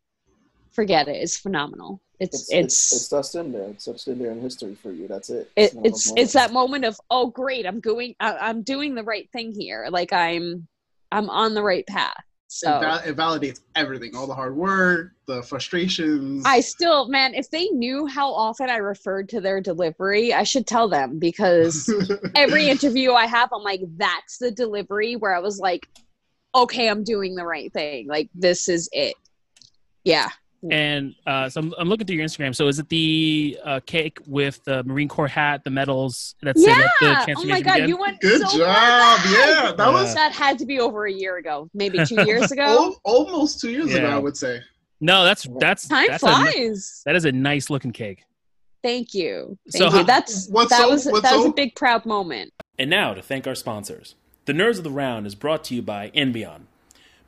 forget 0.72 1.08
it. 1.08 1.16
It's 1.16 1.36
phenomenal. 1.36 2.00
It's 2.20 2.42
It's, 2.42 2.52
it's 2.52 2.92
it's, 2.92 2.92
it's 2.92 3.10
just 3.10 3.34
in 3.36 3.52
there. 3.52 3.68
It's 3.68 3.84
just 3.84 4.08
in 4.08 4.18
there 4.18 4.32
in 4.32 4.40
history 4.40 4.74
for 4.74 4.92
you. 4.92 5.08
That's 5.08 5.30
it. 5.30 5.50
it, 5.56 5.72
it's 5.84 6.12
it's 6.16 6.32
that 6.32 6.52
moment 6.52 6.84
of 6.84 7.00
oh 7.10 7.28
great, 7.28 7.64
I'm 7.64 7.80
going, 7.80 8.16
I, 8.18 8.36
I'm 8.36 8.62
doing 8.62 8.94
the 8.94 9.04
right 9.04 9.30
thing 9.30 9.52
here. 9.52 9.86
Like 9.90 10.12
I'm 10.12 10.66
I'm 11.12 11.30
on 11.30 11.54
the 11.54 11.62
right 11.62 11.86
path. 11.86 12.14
So. 12.48 12.76
It, 12.76 12.80
val- 12.80 13.02
it 13.04 13.16
validates 13.16 13.60
everything, 13.76 14.16
all 14.16 14.26
the 14.26 14.34
hard 14.34 14.56
work, 14.56 15.12
the 15.26 15.42
frustrations. 15.42 16.44
I 16.46 16.60
still, 16.60 17.08
man, 17.08 17.34
if 17.34 17.50
they 17.50 17.66
knew 17.66 18.06
how 18.06 18.32
often 18.32 18.70
I 18.70 18.76
referred 18.76 19.28
to 19.30 19.40
their 19.40 19.60
delivery, 19.60 20.32
I 20.32 20.44
should 20.44 20.66
tell 20.66 20.88
them 20.88 21.18
because 21.18 21.92
every 22.34 22.68
interview 22.68 23.12
I 23.12 23.26
have, 23.26 23.50
I'm 23.52 23.62
like, 23.62 23.82
that's 23.96 24.38
the 24.38 24.50
delivery 24.50 25.14
where 25.16 25.34
I 25.34 25.40
was 25.40 25.58
like, 25.58 25.86
okay, 26.54 26.88
I'm 26.88 27.04
doing 27.04 27.34
the 27.34 27.44
right 27.44 27.70
thing. 27.70 28.08
Like, 28.08 28.30
this 28.34 28.68
is 28.68 28.88
it. 28.92 29.14
Yeah. 30.04 30.30
And 30.70 31.14
uh, 31.26 31.48
so 31.48 31.60
I'm, 31.60 31.74
I'm 31.78 31.88
looking 31.88 32.06
through 32.06 32.16
your 32.16 32.24
Instagram. 32.26 32.52
So 32.54 32.66
is 32.66 32.78
it 32.80 32.88
the 32.88 33.58
uh, 33.64 33.80
cake 33.86 34.18
with 34.26 34.62
the 34.64 34.82
Marine 34.84 35.06
Corps 35.08 35.28
hat, 35.28 35.62
the 35.62 35.70
medals? 35.70 36.34
That's 36.42 36.60
Yeah. 36.60 36.80
it, 36.80 36.90
the 37.00 37.34
Oh 37.38 37.44
my 37.44 37.60
God. 37.60 37.74
begin? 37.74 37.88
You 37.90 37.96
went 37.96 38.20
Good 38.20 38.40
so 38.42 38.58
job. 38.58 38.66
far 38.66 39.16
back. 39.18 39.26
Yeah, 39.26 39.72
that 39.76 39.92
was 39.92 40.14
That 40.14 40.32
had 40.32 40.58
to 40.58 40.66
be 40.66 40.80
over 40.80 41.06
a 41.06 41.12
year 41.12 41.36
ago, 41.36 41.70
maybe 41.74 42.04
two 42.04 42.22
years 42.26 42.50
ago. 42.50 42.62
al- 42.64 43.00
almost 43.04 43.60
two 43.60 43.70
years 43.70 43.94
ago, 43.94 44.06
I 44.08 44.18
would 44.18 44.36
say. 44.36 44.60
No, 45.00 45.22
that's 45.24 45.46
that's 45.60 45.86
Time 45.86 46.08
that's 46.08 46.24
a, 46.24 46.26
flies. 46.26 47.02
that 47.06 47.14
is 47.14 47.24
a 47.24 47.30
nice 47.30 47.70
looking 47.70 47.92
cake. 47.92 48.24
Thank 48.82 49.14
you. 49.14 49.56
So 49.68 49.88
you. 49.92 50.02
That's 50.04 50.48
What's 50.48 50.70
that 50.70 50.80
so- 50.80 50.90
was 50.90 51.06
what's 51.06 51.22
that 51.22 51.36
was 51.36 51.44
so- 51.44 51.50
a 51.50 51.54
big 51.54 51.76
proud 51.76 52.04
moment. 52.04 52.52
And 52.80 52.90
now 52.90 53.14
to 53.14 53.22
thank 53.22 53.46
our 53.46 53.54
sponsors. 53.54 54.16
The 54.46 54.52
Nerds 54.54 54.78
of 54.78 54.84
the 54.84 54.90
Round 54.90 55.24
is 55.26 55.36
brought 55.36 55.62
to 55.64 55.74
you 55.76 55.82
by 55.82 56.10
Enbion. 56.10 56.62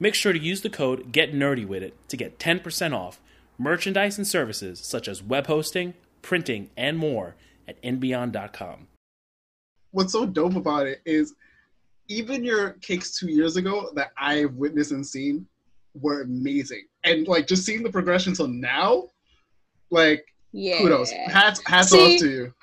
Make 0.03 0.15
sure 0.15 0.33
to 0.33 0.39
use 0.39 0.63
the 0.63 0.71
code 0.71 1.13
Get 1.13 1.35
Nerdy 1.35 1.67
with 1.67 1.83
it 1.83 1.95
to 2.09 2.17
get 2.17 2.39
10% 2.39 2.95
off 2.95 3.21
merchandise 3.59 4.17
and 4.17 4.27
services 4.27 4.81
such 4.81 5.07
as 5.07 5.23
web 5.23 5.47
hosting, 5.47 5.93
printing, 6.23 6.71
and 6.77 6.97
more 6.97 7.37
at 7.69 7.81
nbeyond.com. 7.83 8.89
What's 9.91 10.13
so 10.13 10.25
dope 10.25 10.57
about 10.57 10.87
it 10.87 11.03
is 11.05 11.35
even 12.09 12.43
your 12.43 12.71
cakes 12.81 13.19
two 13.19 13.29
years 13.31 13.57
ago 13.57 13.91
that 13.95 14.13
I've 14.17 14.55
witnessed 14.55 14.93
and 14.93 15.07
seen 15.07 15.47
were 15.95 16.23
amazing. 16.23 16.87
And 17.05 17.29
like 17.29 17.47
just 17.47 17.65
seeing 17.67 17.83
the 17.83 17.91
progression 17.91 18.33
till 18.33 18.49
now, 18.49 19.09
like 19.91 20.25
Yeah. 20.53 20.79
kudos. 20.79 21.11
Hats 21.11 21.61
hats 21.67 21.91
See, 21.91 22.15
off 22.15 22.21
to 22.21 22.31
you. 22.31 22.55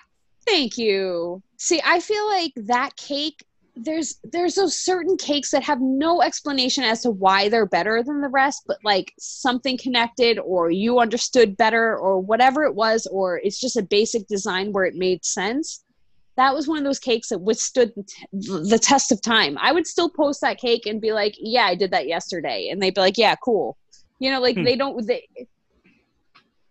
Thank 0.46 0.78
you. 0.78 1.44
See, 1.58 1.82
I 1.86 2.00
feel 2.00 2.26
like 2.28 2.54
that 2.56 2.96
cake 2.96 3.46
there's 3.84 4.20
there's 4.24 4.56
those 4.56 4.76
certain 4.80 5.18
cakes 5.18 5.52
that 5.52 5.64
have 5.64 5.80
no 5.82 6.22
explanation 6.22 6.84
as 6.84 7.02
to 7.02 7.12
why 7.12 7.50
they're 7.50 7.66
better 7.66 8.04
than 8.04 8.22
the 8.22 8.28
rest, 8.28 8.64
but 8.68 8.78
like 8.84 9.14
something 9.20 9.78
connected 9.78 10.40
or 10.40 10.72
you 10.72 11.00
understood 11.00 11.58
better 11.58 11.98
or 11.98 12.20
whatever 12.20 12.64
it 12.64 12.76
was 12.76 13.08
or 13.12 13.40
it's 13.44 13.60
just 13.60 13.78
a 13.78 13.84
basic 13.84 14.28
design 14.28 14.72
where 14.72 14.86
it 14.86 14.96
made 14.96 15.24
sense. 15.24 15.84
That 16.36 16.54
was 16.54 16.68
one 16.68 16.78
of 16.78 16.84
those 16.84 17.00
cakes 17.00 17.30
that 17.30 17.40
withstood 17.40 17.94
the, 17.96 18.04
t- 18.04 18.70
the 18.70 18.80
test 18.80 19.12
of 19.12 19.22
time. 19.22 19.58
I 19.60 19.72
would 19.72 19.88
still 19.88 20.10
post 20.10 20.42
that 20.42 20.60
cake 20.60 20.86
and 20.86 21.02
be 21.02 21.12
like, 21.12 21.36
"Yeah, 21.40 21.64
I 21.66 21.74
did 21.76 21.92
that 21.92 22.08
yesterday," 22.08 22.70
and 22.70 22.82
they'd 22.82 22.94
be 22.94 23.02
like, 23.02 23.18
"Yeah, 23.18 23.36
cool." 23.44 23.76
You 24.20 24.32
know, 24.32 24.40
like 24.40 24.56
Hmm. 24.56 24.64
they 24.64 24.76
don't. 24.76 25.06
They, 25.08 25.28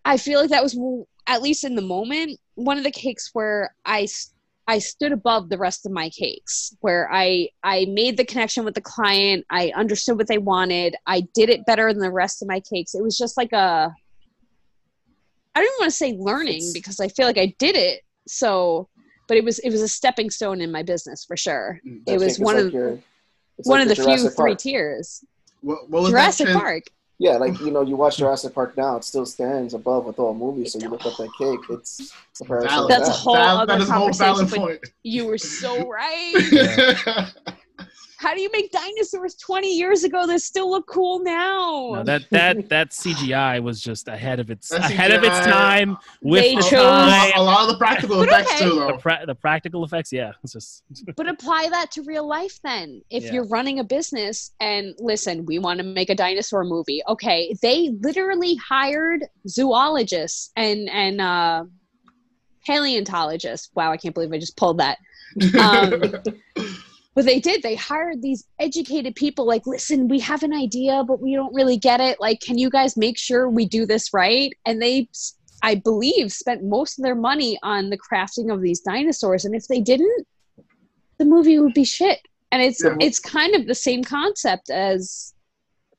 I 0.05 0.17
feel 0.17 0.39
like 0.39 0.51
that 0.51 0.63
was 0.63 0.77
at 1.27 1.41
least 1.41 1.65
in 1.65 1.75
the 1.75 1.81
moment 1.81 2.39
one 2.55 2.77
of 2.77 2.85
the 2.85 2.91
cakes 2.91 3.29
where 3.33 3.75
I 3.85 4.03
s- 4.03 4.31
I 4.69 4.79
stood 4.79 5.11
above 5.13 5.49
the 5.49 5.57
rest 5.57 5.85
of 5.85 5.91
my 5.91 6.09
cakes 6.09 6.75
where 6.81 7.09
I 7.11 7.49
I 7.63 7.85
made 7.89 8.17
the 8.17 8.25
connection 8.25 8.65
with 8.65 8.75
the 8.75 8.81
client. 8.81 9.45
I 9.49 9.71
understood 9.75 10.17
what 10.17 10.27
they 10.27 10.37
wanted. 10.37 10.95
I 11.05 11.21
did 11.33 11.49
it 11.49 11.65
better 11.65 11.93
than 11.93 12.01
the 12.01 12.11
rest 12.11 12.41
of 12.41 12.47
my 12.47 12.59
cakes. 12.59 12.93
It 12.93 13.01
was 13.01 13.17
just 13.17 13.37
like 13.37 13.53
a 13.53 13.93
I 15.55 15.59
don't 15.59 15.63
even 15.63 15.75
want 15.79 15.91
to 15.91 15.97
say 15.97 16.15
learning 16.19 16.57
It's- 16.57 16.73
because 16.73 16.99
I 16.99 17.07
feel 17.07 17.25
like 17.25 17.37
I 17.37 17.55
did 17.59 17.75
it. 17.75 18.01
So 18.27 18.89
but 19.27 19.37
it 19.37 19.43
was 19.43 19.59
it 19.59 19.69
was 19.71 19.81
a 19.81 19.87
stepping 19.87 20.29
stone 20.29 20.61
in 20.61 20.71
my 20.71 20.83
business 20.83 21.23
for 21.25 21.37
sure. 21.37 21.79
Mm. 21.87 22.01
It 22.07 22.19
was 22.19 22.39
one 22.39 22.55
like 22.55 22.65
of 22.65 22.73
your- 22.73 22.99
one 23.63 23.79
like 23.79 23.81
of 23.83 23.87
the 23.89 23.95
few 23.95 24.03
Jurassic 24.05 24.35
three 24.35 24.55
tiers. 24.55 25.23
What, 25.61 25.89
what 25.89 26.01
was 26.03 26.11
Jurassic 26.11 26.47
that? 26.47 26.55
Park 26.55 26.83
Yeah, 27.19 27.37
like 27.37 27.59
you 27.59 27.71
know, 27.71 27.81
you 27.81 27.95
watch 27.95 28.17
Jurassic 28.19 28.53
Park 28.53 28.77
now; 28.77 28.97
it 28.97 29.03
still 29.03 29.25
stands 29.25 29.73
above 29.73 30.05
with 30.05 30.19
all 30.19 30.35
movies. 30.35 30.73
So 30.73 30.79
you 30.79 30.89
look 30.89 31.05
at 31.05 31.17
that 31.17 31.29
cake; 31.37 31.59
it's 31.69 32.13
comparison 32.37 32.69
Valid. 32.69 32.91
to 32.91 32.95
That's 32.95 33.09
a 33.09 33.11
whole 33.11 33.33
Val- 33.35 33.57
other 33.57 33.73
that 33.73 33.81
is 33.81 33.89
a 33.89 33.93
whole 33.93 34.11
valid 34.11 34.37
conversation, 34.49 34.61
point. 34.63 34.85
you 35.03 35.25
were 35.25 35.37
so 35.37 35.87
right 35.89 37.33
how 38.27 38.33
do 38.35 38.41
you 38.41 38.49
make 38.51 38.69
dinosaurs 38.73 39.35
20 39.35 39.73
years 39.73 40.03
ago 40.03 40.27
that 40.27 40.41
still 40.41 40.69
look 40.69 40.85
cool 40.85 41.19
now? 41.19 41.91
No, 41.95 42.03
that 42.03 42.23
that 42.31 42.67
that 42.67 42.89
CGI 42.89 43.63
was 43.63 43.79
just 43.79 44.09
ahead 44.09 44.41
of 44.41 44.51
its 44.51 44.67
That 44.67 44.81
ahead 44.81 45.11
of 45.11 45.23
its 45.23 45.39
time 45.45 45.95
with 46.21 46.41
They 46.43 46.55
the 46.55 46.61
chose- 46.61 46.71
time. 46.71 47.31
a 47.37 47.41
lot 47.41 47.61
of 47.61 47.69
the 47.69 47.77
practical 47.77 48.17
But 48.17 48.27
effects 48.27 48.51
okay. 48.55 48.65
too, 48.69 48.75
The, 48.79 48.97
pra- 48.99 49.23
the 49.25 49.35
practical 49.35 49.85
effects, 49.85 50.11
yeah, 50.11 50.33
it's 50.43 50.51
just 50.51 50.83
but 51.15 51.29
apply 51.29 51.69
that 51.71 51.89
to 51.91 52.01
real 52.03 52.27
life 52.27 52.59
then. 52.63 53.01
If 53.09 53.23
Yeah. 53.23 53.33
you're 53.35 53.47
running 53.47 53.79
a 53.79 53.83
business 53.85 54.51
and 54.59 54.93
listen 54.99 55.45
we 55.45 55.57
want 55.59 55.77
to 55.79 55.85
make 55.85 56.09
a 56.09 56.15
dinosaur 56.15 56.65
movie. 56.65 57.01
Okay 57.07 57.55
they 57.61 57.91
literally 58.01 58.55
hired 58.55 59.23
zoologists 59.47 60.51
and 60.57 60.89
and 60.89 61.21
uh 61.21 61.63
paleontologists. 62.65 63.69
Wow 63.73 63.91
i 63.93 63.97
can't 63.97 64.13
believe 64.13 64.33
i 64.33 64.37
just 64.37 64.57
pulled 64.57 64.79
that. 64.79 64.97
Um, 65.59 66.01
But 67.17 67.25
they 67.25 67.39
did. 67.39 67.63
They 67.63 67.73
hired 67.73 68.21
these 68.21 68.45
educated 68.59 69.15
people 69.15 69.47
like, 69.47 69.65
listen, 69.65 70.07
we 70.07 70.19
have 70.19 70.43
an 70.43 70.53
idea, 70.53 71.03
but 71.03 71.19
we 71.19 71.33
don't 71.33 71.51
really 71.51 71.75
get 71.75 71.99
it. 71.99 72.19
Like, 72.19 72.41
can 72.41 72.59
you 72.59 72.69
guys 72.69 72.95
make 72.95 73.17
sure 73.17 73.49
we 73.49 73.65
do 73.65 73.87
this 73.87 74.13
right? 74.13 74.53
And 74.67 74.79
they, 74.79 75.09
I 75.63 75.73
believe, 75.73 76.31
spent 76.31 76.63
most 76.63 76.99
of 76.99 77.03
their 77.03 77.15
money 77.15 77.57
on 77.63 77.89
the 77.89 77.97
crafting 77.97 78.53
of 78.53 78.61
these 78.61 78.81
dinosaurs. 78.81 79.45
And 79.45 79.55
if 79.55 79.67
they 79.67 79.81
didn't, 79.81 80.27
the 81.17 81.25
movie 81.25 81.57
would 81.57 81.73
be 81.73 81.85
shit. 81.85 82.19
And 82.51 82.61
it's 82.61 82.83
Yeah. 82.83 82.95
it's 83.01 83.17
kind 83.17 83.55
of 83.55 83.65
the 83.65 83.73
same 83.73 84.03
concept 84.03 84.69
as 84.69 85.33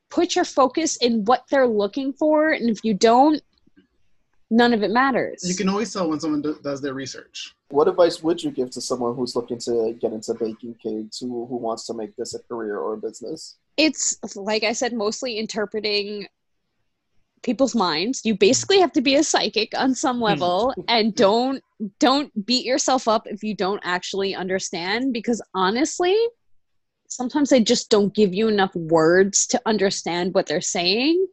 put 0.09 0.37
your 0.37 0.45
focus 0.45 0.95
in 1.01 1.25
what 1.25 1.43
they're 1.51 1.67
looking 1.67 2.13
for, 2.13 2.51
and 2.51 2.69
if 2.69 2.79
you 2.85 2.93
don't, 2.93 3.41
none 4.49 4.73
of 4.73 4.83
it 4.83 4.91
matters. 4.91 5.43
You 5.47 5.55
can 5.55 5.69
always 5.69 5.93
tell 5.93 6.09
when 6.09 6.19
someone 6.19 6.41
do, 6.41 6.57
does 6.63 6.81
their 6.81 6.93
research. 6.93 7.53
What 7.69 7.87
advice 7.87 8.23
would 8.23 8.43
you 8.43 8.51
give 8.51 8.71
to 8.71 8.81
someone 8.81 9.15
who's 9.15 9.35
looking 9.35 9.59
to 9.59 9.95
get 10.01 10.11
into 10.11 10.33
baking 10.33 10.75
cakes, 10.81 11.19
who, 11.19 11.45
who 11.45 11.57
wants 11.57 11.85
to 11.87 11.93
make 11.93 12.15
this 12.15 12.33
a 12.33 12.39
career 12.39 12.77
or 12.77 12.93
a 12.93 12.97
business? 12.97 13.57
it's 13.79 14.17
like 14.35 14.63
I 14.63 14.73
said, 14.73 14.93
mostly 14.93 15.37
interpreting 15.37 16.27
people's 17.41 17.73
minds. 17.73 18.21
You 18.25 18.35
basically 18.35 18.81
have 18.81 18.91
to 18.91 19.01
be 19.01 19.15
a 19.15 19.23
psychic 19.23 19.71
on 19.75 19.95
some 19.95 20.17
hmm. 20.17 20.23
level 20.23 20.73
and 20.87 21.15
don't 21.25 21.63
don't 21.99 22.45
beat 22.45 22.65
yourself 22.65 23.07
up 23.07 23.25
if 23.25 23.41
you 23.41 23.55
don't 23.55 23.81
actually 23.83 24.35
understand 24.35 25.13
because 25.13 25.41
honestly, 25.55 26.17
sometimes 27.07 27.49
they 27.49 27.63
just 27.63 27.89
don't 27.89 28.13
give 28.13 28.33
you 28.33 28.49
enough 28.49 28.75
words 28.75 29.47
to 29.47 29.61
understand 29.65 30.33
what 30.33 30.45
they're 30.45 30.61
saying. 30.61 31.25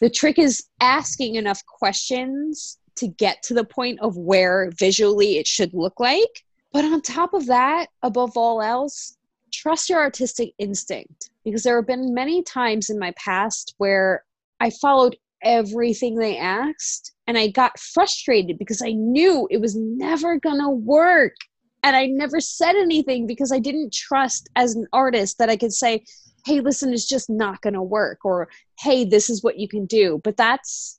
The 0.00 0.10
trick 0.10 0.38
is 0.38 0.64
asking 0.80 1.36
enough 1.36 1.64
questions 1.66 2.78
to 2.96 3.08
get 3.08 3.42
to 3.44 3.54
the 3.54 3.64
point 3.64 4.00
of 4.00 4.16
where 4.16 4.70
visually 4.78 5.38
it 5.38 5.46
should 5.46 5.72
look 5.72 5.98
like. 5.98 6.44
But 6.72 6.84
on 6.84 7.00
top 7.00 7.34
of 7.34 7.46
that, 7.46 7.88
above 8.02 8.36
all 8.36 8.62
else, 8.62 9.16
trust 9.52 9.88
your 9.88 10.00
artistic 10.00 10.52
instinct 10.58 11.30
because 11.44 11.62
there 11.62 11.76
have 11.76 11.86
been 11.86 12.14
many 12.14 12.42
times 12.42 12.90
in 12.90 12.98
my 12.98 13.12
past 13.16 13.74
where 13.78 14.24
I 14.60 14.70
followed 14.70 15.16
everything 15.42 16.16
they 16.16 16.36
asked 16.36 17.12
and 17.26 17.38
I 17.38 17.48
got 17.48 17.78
frustrated 17.78 18.58
because 18.58 18.82
I 18.82 18.92
knew 18.92 19.48
it 19.50 19.60
was 19.60 19.76
never 19.76 20.38
gonna 20.38 20.70
work. 20.70 21.34
And 21.82 21.96
I 21.96 22.06
never 22.06 22.40
said 22.40 22.76
anything 22.76 23.26
because 23.26 23.52
I 23.52 23.58
didn't 23.58 23.94
trust 23.94 24.50
as 24.54 24.74
an 24.74 24.86
artist 24.92 25.38
that 25.38 25.48
I 25.48 25.56
could 25.56 25.72
say, 25.72 26.04
hey, 26.44 26.60
listen, 26.60 26.92
it's 26.92 27.08
just 27.08 27.28
not 27.30 27.60
gonna 27.62 27.82
work, 27.82 28.24
or 28.24 28.48
hey, 28.80 29.04
this 29.04 29.30
is 29.30 29.42
what 29.42 29.58
you 29.58 29.68
can 29.68 29.86
do. 29.86 30.20
But 30.24 30.36
that's 30.36 30.98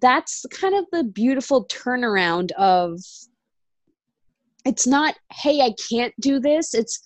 that's 0.00 0.44
kind 0.50 0.74
of 0.74 0.84
the 0.92 1.04
beautiful 1.04 1.66
turnaround 1.68 2.52
of 2.52 3.00
it's 4.64 4.86
not, 4.86 5.14
hey, 5.32 5.60
I 5.60 5.74
can't 5.88 6.12
do 6.20 6.38
this. 6.40 6.74
It's 6.74 7.00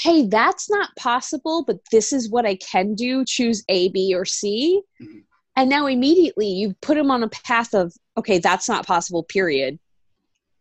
hey, 0.00 0.26
that's 0.26 0.68
not 0.68 0.88
possible, 0.96 1.64
but 1.64 1.76
this 1.92 2.12
is 2.12 2.28
what 2.28 2.44
I 2.44 2.56
can 2.56 2.94
do. 2.94 3.24
Choose 3.24 3.62
A, 3.68 3.90
B, 3.90 4.12
or 4.14 4.24
C. 4.24 4.82
Mhm. 5.00 5.22
And 5.56 5.70
now 5.70 5.86
immediately 5.86 6.48
you 6.48 6.74
put 6.80 6.96
them 6.96 7.12
on 7.12 7.22
a 7.22 7.28
path 7.28 7.74
of, 7.74 7.92
okay, 8.16 8.38
that's 8.38 8.68
not 8.68 8.86
possible, 8.86 9.22
period. 9.22 9.78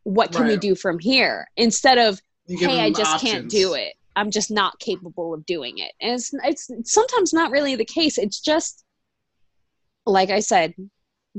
What 0.03 0.31
can 0.31 0.45
we 0.45 0.57
do 0.57 0.75
from 0.75 0.99
here? 0.99 1.47
Instead 1.57 1.97
of, 1.97 2.21
hey, 2.47 2.79
I 2.81 2.91
just 2.91 3.19
can't 3.21 3.49
do 3.49 3.73
it. 3.73 3.93
I'm 4.15 4.31
just 4.31 4.51
not 4.51 4.79
capable 4.79 5.33
of 5.33 5.45
doing 5.45 5.77
it. 5.77 5.91
And 6.01 6.13
it's, 6.13 6.69
it's 6.69 6.93
sometimes 6.93 7.33
not 7.33 7.51
really 7.51 7.75
the 7.75 7.85
case. 7.85 8.17
It's 8.17 8.39
just, 8.39 8.83
like 10.05 10.29
I 10.29 10.39
said, 10.39 10.73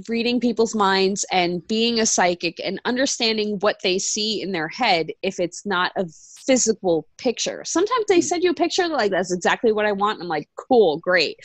reading 0.09 0.41
people's 0.41 0.75
minds 0.75 1.25
and 1.31 1.67
being 1.69 2.01
a 2.01 2.07
psychic 2.07 2.61
and 2.63 2.81
understanding 2.85 3.59
what 3.61 3.77
they 3.83 3.99
see 3.99 4.43
in 4.43 4.53
their 4.53 4.69
head 4.69 5.11
if 5.23 5.39
it's 5.39 5.65
not 5.65 5.93
a 5.97 6.07
physical 6.47 7.07
picture. 7.17 7.63
Sometimes 7.65 8.05
they 8.09 8.17
hmm. 8.17 8.23
send 8.23 8.43
you 8.43 8.51
a 8.51 8.55
picture, 8.55 8.89
they're 8.89 8.97
like, 8.97 9.11
that's 9.11 9.33
exactly 9.33 9.73
what 9.73 9.87
I 9.87 9.93
want. 9.93 10.21
I'm 10.21 10.29
like, 10.29 10.49
cool, 10.57 10.99
great. 10.99 11.39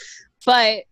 But 0.46 0.84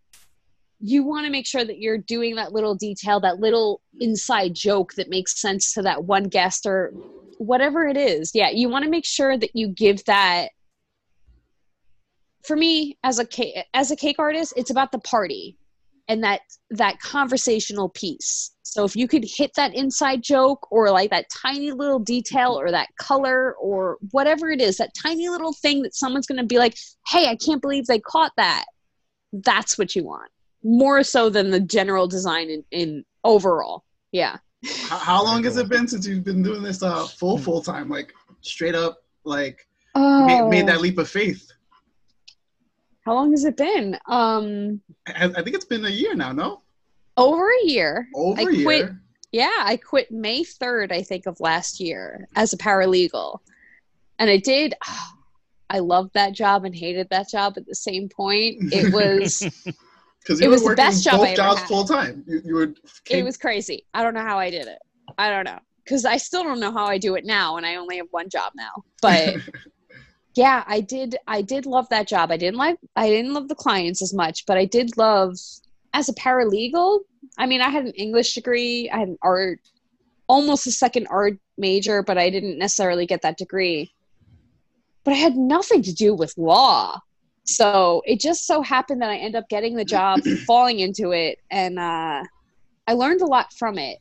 you 0.79 1.03
want 1.03 1.25
to 1.25 1.31
make 1.31 1.47
sure 1.47 1.65
that 1.65 1.79
you're 1.79 1.97
doing 1.97 2.35
that 2.35 2.53
little 2.53 2.75
detail, 2.75 3.19
that 3.21 3.39
little 3.39 3.81
inside 3.99 4.53
joke 4.53 4.93
that 4.93 5.09
makes 5.09 5.41
sense 5.41 5.73
to 5.73 5.81
that 5.81 6.03
one 6.03 6.25
guest 6.25 6.65
or 6.67 6.93
whatever 7.37 7.87
it 7.87 7.97
is. 7.97 8.31
Yeah, 8.33 8.49
you 8.49 8.69
want 8.69 8.85
to 8.85 8.91
make 8.91 9.05
sure 9.05 9.37
that 9.37 9.51
you 9.55 9.69
give 9.69 10.03
that. 10.05 10.49
For 12.43 12.55
me, 12.55 12.97
as 13.03 13.19
a 13.19 13.25
cake, 13.25 13.55
as 13.73 13.91
a 13.91 13.95
cake 13.95 14.17
artist, 14.19 14.53
it's 14.55 14.69
about 14.69 14.91
the 14.91 14.99
party 14.99 15.57
and 16.07 16.23
that 16.23 16.41
that 16.71 16.99
conversational 16.99 17.89
piece. 17.89 18.51
So 18.63 18.83
if 18.85 18.95
you 18.95 19.07
could 19.07 19.25
hit 19.25 19.51
that 19.55 19.73
inside 19.75 20.23
joke 20.23 20.67
or 20.71 20.89
like 20.91 21.09
that 21.09 21.25
tiny 21.29 21.71
little 21.71 21.99
detail 21.99 22.59
or 22.59 22.71
that 22.71 22.89
color 22.99 23.55
or 23.55 23.97
whatever 24.11 24.49
it 24.49 24.61
is, 24.61 24.77
that 24.77 24.91
tiny 25.01 25.29
little 25.29 25.53
thing 25.53 25.81
that 25.81 25.95
someone's 25.95 26.27
going 26.27 26.39
to 26.39 26.45
be 26.45 26.57
like, 26.57 26.75
"Hey, 27.07 27.27
I 27.27 27.35
can't 27.35 27.61
believe 27.61 27.85
they 27.85 27.99
caught 27.99 28.31
that." 28.37 28.65
That's 29.33 29.77
what 29.77 29.95
you 29.95 30.05
want. 30.05 30.31
More 30.63 31.03
so 31.03 31.29
than 31.29 31.51
the 31.51 31.59
general 31.59 32.07
design 32.07 32.49
in, 32.49 32.63
in 32.71 33.05
overall. 33.23 33.83
Yeah. 34.11 34.37
How, 34.65 34.97
how 34.97 35.23
long 35.23 35.43
has 35.43 35.57
it 35.57 35.69
been 35.69 35.87
since 35.87 36.07
you've 36.07 36.23
been 36.23 36.41
doing 36.43 36.63
this 36.63 36.81
uh, 36.81 37.05
full 37.05 37.37
full 37.37 37.61
time, 37.61 37.89
like 37.89 38.13
straight 38.41 38.75
up, 38.75 39.03
like 39.23 39.67
Oh. 39.95 40.25
made, 40.27 40.49
made 40.49 40.67
that 40.67 40.81
leap 40.81 40.97
of 40.99 41.09
faith? 41.09 41.51
How 43.05 43.13
long 43.15 43.31
has 43.31 43.45
it 43.45 43.55
been? 43.57 43.97
Um 44.07 44.81
I, 45.07 45.25
I 45.25 45.41
think 45.43 45.55
it's 45.55 45.65
been 45.65 45.85
a 45.85 45.89
year 45.89 46.13
now. 46.15 46.31
No, 46.31 46.61
over 47.15 47.49
a 47.49 47.65
year. 47.65 48.07
over 48.13 48.39
I 48.41 48.43
a 48.43 48.51
year. 48.51 48.63
quit 48.65 48.89
Yeah, 49.31 49.57
I 49.59 49.77
quit 49.77 50.11
May 50.11 50.43
3rd, 50.43 50.91
I 50.91 51.01
think, 51.03 51.25
of 51.25 51.39
last 51.39 51.79
year 51.79 52.27
as 52.35 52.53
a 52.53 52.57
paralegal. 52.57 53.39
And 54.19 54.29
I 54.29 54.37
did, 54.37 54.73
I 55.69 55.79
loved 55.79 56.13
that 56.13 56.33
job 56.33 56.63
and 56.65 56.73
hated 56.75 57.09
that 57.09 57.29
job 57.29 57.53
at 57.57 57.65
the 57.65 57.75
same 57.75 58.07
point. 58.09 58.73
It 58.73 58.93
was, 58.99 59.43
Because 60.27 60.41
It 60.41 60.49
was 60.49 60.63
the 60.63 60.75
best 60.75 61.05
job 61.05 61.13
I 61.13 61.17
both 61.17 61.25
ever 61.27 61.35
jobs 61.35 61.59
had. 61.61 61.67
full 61.69 61.85
time. 61.85 62.23
You, 62.27 62.41
you 62.43 62.55
were. 62.55 62.73
it 63.09 63.23
was 63.23 63.37
crazy. 63.37 63.85
I 63.93 64.03
don't 64.03 64.13
know 64.13 64.23
how 64.23 64.37
I 64.37 64.49
did 64.49 64.67
it. 64.67 64.79
I 65.17 65.29
don't 65.29 65.45
know. 65.45 65.59
Because 65.83 66.03
I 66.03 66.17
still 66.17 66.43
don't 66.43 66.59
know 66.59 66.71
how 66.71 66.85
I 66.85 66.97
do 66.97 67.15
it 67.15 67.23
now, 67.23 67.55
and 67.55 67.65
I 67.65 67.75
only 67.75 67.95
have 67.95 68.07
one 68.11 68.27
job 68.29 68.51
now. 68.57 68.83
But 69.01 69.35
yeah, 70.35 70.65
I 70.67 70.81
did. 70.81 71.15
I 71.27 71.41
did 71.41 71.65
love 71.65 71.87
that 71.89 72.09
job. 72.09 72.29
I 72.29 72.35
didn't 72.35 72.57
like. 72.57 72.77
I 72.97 73.07
didn't 73.07 73.33
love 73.33 73.47
the 73.47 73.55
clients 73.55 74.01
as 74.01 74.13
much, 74.13 74.45
but 74.45 74.57
I 74.57 74.65
did 74.65 74.97
love 74.97 75.37
as 75.93 76.09
a 76.09 76.13
paralegal. 76.13 76.99
I 77.37 77.45
mean, 77.45 77.61
I 77.61 77.69
had 77.69 77.85
an 77.85 77.93
English 77.93 78.33
degree. 78.33 78.89
I 78.89 78.99
had 78.99 79.07
an 79.07 79.17
art, 79.21 79.59
almost 80.27 80.67
a 80.67 80.71
second 80.71 81.07
art 81.09 81.39
major, 81.57 82.03
but 82.03 82.17
I 82.17 82.29
didn't 82.29 82.59
necessarily 82.59 83.05
get 83.05 83.21
that 83.21 83.37
degree. 83.37 83.93
But 85.05 85.13
I 85.13 85.17
had 85.17 85.37
nothing 85.37 85.83
to 85.83 85.93
do 85.93 86.13
with 86.13 86.37
law. 86.37 86.99
So 87.47 88.01
it 88.05 88.19
just 88.19 88.45
so 88.45 88.61
happened 88.61 89.01
that 89.01 89.09
I 89.09 89.15
ended 89.17 89.41
up 89.41 89.49
getting 89.49 89.75
the 89.75 89.85
job, 89.85 90.21
falling 90.45 90.79
into 90.79 91.11
it, 91.11 91.39
and 91.49 91.79
uh, 91.79 92.23
I 92.87 92.93
learned 92.93 93.21
a 93.21 93.25
lot 93.25 93.53
from 93.53 93.77
it. 93.77 93.99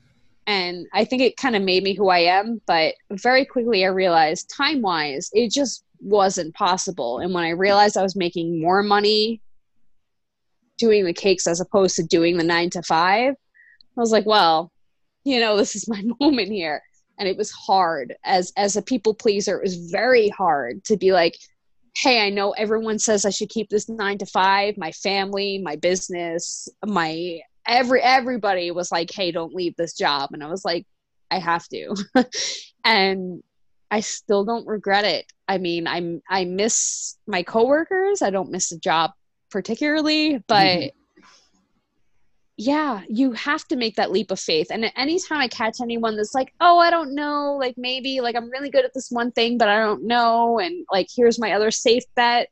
And 0.48 0.86
I 0.92 1.04
think 1.04 1.22
it 1.22 1.36
kind 1.36 1.56
of 1.56 1.62
made 1.62 1.82
me 1.82 1.94
who 1.94 2.08
I 2.08 2.20
am. 2.20 2.60
But 2.66 2.94
very 3.10 3.44
quickly, 3.44 3.84
I 3.84 3.88
realized 3.88 4.52
time 4.54 4.82
wise, 4.82 5.28
it 5.32 5.50
just 5.50 5.84
wasn't 6.00 6.54
possible. 6.54 7.18
And 7.18 7.32
when 7.32 7.44
I 7.44 7.50
realized 7.50 7.96
I 7.96 8.02
was 8.02 8.16
making 8.16 8.60
more 8.60 8.82
money 8.82 9.40
doing 10.78 11.04
the 11.04 11.12
cakes 11.12 11.46
as 11.46 11.60
opposed 11.60 11.96
to 11.96 12.04
doing 12.04 12.36
the 12.36 12.44
nine 12.44 12.70
to 12.70 12.82
five, 12.82 13.34
I 13.34 14.00
was 14.00 14.12
like, 14.12 14.26
well, 14.26 14.72
you 15.24 15.40
know, 15.40 15.56
this 15.56 15.74
is 15.74 15.88
my 15.88 16.02
moment 16.20 16.48
here. 16.48 16.82
And 17.18 17.28
it 17.28 17.36
was 17.36 17.50
hard 17.50 18.14
as 18.24 18.52
as 18.56 18.76
a 18.76 18.82
people 18.82 19.14
pleaser. 19.14 19.56
It 19.56 19.62
was 19.62 19.90
very 19.90 20.28
hard 20.28 20.84
to 20.84 20.96
be 20.96 21.12
like, 21.12 21.34
hey, 21.96 22.26
I 22.26 22.30
know 22.30 22.50
everyone 22.52 22.98
says 22.98 23.24
I 23.24 23.30
should 23.30 23.48
keep 23.48 23.70
this 23.70 23.88
nine 23.88 24.18
to 24.18 24.26
five. 24.26 24.76
My 24.76 24.92
family, 24.92 25.58
my 25.58 25.76
business, 25.76 26.68
my 26.84 27.40
every 27.66 28.02
everybody 28.02 28.70
was 28.70 28.92
like, 28.92 29.10
hey, 29.10 29.32
don't 29.32 29.54
leave 29.54 29.74
this 29.76 29.94
job. 29.94 30.30
And 30.32 30.44
I 30.44 30.48
was 30.48 30.64
like, 30.64 30.86
I 31.30 31.38
have 31.38 31.66
to. 31.68 31.96
and 32.84 33.42
I 33.90 34.00
still 34.00 34.44
don't 34.44 34.66
regret 34.66 35.04
it. 35.04 35.24
I 35.48 35.58
mean, 35.58 35.86
I'm 35.86 36.20
I 36.28 36.44
miss 36.44 37.16
my 37.26 37.42
coworkers. 37.42 38.20
I 38.20 38.30
don't 38.30 38.50
miss 38.50 38.68
the 38.68 38.78
job 38.78 39.12
particularly, 39.50 40.42
but 40.48 40.66
mm-hmm. 40.66 40.98
Yeah, 42.56 43.02
you 43.08 43.32
have 43.32 43.66
to 43.68 43.76
make 43.76 43.96
that 43.96 44.10
leap 44.10 44.30
of 44.30 44.40
faith. 44.40 44.68
And 44.70 44.90
anytime 44.96 45.38
I 45.38 45.48
catch 45.48 45.80
anyone 45.80 46.16
that's 46.16 46.34
like, 46.34 46.52
"Oh, 46.60 46.78
I 46.78 46.90
don't 46.90 47.14
know, 47.14 47.56
like 47.60 47.74
maybe 47.76 48.20
like 48.20 48.34
I'm 48.34 48.50
really 48.50 48.70
good 48.70 48.84
at 48.84 48.94
this 48.94 49.10
one 49.10 49.30
thing, 49.32 49.58
but 49.58 49.68
I 49.68 49.78
don't 49.78 50.04
know," 50.04 50.58
and 50.58 50.86
like 50.90 51.08
here's 51.14 51.38
my 51.38 51.52
other 51.52 51.70
safe 51.70 52.04
bet, 52.14 52.48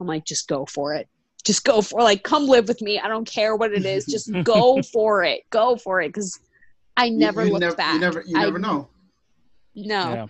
I'm 0.00 0.06
like, 0.06 0.24
just 0.24 0.48
go 0.48 0.66
for 0.66 0.94
it. 0.94 1.08
Just 1.44 1.64
go 1.64 1.80
for 1.82 2.02
like 2.02 2.22
come 2.22 2.46
live 2.46 2.68
with 2.68 2.80
me. 2.82 2.98
I 2.98 3.08
don't 3.08 3.26
care 3.26 3.56
what 3.56 3.72
it 3.72 3.84
is. 3.84 4.06
Just 4.06 4.30
go 4.42 4.82
for 4.82 5.24
it. 5.24 5.42
Go 5.50 5.76
for 5.76 6.00
it 6.00 6.08
because 6.08 6.38
I 6.96 7.08
never 7.08 7.44
you, 7.44 7.52
looked 7.52 7.60
never, 7.60 7.76
back. 7.76 7.94
You 7.94 8.00
never, 8.00 8.24
you 8.26 8.38
I- 8.38 8.44
never 8.44 8.58
know. 8.58 8.88
No. 9.74 10.12
Yeah. 10.12 10.26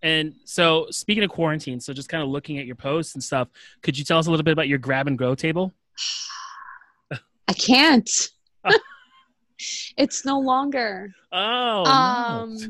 And 0.00 0.34
so, 0.44 0.86
speaking 0.90 1.24
of 1.24 1.30
quarantine, 1.30 1.80
so 1.80 1.92
just 1.92 2.08
kind 2.08 2.22
of 2.22 2.28
looking 2.28 2.58
at 2.58 2.66
your 2.66 2.76
posts 2.76 3.14
and 3.14 3.22
stuff, 3.22 3.48
could 3.82 3.98
you 3.98 4.04
tell 4.04 4.18
us 4.18 4.28
a 4.28 4.30
little 4.30 4.44
bit 4.44 4.52
about 4.52 4.68
your 4.68 4.78
grab 4.78 5.08
and 5.08 5.18
grow 5.18 5.34
table? 5.34 5.72
I 7.48 7.52
can't. 7.52 8.08
It's 9.96 10.24
no 10.24 10.38
longer. 10.38 11.12
Oh, 11.32 11.84
um 11.84 12.56
no. 12.56 12.68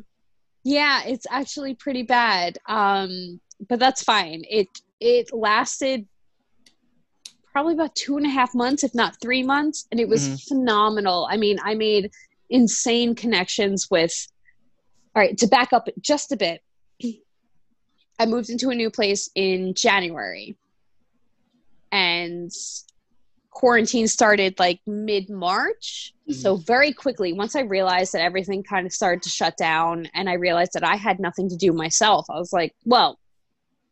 yeah, 0.64 1.02
it's 1.04 1.26
actually 1.30 1.74
pretty 1.74 2.02
bad. 2.02 2.58
Um 2.68 3.40
but 3.68 3.78
that's 3.78 4.02
fine. 4.02 4.42
It 4.48 4.68
it 5.00 5.32
lasted 5.32 6.06
probably 7.52 7.74
about 7.74 7.94
two 7.96 8.16
and 8.16 8.26
a 8.26 8.28
half 8.28 8.54
months, 8.54 8.84
if 8.84 8.94
not 8.94 9.16
three 9.20 9.42
months, 9.42 9.86
and 9.90 9.98
it 10.00 10.08
was 10.08 10.28
Mhm. 10.28 10.48
phenomenal. 10.48 11.26
I 11.30 11.36
mean, 11.36 11.58
I 11.62 11.74
made 11.74 12.10
insane 12.50 13.14
connections 13.14 13.88
with. 13.90 14.14
All 15.16 15.22
right, 15.22 15.36
to 15.38 15.46
back 15.48 15.72
up 15.72 15.88
just 16.00 16.30
a 16.30 16.36
bit, 16.36 16.62
I 18.20 18.26
moved 18.26 18.50
into 18.50 18.70
a 18.70 18.74
new 18.74 18.90
place 18.90 19.28
in 19.34 19.74
January, 19.74 20.56
and 21.90 22.52
quarantine 23.58 24.06
started 24.06 24.56
like 24.60 24.80
mid 24.86 25.28
March. 25.28 26.14
So 26.30 26.54
very 26.56 26.92
quickly, 26.92 27.32
once 27.32 27.56
I 27.56 27.62
realized 27.62 28.12
that 28.12 28.22
everything 28.22 28.62
kind 28.62 28.86
of 28.86 28.92
started 28.92 29.20
to 29.24 29.28
shut 29.28 29.56
down, 29.56 30.06
and 30.14 30.28
I 30.28 30.34
realized 30.34 30.74
that 30.74 30.84
I 30.84 30.94
had 30.94 31.18
nothing 31.18 31.48
to 31.48 31.56
do 31.56 31.72
myself, 31.72 32.26
I 32.30 32.38
was 32.38 32.52
like, 32.52 32.72
well, 32.84 33.18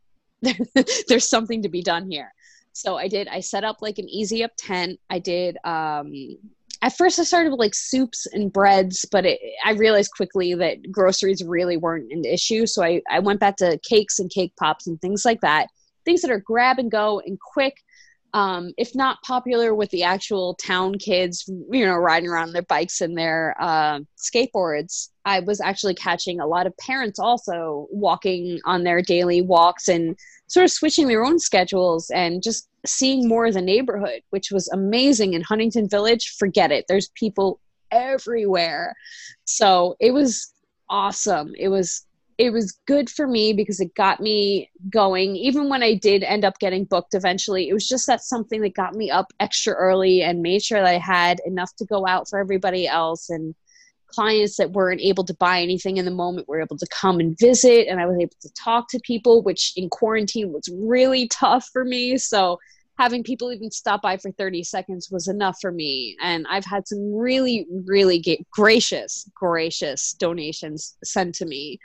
there's 1.09 1.29
something 1.29 1.63
to 1.63 1.69
be 1.69 1.83
done 1.83 2.09
here. 2.09 2.33
So 2.75 2.97
I 2.97 3.09
did. 3.09 3.27
I 3.27 3.41
set 3.41 3.65
up 3.65 3.79
like 3.81 3.99
an 3.99 4.09
easy 4.09 4.45
up 4.45 4.53
tent. 4.57 5.01
I 5.11 5.19
did. 5.19 5.57
Um, 5.65 6.13
at 6.83 6.97
first, 6.97 7.19
I 7.19 7.25
started 7.25 7.51
with 7.51 7.59
like 7.59 7.75
soups 7.75 8.27
and 8.27 8.53
breads, 8.53 9.05
but 9.11 9.27
it, 9.27 9.41
I 9.65 9.73
realized 9.73 10.13
quickly 10.17 10.55
that 10.55 10.93
groceries 10.93 11.43
really 11.43 11.77
weren't 11.77 12.13
an 12.13 12.25
issue. 12.25 12.67
So 12.67 12.85
I, 12.85 13.03
I 13.11 13.19
went 13.19 13.41
back 13.41 13.57
to 13.57 13.81
cakes 13.83 14.21
and 14.21 14.31
cake 14.31 14.53
pops 14.61 14.87
and 14.87 15.01
things 15.01 15.25
like 15.25 15.41
that. 15.41 15.71
Things 16.05 16.23
that 16.23 16.31
are 16.31 16.39
grab 16.39 16.79
and 16.79 16.89
go 16.89 17.21
and 17.27 17.37
quick. 17.41 17.83
Um, 18.37 18.75
if 18.77 18.95
not 18.95 19.23
popular 19.23 19.75
with 19.75 19.89
the 19.93 20.03
actual 20.03 20.57
town 20.57 20.99
kids, 20.99 21.49
you 21.49 21.87
know, 21.87 21.95
riding 21.95 22.29
around 22.29 22.53
their 22.53 22.61
bikes 22.61 23.01
and 23.01 23.17
their 23.17 23.57
uh, 23.59 24.01
skateboards, 24.19 25.09
I 25.25 25.41
was 25.41 25.59
actually 25.59 25.95
catching 25.95 26.39
a 26.39 26.47
lot 26.47 26.67
of 26.67 26.77
parents 26.77 27.19
also 27.19 27.89
walking 27.91 28.61
on 28.67 28.85
their 28.85 29.01
daily 29.01 29.41
walks 29.41 29.89
and 29.89 30.19
sort 30.49 30.65
of 30.65 30.71
switching 30.71 31.09
their 31.09 31.25
own 31.25 31.39
schedules 31.39 32.11
and 32.11 32.43
just 32.43 32.69
seeing 32.85 33.27
more 33.27 33.47
of 33.47 33.55
the 33.55 33.63
neighborhood, 33.63 34.21
which 34.29 34.51
was 34.51 34.69
amazing 34.69 35.33
in 35.33 35.41
Huntington 35.41 35.89
Village. 35.89 36.35
Forget 36.39 36.71
it. 36.71 36.85
There's 36.89 37.09
people 37.15 37.59
everywhere. 37.91 38.95
So 39.47 39.97
it 39.99 40.13
was 40.13 40.53
awesome. 40.91 41.55
It 41.59 41.71
was 41.71 42.06
it 42.39 42.51
was 42.51 42.79
good 42.87 43.09
for 43.09 43.27
me 43.27 43.55
because 43.55 43.81
it 43.81 43.95
got 43.95 44.21
me 44.21 44.71
going. 44.91 45.37
Even 45.37 45.69
when 45.71 45.83
I 45.83 45.95
did 45.95 46.23
end 46.23 46.45
up 46.45 46.59
getting 46.59 46.85
booked 46.85 47.15
eventually, 47.15 47.69
it 47.69 47.73
was 47.73 47.89
just 47.89 48.07
that 48.07 48.23
something 48.23 48.61
that 48.61 48.75
got 48.75 48.95
me 48.95 49.11
up 49.11 49.33
extra 49.41 49.73
early 49.73 50.23
and 50.23 50.43
made 50.43 50.63
sure 50.63 50.81
that 50.81 50.89
I 50.89 50.99
had 50.99 51.41
enough 51.47 51.75
to 51.77 51.87
go 51.87 52.07
out 52.07 52.29
for 52.29 52.39
everybody 52.39 52.87
else 52.87 53.31
and 53.31 53.55
clients 54.09 54.57
that 54.57 54.73
weren't 54.73 55.01
able 55.01 55.25
to 55.25 55.35
buy 55.35 55.61
anything 55.61 55.97
in 55.97 56.05
the 56.05 56.11
moment 56.11 56.49
were 56.49 56.61
able 56.61 56.77
to 56.77 56.87
come 56.91 57.21
and 57.21 57.37
visit 57.39 57.89
and 57.89 58.01
I 58.01 58.07
was 58.07 58.17
able 58.21 58.37
to 58.41 58.53
talk 58.55 58.89
to 58.91 59.01
people 59.01 59.43
which 59.43 59.73
in 59.77 59.91
quarantine 59.91 60.53
was 60.53 60.69
really 60.73 61.29
tough 61.29 61.69
for 61.73 61.85
me. 61.85 62.17
So 62.17 62.59
having 62.99 63.25
people 63.25 63.53
even 63.53 63.71
stop 63.71 64.03
by 64.03 64.17
for 64.17 64.31
30 64.31 64.63
seconds 64.63 65.11
was 65.11 65.27
enough 65.27 65.59
for 65.61 65.73
me. 65.73 66.17
And 66.23 66.47
I've 66.49 66.65
had 66.65 66.87
some 66.87 67.13
really 67.13 67.67
really 67.87 68.23
gracious 68.53 69.29
gracious 69.35 70.13
donations 70.13 70.97
sent 71.03 71.35
to 71.37 71.47
me 71.47 71.79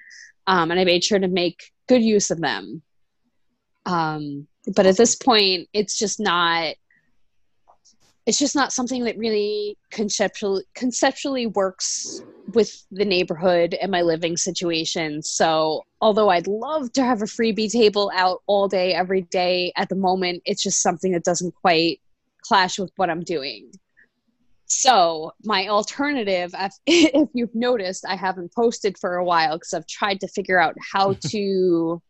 um, 0.52 0.70
and 0.70 0.80
I 0.80 0.84
made 0.84 1.04
sure 1.04 1.20
to 1.20 1.28
make 1.28 1.72
good 1.88 2.04
use 2.04 2.30
of 2.30 2.40
them 2.42 2.82
um, 3.86 4.48
but 4.76 4.86
at 4.86 4.98
this 4.98 5.16
point 5.16 5.68
it's 5.74 5.98
just 5.98 6.20
not 6.20 6.76
it's 8.26 8.38
just 8.38 8.56
not 8.56 8.72
something 8.72 9.04
that 9.06 9.18
really 9.18 9.78
conceptually 9.90 10.64
conceptually 10.76 11.48
works 11.48 12.22
with 12.54 12.86
the 12.92 13.06
neighborhood 13.06 13.76
and 13.82 13.92
my 13.92 14.02
living 14.02 14.38
situation. 14.38 15.22
So, 15.22 15.84
although 16.02 16.30
I'd 16.30 16.48
love 16.48 16.92
to 16.94 17.04
have 17.04 17.22
a 17.22 17.26
freebie 17.26 17.72
table 17.72 18.12
out 18.14 18.42
all 18.46 18.68
day 18.68 18.94
every 18.94 19.22
day, 19.24 19.74
at 19.76 19.90
the 19.90 19.96
moment 19.96 20.44
it's 20.46 20.62
just 20.62 20.82
something 20.82 21.12
that 21.14 21.24
doesn't 21.24 21.56
quite 21.56 22.00
clash 22.44 22.78
with 22.78 22.92
what 22.96 23.10
I'm 23.10 23.24
doing. 23.24 23.72
So, 24.74 25.34
my 25.44 25.68
alternative, 25.68 26.56
if, 26.58 26.74
if 26.86 27.30
you've 27.34 27.54
noticed, 27.54 28.06
I 28.08 28.16
haven't 28.16 28.54
posted 28.56 28.98
for 28.98 29.18
a 29.18 29.24
while 29.24 29.58
because 29.58 29.74
I've 29.74 29.86
tried 29.86 30.22
to 30.22 30.30
figure 30.30 30.60
out 30.60 30.76
how 30.94 31.14
to 31.28 32.02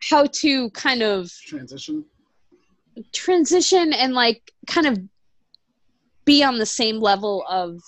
how 0.00 0.26
to 0.26 0.70
kind 0.70 1.02
of 1.02 1.32
Transition. 1.44 2.04
transition 3.12 3.92
and 3.92 4.14
like 4.14 4.52
kind 4.68 4.86
of 4.86 4.96
be 6.24 6.44
on 6.44 6.58
the 6.58 6.66
same 6.66 7.00
level 7.00 7.44
of 7.48 7.80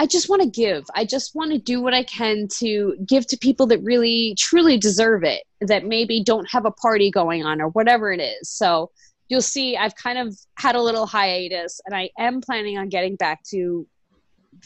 I 0.00 0.06
just 0.06 0.28
want 0.28 0.42
to 0.42 0.48
give. 0.48 0.84
I 0.94 1.04
just 1.04 1.34
want 1.34 1.50
to 1.50 1.58
do 1.58 1.80
what 1.80 1.94
I 1.94 2.04
can 2.04 2.46
to 2.58 2.94
give 3.04 3.26
to 3.26 3.36
people 3.36 3.66
that 3.66 3.82
really 3.82 4.36
truly 4.38 4.78
deserve 4.78 5.24
it, 5.24 5.42
that 5.60 5.84
maybe 5.84 6.22
don't 6.22 6.48
have 6.48 6.64
a 6.64 6.70
party 6.70 7.10
going 7.10 7.44
on 7.44 7.60
or 7.60 7.70
whatever 7.70 8.12
it 8.12 8.20
is. 8.20 8.48
So 8.48 8.92
you'll 9.28 9.42
see 9.42 9.76
I've 9.76 9.94
kind 9.94 10.18
of 10.18 10.36
had 10.58 10.74
a 10.74 10.82
little 10.82 11.06
hiatus 11.06 11.80
and 11.86 11.94
I 11.94 12.10
am 12.18 12.40
planning 12.40 12.78
on 12.78 12.88
getting 12.88 13.16
back 13.16 13.42
to 13.50 13.86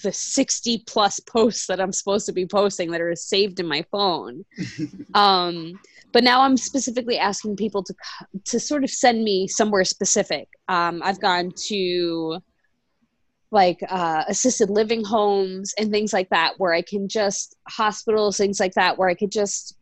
the 0.03 0.13
60 0.13 0.85
plus 0.87 1.21
posts 1.21 1.67
that 1.67 1.81
I'm 1.81 1.93
supposed 1.93 2.27
to 2.27 2.33
be 2.33 2.47
posting 2.47 2.91
that 2.93 3.01
are 3.01 3.15
saved 3.15 3.61
in 3.61 3.67
my 3.67 3.85
phone. 3.91 4.45
um, 5.15 5.79
but 6.13 6.25
now 6.25 6.43
I'm 6.43 6.57
specifically 6.57 7.19
asking 7.19 7.57
people 7.57 7.83
to 7.83 7.95
to 8.45 8.61
sort 8.61 8.85
of 8.85 8.91
send 8.91 9.25
me 9.25 9.49
somewhere 9.49 9.85
specific. 9.85 10.49
Um, 10.69 11.01
I've 11.03 11.21
gone 11.21 11.53
to 11.69 12.39
like 13.51 13.81
uh, 13.89 14.25
assisted 14.29 14.71
living 14.71 15.05
homes 15.05 15.75
and 15.79 15.91
things 15.91 16.13
like 16.13 16.29
that, 16.31 16.55
where 16.59 16.73
I 16.73 16.83
can 16.83 17.09
just 17.09 17.57
hospitals, 17.69 18.37
things 18.37 18.61
like 18.61 18.75
that, 18.75 18.99
where 18.99 19.09
I 19.09 19.15
could 19.15 19.33
just 19.33 19.77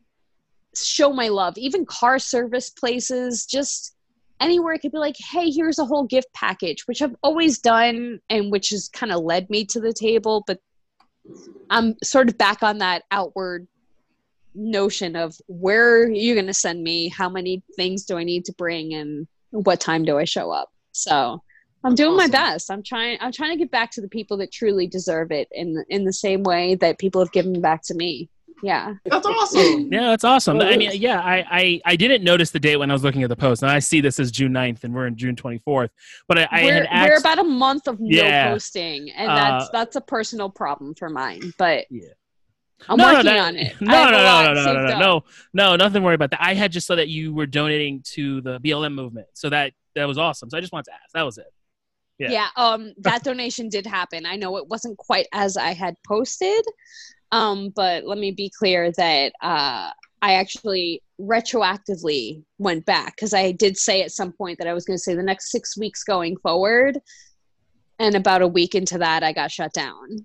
show 0.76 1.12
my 1.12 1.28
love. 1.28 1.54
Even 1.56 1.84
car 1.84 2.18
service 2.18 2.70
places, 2.70 3.46
just 3.46 3.94
anywhere 4.40 4.74
it 4.74 4.80
could 4.80 4.92
be 4.92 4.98
like, 4.98 5.16
hey, 5.18 5.50
here's 5.50 5.78
a 5.78 5.84
whole 5.84 6.04
gift 6.04 6.32
package, 6.34 6.86
which 6.86 7.02
I've 7.02 7.14
always 7.22 7.58
done 7.58 8.20
and 8.30 8.50
which 8.50 8.70
has 8.70 8.88
kind 8.88 9.12
of 9.12 9.22
led 9.22 9.50
me 9.50 9.64
to 9.66 9.80
the 9.80 9.92
table, 9.92 10.44
but 10.46 10.58
I'm 11.68 11.94
sort 12.02 12.28
of 12.28 12.38
back 12.38 12.62
on 12.62 12.78
that 12.78 13.04
outward 13.10 13.68
notion 14.54 15.14
of 15.16 15.36
where 15.46 16.02
are 16.02 16.10
you 16.10 16.34
going 16.34 16.46
to 16.46 16.54
send 16.54 16.82
me? 16.82 17.08
How 17.08 17.28
many 17.28 17.62
things 17.76 18.04
do 18.04 18.16
i 18.16 18.24
need 18.24 18.44
to 18.46 18.52
bring? 18.52 18.94
And 18.94 19.28
what 19.50 19.80
time 19.80 20.04
do 20.04 20.18
i 20.18 20.24
show 20.24 20.50
up? 20.50 20.70
So 20.92 21.42
i'm 21.84 21.94
doing 21.94 22.16
my 22.16 22.26
best. 22.26 22.70
I'm 22.70 22.82
trying 22.82 23.18
i'm 23.20 23.32
trying 23.32 23.52
to 23.52 23.56
get 23.56 23.70
back 23.70 23.90
to 23.92 24.00
the 24.00 24.08
people 24.08 24.36
that 24.38 24.52
truly 24.52 24.86
deserve 24.86 25.30
it 25.30 25.48
in 25.52 25.84
in 25.88 26.04
the 26.04 26.12
same 26.12 26.42
way 26.42 26.74
that 26.76 26.98
people 26.98 27.20
have 27.20 27.32
given 27.32 27.60
back 27.60 27.82
to 27.84 27.94
me 27.94 28.28
yeah 28.62 28.94
That's 29.04 29.26
awesome. 29.26 29.92
Yeah, 29.92 30.08
that's 30.10 30.24
awesome. 30.24 30.60
I 30.60 30.76
mean, 30.76 30.90
yeah, 30.94 31.20
I, 31.20 31.44
I 31.50 31.80
I 31.86 31.96
didn't 31.96 32.22
notice 32.24 32.50
the 32.50 32.60
date 32.60 32.76
when 32.76 32.90
I 32.90 32.94
was 32.94 33.02
looking 33.02 33.22
at 33.22 33.28
the 33.28 33.36
post. 33.36 33.62
And 33.62 33.70
I 33.70 33.78
see 33.78 34.00
this 34.00 34.18
as 34.20 34.30
June 34.30 34.52
9th 34.52 34.84
and 34.84 34.94
we're 34.94 35.06
in 35.06 35.16
June 35.16 35.36
24th. 35.36 35.90
But 36.28 36.38
I, 36.38 36.48
I 36.50 36.62
we're, 36.64 36.74
had 36.74 36.86
asked, 36.90 37.08
we're 37.10 37.18
about 37.18 37.38
a 37.38 37.44
month 37.44 37.88
of 37.88 37.98
no 38.00 38.06
Yeah. 38.08 38.50
posting 38.52 39.10
and 39.12 39.30
Uh, 39.30 39.34
that's 39.34 39.70
that's 39.70 39.96
a 39.96 40.00
personal 40.00 40.50
problem 40.50 40.94
for 40.94 41.08
mine 41.08 41.52
but 41.58 41.86
Yeah. 41.90 42.08
i'm 42.88 42.96
no, 42.96 43.04
working 43.04 43.26
no, 43.26 43.32
that- 43.32 43.38
on 43.48 43.56
it 43.56 43.74
I 43.80 43.84
No, 43.84 43.94
have 43.94 44.10
no, 44.10 44.18
a 44.18 44.20
no, 44.20 44.24
lot 44.24 44.44
no, 44.44 44.54
no, 44.54 44.64
saved 44.64 44.76
no, 44.76 44.82
no, 44.82 45.16
up. 45.16 45.24
no, 45.54 45.70
no, 45.70 45.76
nothing 45.76 46.00
to 46.02 46.04
worry 46.06 46.14
about 46.14 46.30
that. 46.32 46.40
I 46.42 46.54
had 46.54 46.72
just 46.72 46.86
saw 46.86 46.96
that 46.96 47.08
you 47.08 47.34
were 47.34 47.46
donating 47.46 48.02
to 48.14 48.40
the 48.40 48.58
BLM 48.60 48.94
movement, 48.94 49.26
so 49.34 49.48
that 49.50 49.72
that 49.96 50.06
was 50.06 50.18
awesome. 50.18 50.48
So 50.50 50.56
I 50.56 50.60
just 50.60 50.72
wanted 50.72 50.84
to 50.90 50.94
ask. 50.94 51.12
That 51.14 51.22
was 51.24 51.36
it. 51.38 51.46
Yeah. 52.18 52.30
yeah. 52.30 52.48
um 52.56 52.92
that 52.98 53.24
donation 53.24 53.70
did 53.70 53.86
happen 53.86 54.26
i 54.26 54.36
know 54.36 54.58
it 54.58 54.66
wasn't 54.68 54.98
quite 54.98 55.26
as 55.32 55.56
i 55.56 55.72
had 55.72 55.94
posted 56.06 56.62
um 57.32 57.70
but 57.70 58.04
let 58.04 58.18
me 58.18 58.30
be 58.30 58.50
clear 58.58 58.90
that 58.92 59.32
uh 59.42 59.90
i 60.22 60.34
actually 60.34 61.02
retroactively 61.20 62.42
went 62.58 62.84
back 62.86 63.14
because 63.16 63.34
i 63.34 63.52
did 63.52 63.76
say 63.76 64.02
at 64.02 64.10
some 64.10 64.32
point 64.32 64.58
that 64.58 64.66
i 64.66 64.72
was 64.72 64.84
going 64.84 64.96
to 64.96 65.02
say 65.02 65.14
the 65.14 65.22
next 65.22 65.50
six 65.50 65.76
weeks 65.76 66.02
going 66.04 66.36
forward. 66.38 66.98
And 67.98 68.14
about 68.14 68.40
a 68.40 68.48
week 68.48 68.74
into 68.74 68.96
that 68.98 69.22
i 69.22 69.32
got 69.32 69.50
shut 69.50 69.74
down. 69.74 70.24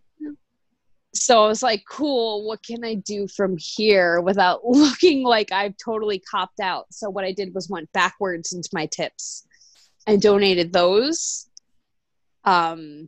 So 1.14 1.44
i 1.44 1.48
was 1.48 1.62
like 1.62 1.84
cool 1.90 2.48
what 2.48 2.64
can 2.64 2.86
i 2.86 2.96
do 2.96 3.28
from 3.28 3.58
here 3.60 4.22
without 4.22 4.66
looking 4.66 5.24
like 5.24 5.52
i've 5.52 5.76
totally 5.84 6.20
copped 6.20 6.62
out? 6.62 6.86
So 6.92 7.10
what 7.10 7.26
i 7.26 7.34
did 7.34 7.54
was 7.54 7.70
went 7.70 7.92
backwards 7.92 8.54
into 8.54 8.70
my 8.72 8.86
tips 8.86 9.46
and 10.08 10.22
donated 10.22 10.72
those. 10.72 11.50
Um 12.46 13.08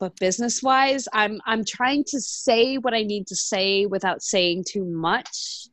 but 0.00 0.16
business 0.16 0.62
wise 0.62 1.06
i'm 1.12 1.40
i'm 1.46 1.64
trying 1.64 2.02
to 2.02 2.20
say 2.20 2.76
what 2.76 2.94
i 2.94 3.02
need 3.02 3.26
to 3.26 3.36
say 3.36 3.86
without 3.86 4.22
saying 4.22 4.64
too 4.66 4.84
much 4.84 5.68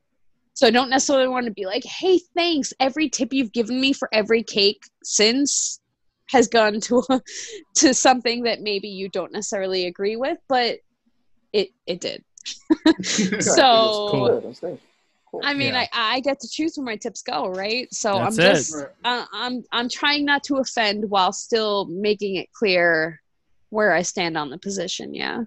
so 0.53 0.67
i 0.67 0.69
don't 0.69 0.89
necessarily 0.89 1.27
want 1.27 1.45
to 1.45 1.51
be 1.51 1.65
like 1.65 1.83
hey 1.83 2.19
thanks 2.35 2.73
every 2.79 3.09
tip 3.09 3.29
you've 3.31 3.53
given 3.53 3.81
me 3.81 3.93
for 3.93 4.07
every 4.13 4.43
cake 4.43 4.83
since 5.03 5.79
has 6.29 6.47
gone 6.47 6.79
to 6.81 7.01
to 7.75 7.93
something 7.93 8.43
that 8.43 8.61
maybe 8.61 8.89
you 8.89 9.09
don't 9.09 9.31
necessarily 9.31 9.85
agree 9.85 10.17
with 10.17 10.37
but 10.47 10.77
it 11.53 11.69
it 11.87 12.01
did 12.01 12.23
so 13.41 14.07
Cool. 14.11 14.27
Good, 14.27 14.43
that's 14.43 14.63
nice. 14.63 14.77
Cool. 15.31 15.41
i 15.43 15.53
mean 15.53 15.73
Yeah. 15.73 15.85
I, 15.93 16.15
I 16.15 16.19
get 16.21 16.39
to 16.41 16.47
choose 16.49 16.77
where 16.77 16.85
my 16.85 16.95
tips 16.95 17.21
go 17.21 17.49
right 17.49 17.93
so 17.93 18.13
That's 18.13 18.37
i'm 18.37 18.45
just 18.45 18.75
uh, 19.03 19.25
I'm 19.33 19.63
I'm 19.71 19.89
trying 19.89 20.25
not 20.25 20.43
to 20.45 20.57
offend 20.57 21.09
while 21.09 21.33
still 21.33 21.85
making 21.87 22.35
it 22.35 22.47
clear 22.53 23.21
where 23.69 23.93
I 23.93 24.01
stand 24.01 24.37
on 24.37 24.49
the 24.49 24.57
position. 24.57 25.13
Yeah. 25.13 25.43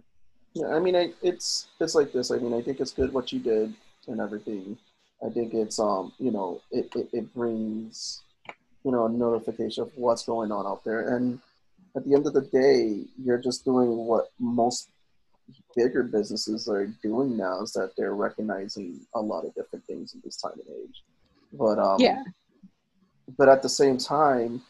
Yeah, 0.54 0.68
I 0.68 0.80
mean, 0.80 0.96
I, 0.96 1.12
it's 1.22 1.68
it's 1.80 1.94
like 1.94 2.12
this. 2.12 2.30
I 2.30 2.38
mean, 2.38 2.54
I 2.54 2.60
think 2.60 2.80
it's 2.80 2.92
good 2.92 3.12
what 3.12 3.32
you 3.32 3.38
did 3.38 3.72
and 4.08 4.20
everything. 4.20 4.76
I 5.24 5.30
think 5.30 5.54
it's 5.54 5.78
um 5.78 6.12
you 6.18 6.32
know 6.32 6.60
it, 6.72 6.92
it, 6.96 7.08
it 7.12 7.34
brings 7.34 8.22
you 8.84 8.90
know 8.90 9.06
a 9.06 9.08
notification 9.08 9.84
of 9.84 9.92
what's 9.94 10.24
going 10.24 10.50
on 10.50 10.66
out 10.66 10.82
there, 10.84 11.16
and 11.16 11.38
at 11.96 12.04
the 12.04 12.14
end 12.14 12.26
of 12.26 12.32
the 12.32 12.42
day, 12.42 13.04
you're 13.22 13.38
just 13.38 13.64
doing 13.64 13.96
what 13.96 14.30
most 14.38 14.90
bigger 15.74 16.02
businesses 16.02 16.68
are 16.68 16.86
doing 17.02 17.36
now 17.36 17.62
is 17.62 17.72
that 17.72 17.92
they're 17.96 18.14
recognizing 18.14 19.00
a 19.14 19.20
lot 19.20 19.44
of 19.44 19.54
different 19.54 19.84
things 19.86 20.14
in 20.14 20.20
this 20.24 20.36
time 20.36 20.52
and 20.52 20.76
age. 20.84 21.02
But 21.52 21.78
um, 21.78 22.00
Yeah. 22.00 22.22
But 23.38 23.48
at 23.48 23.62
the 23.62 23.68
same 23.68 23.98
time, 23.98 24.62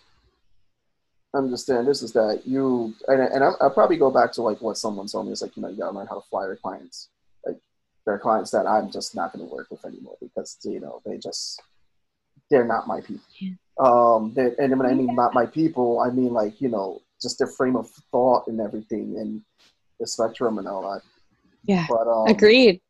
understand 1.34 1.86
this 1.86 2.02
is 2.02 2.12
that 2.12 2.42
you 2.44 2.94
and, 3.06 3.20
and 3.20 3.44
I'll, 3.44 3.56
I'll 3.60 3.70
probably 3.70 3.96
go 3.96 4.10
back 4.10 4.32
to 4.32 4.42
like 4.42 4.60
what 4.60 4.76
someone 4.76 5.06
told 5.06 5.26
me 5.26 5.32
is 5.32 5.42
like 5.42 5.56
you 5.56 5.62
know 5.62 5.68
you 5.68 5.76
gotta 5.76 5.96
learn 5.96 6.06
how 6.06 6.16
to 6.16 6.26
fly 6.28 6.46
your 6.46 6.56
clients. 6.56 7.08
Like 7.46 7.58
there 8.04 8.14
are 8.14 8.18
clients 8.18 8.50
that 8.50 8.66
I'm 8.66 8.90
just 8.90 9.14
not 9.14 9.32
going 9.32 9.46
to 9.46 9.54
work 9.54 9.68
with 9.70 9.84
anymore 9.84 10.16
because 10.20 10.58
you 10.64 10.80
know 10.80 11.00
they 11.06 11.18
just 11.18 11.62
they're 12.50 12.66
not 12.66 12.88
my 12.88 13.00
people. 13.00 13.22
Yeah. 13.38 13.50
Um, 13.78 14.32
they, 14.34 14.50
and 14.58 14.76
when 14.76 14.88
I 14.88 14.94
mean 14.94 15.14
not 15.14 15.32
my 15.32 15.46
people, 15.46 16.00
I 16.00 16.10
mean 16.10 16.32
like 16.32 16.60
you 16.60 16.68
know 16.68 17.00
just 17.22 17.38
their 17.38 17.46
frame 17.46 17.76
of 17.76 17.88
thought 18.10 18.48
and 18.48 18.60
everything 18.60 19.16
and 19.18 19.42
the 20.00 20.06
spectrum 20.06 20.58
and 20.58 20.66
all 20.66 20.82
that. 20.92 21.02
Yeah. 21.64 21.86
But 21.88 22.08
um, 22.08 22.26
Agreed. 22.26 22.80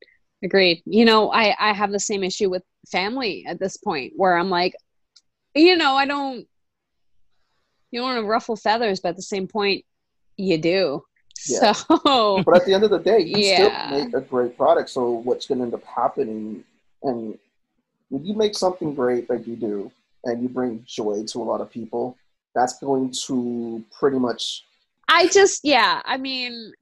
Agreed. 0.42 0.82
You 0.86 1.04
know, 1.04 1.30
I 1.30 1.54
I 1.58 1.74
have 1.74 1.92
the 1.92 2.00
same 2.00 2.24
issue 2.24 2.48
with 2.48 2.62
family 2.90 3.44
at 3.46 3.60
this 3.60 3.76
point 3.76 4.14
where 4.16 4.36
I'm 4.36 4.48
like, 4.48 4.74
you 5.54 5.76
know, 5.76 5.94
I 5.94 6.06
don't 6.06 6.46
you 7.90 8.00
don't 8.00 8.14
want 8.14 8.24
to 8.24 8.28
ruffle 8.28 8.56
feathers, 8.56 9.00
but 9.00 9.10
at 9.10 9.16
the 9.16 9.22
same 9.22 9.46
point, 9.46 9.84
you 10.36 10.58
do. 10.58 11.02
Yeah. 11.46 11.72
So 11.72 12.42
But 12.46 12.56
at 12.56 12.64
the 12.66 12.74
end 12.74 12.84
of 12.84 12.90
the 12.90 12.98
day, 12.98 13.20
you 13.20 13.38
Yeah. 13.38 13.86
still 13.88 13.98
make 13.98 14.14
a 14.14 14.20
great 14.20 14.56
product. 14.56 14.90
So 14.90 15.10
what's 15.10 15.46
going 15.46 15.58
to 15.58 15.64
end 15.64 15.74
up 15.74 15.84
happening, 15.84 16.64
and 17.02 17.38
when 18.08 18.24
you 18.24 18.34
make 18.34 18.56
something 18.56 18.94
great 18.94 19.28
like 19.30 19.46
you 19.46 19.56
do, 19.56 19.90
and 20.24 20.42
you 20.42 20.48
bring 20.48 20.84
joy 20.86 21.24
to 21.24 21.42
a 21.42 21.44
lot 21.44 21.60
of 21.60 21.70
people, 21.70 22.16
that's 22.54 22.78
going 22.78 23.10
to 23.26 23.82
pretty 23.98 24.18
much 24.18 24.64
I 25.08 25.26
just, 25.28 25.62
yeah, 25.64 26.02
I 26.04 26.18
mean, 26.18 26.72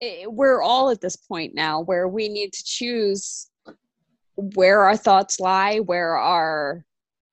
it, 0.00 0.32
we're 0.32 0.62
all 0.62 0.90
at 0.90 1.00
this 1.00 1.16
point 1.16 1.52
now 1.54 1.80
where 1.80 2.06
we 2.06 2.28
need 2.28 2.52
to 2.52 2.64
choose 2.64 3.50
where 4.36 4.82
our 4.82 4.96
thoughts 4.96 5.40
lie, 5.40 5.78
where 5.78 6.16
our 6.16 6.84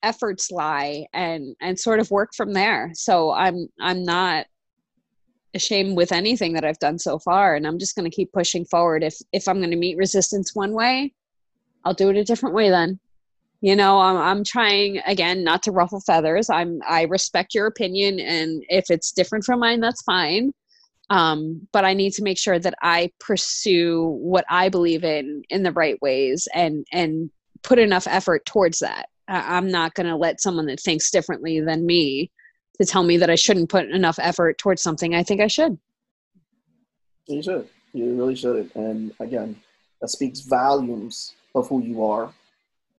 efforts 0.03 0.51
lie, 0.51 1.05
and 1.13 1.55
and 1.61 1.79
sort 1.79 1.99
of 1.99 2.11
work 2.11 2.31
from 2.35 2.53
there. 2.53 2.91
So 2.93 3.31
I'm 3.31 3.67
I'm 3.79 4.03
not 4.03 4.45
ashamed 5.53 5.97
with 5.97 6.11
anything 6.11 6.53
that 6.53 6.63
I've 6.63 6.79
done 6.79 6.99
so 6.99 7.19
far, 7.19 7.55
and 7.55 7.67
I'm 7.67 7.79
just 7.79 7.95
going 7.95 8.09
to 8.09 8.15
keep 8.15 8.31
pushing 8.31 8.65
forward. 8.65 9.03
If 9.03 9.15
if 9.31 9.47
I'm 9.47 9.59
going 9.59 9.71
to 9.71 9.77
meet 9.77 9.97
resistance 9.97 10.55
one 10.55 10.73
way, 10.73 11.13
I'll 11.85 11.93
do 11.93 12.09
it 12.09 12.17
a 12.17 12.23
different 12.23 12.55
way 12.55 12.69
then 12.69 12.99
you 13.61 13.75
know 13.75 13.99
I'm, 13.99 14.17
I'm 14.17 14.43
trying 14.43 14.99
again 15.05 15.43
not 15.43 15.63
to 15.63 15.71
ruffle 15.71 16.01
feathers 16.01 16.49
i'm 16.49 16.81
i 16.87 17.03
respect 17.03 17.53
your 17.53 17.67
opinion 17.67 18.19
and 18.19 18.63
if 18.67 18.85
it's 18.89 19.11
different 19.11 19.45
from 19.45 19.59
mine 19.59 19.79
that's 19.79 20.01
fine 20.01 20.51
um, 21.09 21.67
but 21.71 21.85
i 21.85 21.93
need 21.93 22.13
to 22.13 22.23
make 22.23 22.37
sure 22.37 22.59
that 22.59 22.73
i 22.81 23.09
pursue 23.19 24.17
what 24.21 24.45
i 24.49 24.67
believe 24.67 25.03
in 25.03 25.43
in 25.49 25.63
the 25.63 25.71
right 25.71 26.01
ways 26.01 26.47
and 26.53 26.85
and 26.91 27.29
put 27.63 27.79
enough 27.79 28.07
effort 28.07 28.45
towards 28.45 28.79
that 28.79 29.07
I, 29.31 29.57
i'm 29.57 29.69
not 29.71 29.93
going 29.95 30.07
to 30.07 30.15
let 30.15 30.41
someone 30.41 30.65
that 30.67 30.79
thinks 30.79 31.09
differently 31.09 31.59
than 31.59 31.85
me 31.85 32.31
to 32.79 32.85
tell 32.85 33.03
me 33.03 33.17
that 33.17 33.29
i 33.29 33.35
shouldn't 33.35 33.69
put 33.69 33.89
enough 33.89 34.19
effort 34.21 34.57
towards 34.57 34.81
something 34.81 35.15
i 35.15 35.23
think 35.23 35.41
i 35.41 35.47
should. 35.47 35.77
You 37.27 37.41
should. 37.41 37.69
You 37.93 38.13
really 38.15 38.35
should. 38.35 38.71
And 38.75 39.13
again 39.19 39.55
that 40.01 40.09
speaks 40.09 40.41
volumes 40.41 41.33
of 41.53 41.69
who 41.69 41.81
you 41.83 42.03
are. 42.03 42.33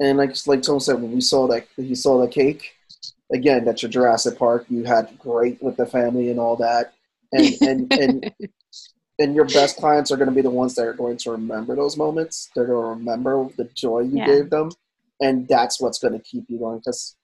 And 0.00 0.18
like 0.18 0.34
like 0.46 0.62
Tone 0.62 0.80
said 0.80 1.00
when 1.00 1.12
we 1.12 1.20
saw 1.20 1.46
that 1.48 1.66
he 1.76 1.94
saw 1.94 2.20
the 2.20 2.28
cake 2.28 2.74
again 3.32 3.64
that's 3.64 3.82
your 3.82 3.90
Jurassic 3.90 4.38
Park. 4.38 4.66
You 4.68 4.84
had 4.84 5.18
great 5.18 5.62
with 5.62 5.76
the 5.76 5.86
family 5.86 6.30
and 6.30 6.38
all 6.38 6.56
that. 6.56 6.94
And 7.32 7.54
and 7.62 7.92
and 7.92 8.32
and 9.18 9.34
your 9.34 9.44
best 9.46 9.76
clients 9.76 10.10
are 10.10 10.16
going 10.16 10.28
to 10.28 10.34
be 10.34 10.42
the 10.42 10.50
ones 10.50 10.74
that 10.76 10.86
are 10.86 10.94
going 10.94 11.16
to 11.18 11.30
remember 11.32 11.76
those 11.76 11.96
moments. 11.96 12.50
They're 12.54 12.66
going 12.66 12.84
to 12.84 13.00
remember 13.00 13.48
the 13.56 13.64
joy 13.74 14.00
you 14.00 14.18
Yeah. 14.18 14.26
gave 14.26 14.50
them 14.50 14.70
and 15.22 15.48
that's 15.48 15.80
what's 15.80 15.98
going 15.98 16.12
to 16.12 16.20
keep 16.20 16.44
you 16.48 16.58
going 16.58 16.78
because 16.78 17.16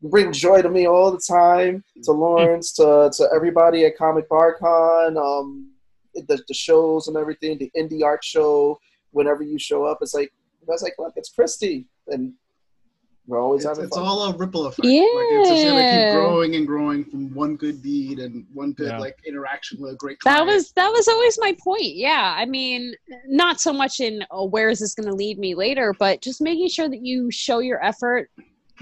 you 0.00 0.10
bring 0.10 0.32
joy 0.32 0.60
to 0.60 0.68
me 0.68 0.86
all 0.86 1.10
the 1.10 1.22
time 1.26 1.82
to 2.04 2.12
Lawrence 2.12 2.72
to, 2.72 3.10
to 3.14 3.28
everybody 3.34 3.86
at 3.86 3.96
Comic 3.96 4.28
BarCon 4.28 5.16
um 5.16 5.72
the, 6.14 6.42
the 6.48 6.54
shows 6.54 7.08
and 7.08 7.16
everything 7.16 7.58
the 7.58 7.70
indie 7.76 8.02
art 8.02 8.24
show. 8.24 8.78
Whenever 9.12 9.42
you 9.42 9.58
show 9.58 9.84
up 9.84 9.98
it's 10.02 10.14
like 10.14 10.32
I 10.62 10.72
was 10.72 10.82
like 10.82 10.94
look 10.98 11.14
it's 11.16 11.30
Christy. 11.30 11.86
And 12.08 12.34
we're 13.26 13.40
always 13.40 13.64
It's, 13.64 13.68
having 13.68 13.84
it's 13.86 13.96
fun 13.96 14.06
all 14.06 14.22
a 14.32 14.36
ripple 14.36 14.66
effect. 14.66 14.86
Yeah. 14.86 15.00
Like 15.00 15.26
it's 15.30 15.48
just 15.50 15.64
gonna 15.66 15.90
keep 15.90 16.12
growing 16.14 16.54
and 16.54 16.66
growing 16.66 17.04
from 17.04 17.34
one 17.34 17.56
good 17.56 17.82
deed 17.82 18.18
and 18.18 18.46
one 18.52 18.72
good 18.72 18.88
Yeah. 18.88 18.98
like 18.98 19.16
interaction 19.26 19.80
with 19.80 19.92
a 19.92 19.96
great 19.96 20.18
that 20.24 20.46
was 20.46 20.72
that 20.72 20.88
was 20.88 21.08
always 21.08 21.38
my 21.40 21.56
point 21.62 21.96
yeah 21.96 22.34
i 22.36 22.44
mean 22.44 22.94
not 23.26 23.60
so 23.60 23.72
much 23.72 24.00
in 24.00 24.24
oh, 24.30 24.46
where 24.46 24.68
is 24.68 24.78
this 24.78 24.94
going 24.94 25.08
to 25.08 25.14
lead 25.14 25.38
me 25.38 25.54
later 25.54 25.94
but 25.98 26.22
just 26.22 26.40
making 26.40 26.68
sure 26.68 26.88
that 26.88 27.02
you 27.02 27.30
show 27.30 27.58
your 27.58 27.82
effort 27.84 28.30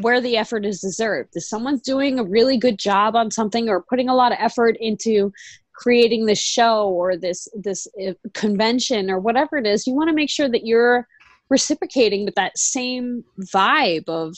where 0.00 0.20
the 0.20 0.36
effort 0.36 0.64
is 0.66 0.80
deserved 0.80 1.30
if 1.34 1.44
someone's 1.44 1.80
doing 1.82 2.18
a 2.18 2.24
really 2.24 2.56
good 2.56 2.78
job 2.78 3.14
on 3.16 3.30
something 3.30 3.68
or 3.68 3.82
putting 3.82 4.08
a 4.08 4.14
lot 4.14 4.32
of 4.32 4.38
effort 4.40 4.76
into 4.80 5.32
creating 5.72 6.26
this 6.26 6.38
show 6.40 6.88
or 6.88 7.16
this 7.16 7.48
this 7.54 7.86
uh, 8.06 8.12
convention 8.32 9.10
or 9.10 9.18
whatever 9.18 9.56
it 9.56 9.66
is 9.66 9.86
you 9.86 9.94
want 9.94 10.08
to 10.08 10.14
make 10.14 10.30
sure 10.30 10.48
that 10.48 10.66
you're 10.66 11.06
reciprocating 11.50 12.24
with 12.24 12.34
that 12.36 12.56
same 12.58 13.24
vibe 13.54 14.08
of 14.08 14.34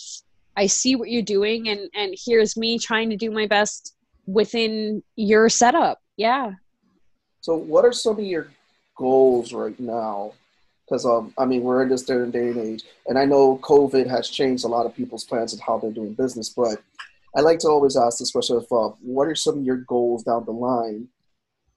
i 0.56 0.66
see 0.66 0.96
what 0.96 1.10
you're 1.10 1.22
doing 1.22 1.68
and 1.68 1.88
and 1.94 2.14
here's 2.26 2.56
me 2.56 2.78
trying 2.78 3.10
to 3.10 3.16
do 3.16 3.30
my 3.30 3.46
best 3.46 3.96
within 4.26 5.02
your 5.16 5.48
setup 5.48 5.98
yeah 6.16 6.52
So, 7.46 7.54
what 7.54 7.84
are 7.84 7.92
some 7.92 8.18
of 8.18 8.24
your 8.24 8.48
goals 8.96 9.52
right 9.52 9.78
now? 9.78 10.32
Because 10.84 11.06
um, 11.06 11.32
I 11.38 11.44
mean, 11.44 11.62
we're 11.62 11.82
in 11.84 11.88
this 11.88 12.02
day 12.02 12.14
and 12.14 12.32
day 12.32 12.48
and 12.48 12.58
age, 12.58 12.82
and 13.06 13.16
I 13.16 13.24
know 13.24 13.58
COVID 13.58 14.08
has 14.08 14.28
changed 14.28 14.64
a 14.64 14.68
lot 14.68 14.84
of 14.84 14.96
people's 14.96 15.24
plans 15.24 15.52
and 15.52 15.62
how 15.62 15.78
they're 15.78 15.92
doing 15.92 16.14
business. 16.14 16.48
But 16.48 16.82
I 17.36 17.42
like 17.42 17.60
to 17.60 17.68
always 17.68 17.96
ask 17.96 18.18
this 18.18 18.32
question: 18.32 18.56
of 18.56 18.64
uh, 18.72 18.96
What 19.00 19.28
are 19.28 19.36
some 19.36 19.58
of 19.58 19.64
your 19.64 19.76
goals 19.76 20.24
down 20.24 20.44
the 20.44 20.52
line 20.52 21.08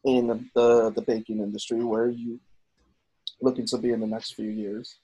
in 0.06 0.28
the 0.28 0.44
the, 0.56 0.90
the 0.90 1.02
baking 1.04 1.40
industry? 1.40 1.84
Where 1.84 2.06
are 2.06 2.10
you 2.10 2.40
looking 3.42 3.68
to 3.68 3.78
be 3.78 3.92
in 3.92 4.00
the 4.00 4.08
next 4.08 4.34
few 4.34 4.50
years? 4.50 4.98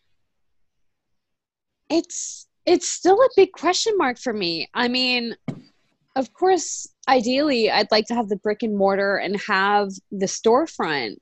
It's 1.90 2.48
it's 2.66 2.90
still 2.90 3.22
a 3.22 3.30
big 3.36 3.52
question 3.52 3.94
mark 3.98 4.18
for 4.18 4.34
me. 4.34 4.68
I 4.74 4.88
mean, 4.88 5.36
of 6.16 6.34
course, 6.34 6.88
ideally, 7.08 7.70
I'd 7.70 7.92
like 7.92 8.06
to 8.08 8.16
have 8.16 8.30
the 8.30 8.38
brick 8.38 8.64
and 8.64 8.76
mortar 8.76 9.18
and 9.18 9.40
have 9.42 9.90
the 10.12 10.26
storefront, 10.26 11.18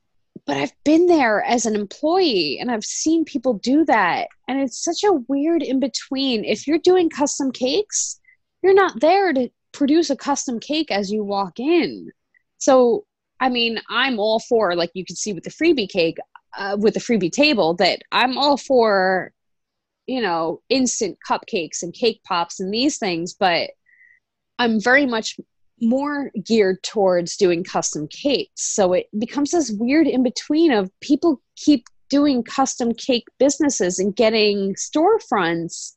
but 0.46 0.56
I've 0.56 0.74
been 0.86 1.08
there 1.08 1.44
as 1.44 1.66
an 1.66 1.76
employee 1.76 2.60
and 2.62 2.72
I've 2.72 2.86
seen 2.86 3.26
people 3.26 3.56
do 3.56 3.84
that, 3.86 4.28
and 4.48 4.62
it's 4.62 4.84
such 4.84 5.04
a 5.04 5.20
weird 5.28 5.64
in 5.64 5.80
between. 5.80 6.46
If 6.46 6.68
you're 6.68 6.80
doing 6.80 7.10
custom 7.10 7.52
cakes, 7.52 8.20
you're 8.62 8.74
not 8.74 9.02
there 9.02 9.34
to 9.34 9.50
produce 9.74 10.10
a 10.10 10.16
custom 10.16 10.60
cake 10.60 10.92
as 10.92 11.12
you 11.12 11.24
walk 11.24 11.60
in. 11.60 12.10
So, 12.58 13.06
I 13.40 13.50
mean, 13.50 13.80
I'm 13.90 14.20
all 14.20 14.40
for 14.40 14.76
like 14.76 14.92
you 14.94 15.04
can 15.04 15.18
see 15.18 15.34
with 15.34 15.44
the 15.44 15.50
freebie 15.50 15.90
cake, 15.90 16.18
uh, 16.58 16.78
with 16.80 16.94
the 16.94 17.02
freebie 17.02 17.32
table, 17.32 17.74
that 17.76 18.02
I'm 18.12 18.38
all 18.38 18.56
for 18.56 19.34
you 20.08 20.22
know, 20.22 20.62
instant 20.70 21.18
cupcakes 21.28 21.82
and 21.82 21.94
cake 21.94 22.22
pops 22.26 22.60
and 22.60 22.74
these 22.74 22.98
things, 22.98 23.34
but 23.34 23.72
I'm 24.60 24.80
very 24.80 25.06
much 25.06 25.40
more 25.82 26.32
geared 26.46 26.82
towards 26.84 27.36
doing 27.36 27.64
custom 27.64 28.08
cakes. 28.08 28.76
So 28.76 28.94
it 28.94 29.08
becomes 29.18 29.52
this 29.52 29.72
weird 29.72 30.08
in 30.08 30.24
between 30.24 30.72
of 30.72 30.92
people 31.02 31.42
keep 31.56 31.86
doing 32.10 32.44
custom 32.44 32.94
cake 32.94 33.26
businesses 33.40 34.00
and 34.00 34.16
getting 34.16 34.76
storefronts 34.76 35.94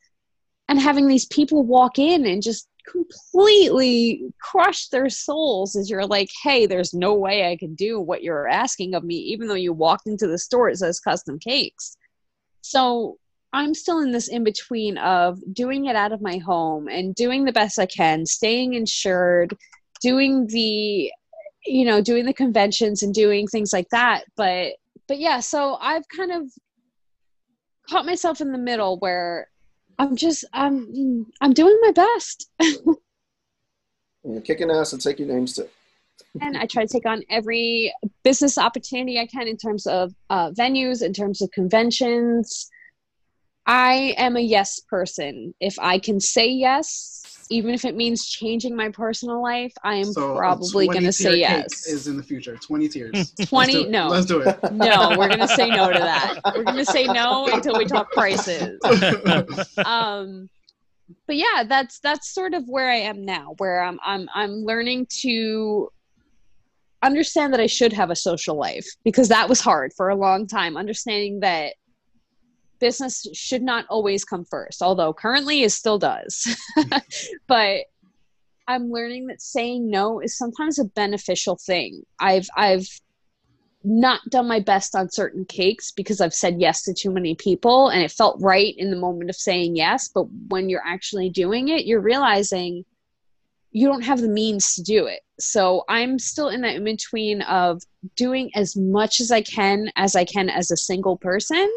and 0.69 0.81
having 0.81 1.07
these 1.07 1.27
people 1.27 1.63
walk 1.63 1.99
in 1.99 2.27
and 2.27 2.43
just 2.43 2.69
completely 2.89 4.23
crush 4.41 4.89
their 4.89 5.09
souls 5.09 5.77
as 5.77 5.91
you're 5.91 6.07
like, 6.07 6.29
hey, 6.43 6.67
there's 6.67 6.95
no 6.95 7.15
way 7.15 7.51
I 7.51 7.57
can 7.57 7.75
do 7.75 8.01
what 8.01 8.23
you're 8.23 8.49
asking 8.49 8.95
of 8.95 9.05
me, 9.05 9.17
even 9.17 9.49
though 9.49 9.55
you 9.55 9.73
walked 9.73 10.07
into 10.07 10.27
the 10.27 10.39
store, 10.39 10.71
it 10.71 10.79
says 10.79 11.01
custom 11.01 11.39
cakes. 11.39 11.97
So 12.63 13.19
I'm 13.53 13.74
still 13.74 14.01
in 14.01 14.12
this 14.12 14.28
in 14.28 14.44
between 14.44 14.99
of 14.99 15.38
doing 15.53 15.86
it 15.86 15.97
out 15.97 16.12
of 16.12 16.20
my 16.20 16.38
home 16.38 16.88
and 16.88 17.14
doing 17.14 17.44
the 17.44 17.53
best 17.53 17.78
I 17.78 17.86
can, 17.86 18.26
staying 18.26 18.74
insured, 18.74 19.57
doing 20.03 20.47
the 20.49 21.11
you 21.66 21.84
know, 21.84 22.01
doing 22.01 22.24
the 22.26 22.32
conventions 22.32 23.03
and 23.03 23.12
doing 23.12 23.47
things 23.47 23.72
like 23.72 23.88
that. 23.90 24.24
But 24.36 24.74
but 25.09 25.18
yeah, 25.18 25.40
so 25.40 25.76
I've 25.80 26.09
kind 26.09 26.32
of 26.32 26.51
caught 27.88 28.07
myself 28.07 28.40
in 28.40 28.53
the 28.53 28.59
middle 28.59 28.99
where 28.99 29.49
I'm 29.99 30.16
just 30.16 30.44
I'm 30.53 31.26
I'm 31.40 31.53
doing 31.53 31.76
my 31.82 31.92
best. 31.92 32.51
You're 34.24 34.40
kicking 34.42 34.70
ass 34.70 34.92
and 34.92 35.01
taking 35.01 35.28
names 35.28 35.55
too. 35.55 35.68
and 36.40 36.57
I 36.57 36.66
try 36.66 36.84
to 36.84 36.88
take 36.88 37.07
on 37.07 37.22
every 37.30 37.94
business 38.24 38.59
opportunity 38.59 39.18
I 39.18 39.26
can 39.26 39.47
in 39.47 39.57
terms 39.57 39.86
of 39.86 40.12
uh, 40.30 40.51
venues, 40.51 41.03
in 41.03 41.12
terms 41.12 41.40
of 41.40 41.51
conventions, 41.53 42.68
I 43.67 44.14
am 44.17 44.37
a 44.37 44.41
yes 44.41 44.81
person. 44.81 45.55
If 45.61 45.79
I 45.79 45.99
can 45.99 46.21
say 46.21 46.49
yes, 46.49 47.23
even 47.51 47.75
if 47.75 47.85
it 47.85 47.97
means 47.97 48.27
changing 48.27 48.77
my 48.77 48.91
personal 48.91 49.43
life, 49.43 49.73
I 49.83 49.97
am 49.97 50.12
So 50.12 50.37
probably 50.37 50.87
going 50.87 51.05
to 51.05 51.12
say 51.12 51.37
yes. 51.37 51.87
Is 51.87 52.07
in 52.07 52.17
the 52.17 52.23
future. 52.23 52.57
Twenty 52.57 52.89
tiers. 52.89 53.33
20 53.45 53.75
Let's 53.75 53.89
no. 53.91 54.09
Let's 54.09 54.27
do 54.27 54.41
it. 54.41 54.59
no, 54.73 55.14
we're 55.19 55.29
going 55.29 55.41
to 55.41 55.49
say 55.49 55.69
no 55.69 55.93
to 55.93 55.99
that. 55.99 56.41
We're 56.55 56.64
going 56.64 56.77
to 56.77 56.85
say 56.85 57.05
no 57.05 57.47
until 57.49 57.77
we 57.77 57.85
talk 57.87 58.11
prices. 58.12 58.79
um 59.85 60.49
but 61.27 61.37
yeah 61.37 61.64
that's 61.69 62.01
that's 62.01 62.35
sort 62.35 62.55
of 62.55 62.64
where 62.67 62.91
i 62.91 62.97
am 62.97 63.25
now 63.25 63.55
where 63.59 63.83
i'm 63.83 63.99
i'm 64.05 64.29
i'm 64.35 64.64
learning 64.64 65.07
to 65.09 65.89
understand 67.03 67.53
that 67.53 67.61
i 67.61 67.67
should 67.67 67.93
have 67.93 68.11
a 68.11 68.17
social 68.17 68.57
life 68.57 68.87
because 69.05 69.29
that 69.29 69.49
was 69.49 69.61
hard 69.61 69.93
for 69.97 70.09
a 70.09 70.17
long 70.17 70.47
time 70.47 70.77
understanding 70.77 71.41
that 71.41 71.75
business 72.79 73.27
should 73.33 73.62
not 73.62 73.85
always 73.89 74.24
come 74.24 74.45
first 74.45 74.83
although 74.83 75.12
currently 75.12 75.62
it 75.62 75.70
still 75.70 75.99
does 75.99 76.57
but 77.47 77.85
i'm 78.68 78.91
learning 78.91 79.27
that 79.27 79.41
saying 79.41 79.89
no 79.91 80.20
is 80.20 80.37
sometimes 80.37 80.79
a 80.79 80.85
beneficial 80.85 81.57
thing 81.57 82.03
i've 82.20 82.49
i've 82.57 82.89
not 83.87 84.20
done 84.31 84.49
my 84.49 84.59
best 84.59 84.97
on 84.97 85.09
certain 85.09 85.45
cakes 85.45 85.93
because 85.93 86.20
I've 86.20 86.35
said 86.35 86.61
yes 86.61 86.83
to 86.83 86.93
too 86.93 87.12
many 87.12 87.37
people 87.37 87.89
and 87.89 88.03
it 88.03 88.11
felt 88.11 88.37
right 88.41 88.74
in 88.77 88.91
the 88.91 88.97
moment 88.97 89.31
of 89.31 89.37
saying 89.37 89.77
yes. 89.77 90.09
But 90.12 90.24
when 90.49 90.68
you're 90.68 90.85
actually 90.85 91.31
doing 91.31 91.68
it, 91.68 91.87
you're 91.87 92.01
realizing 92.01 92.85
you 93.70 93.87
don't 93.87 94.03
have 94.03 94.20
the 94.20 94.29
means 94.29 94.74
to 94.74 94.83
do 94.83 95.07
it. 95.07 95.20
So 95.39 95.85
I'm 95.89 96.18
still 96.18 96.49
in 96.49 96.62
that 96.62 96.74
in 96.74 96.85
between 96.85 97.43
of 97.43 97.83
doing 98.16 98.51
as 98.55 98.74
much 98.74 99.20
as 99.20 99.31
I 99.31 99.43
can 99.43 99.91
as 99.95 100.16
I 100.16 100.24
can 100.24 100.49
as 100.51 100.70
a 100.70 100.77
single 100.77 101.16
person. 101.16 101.70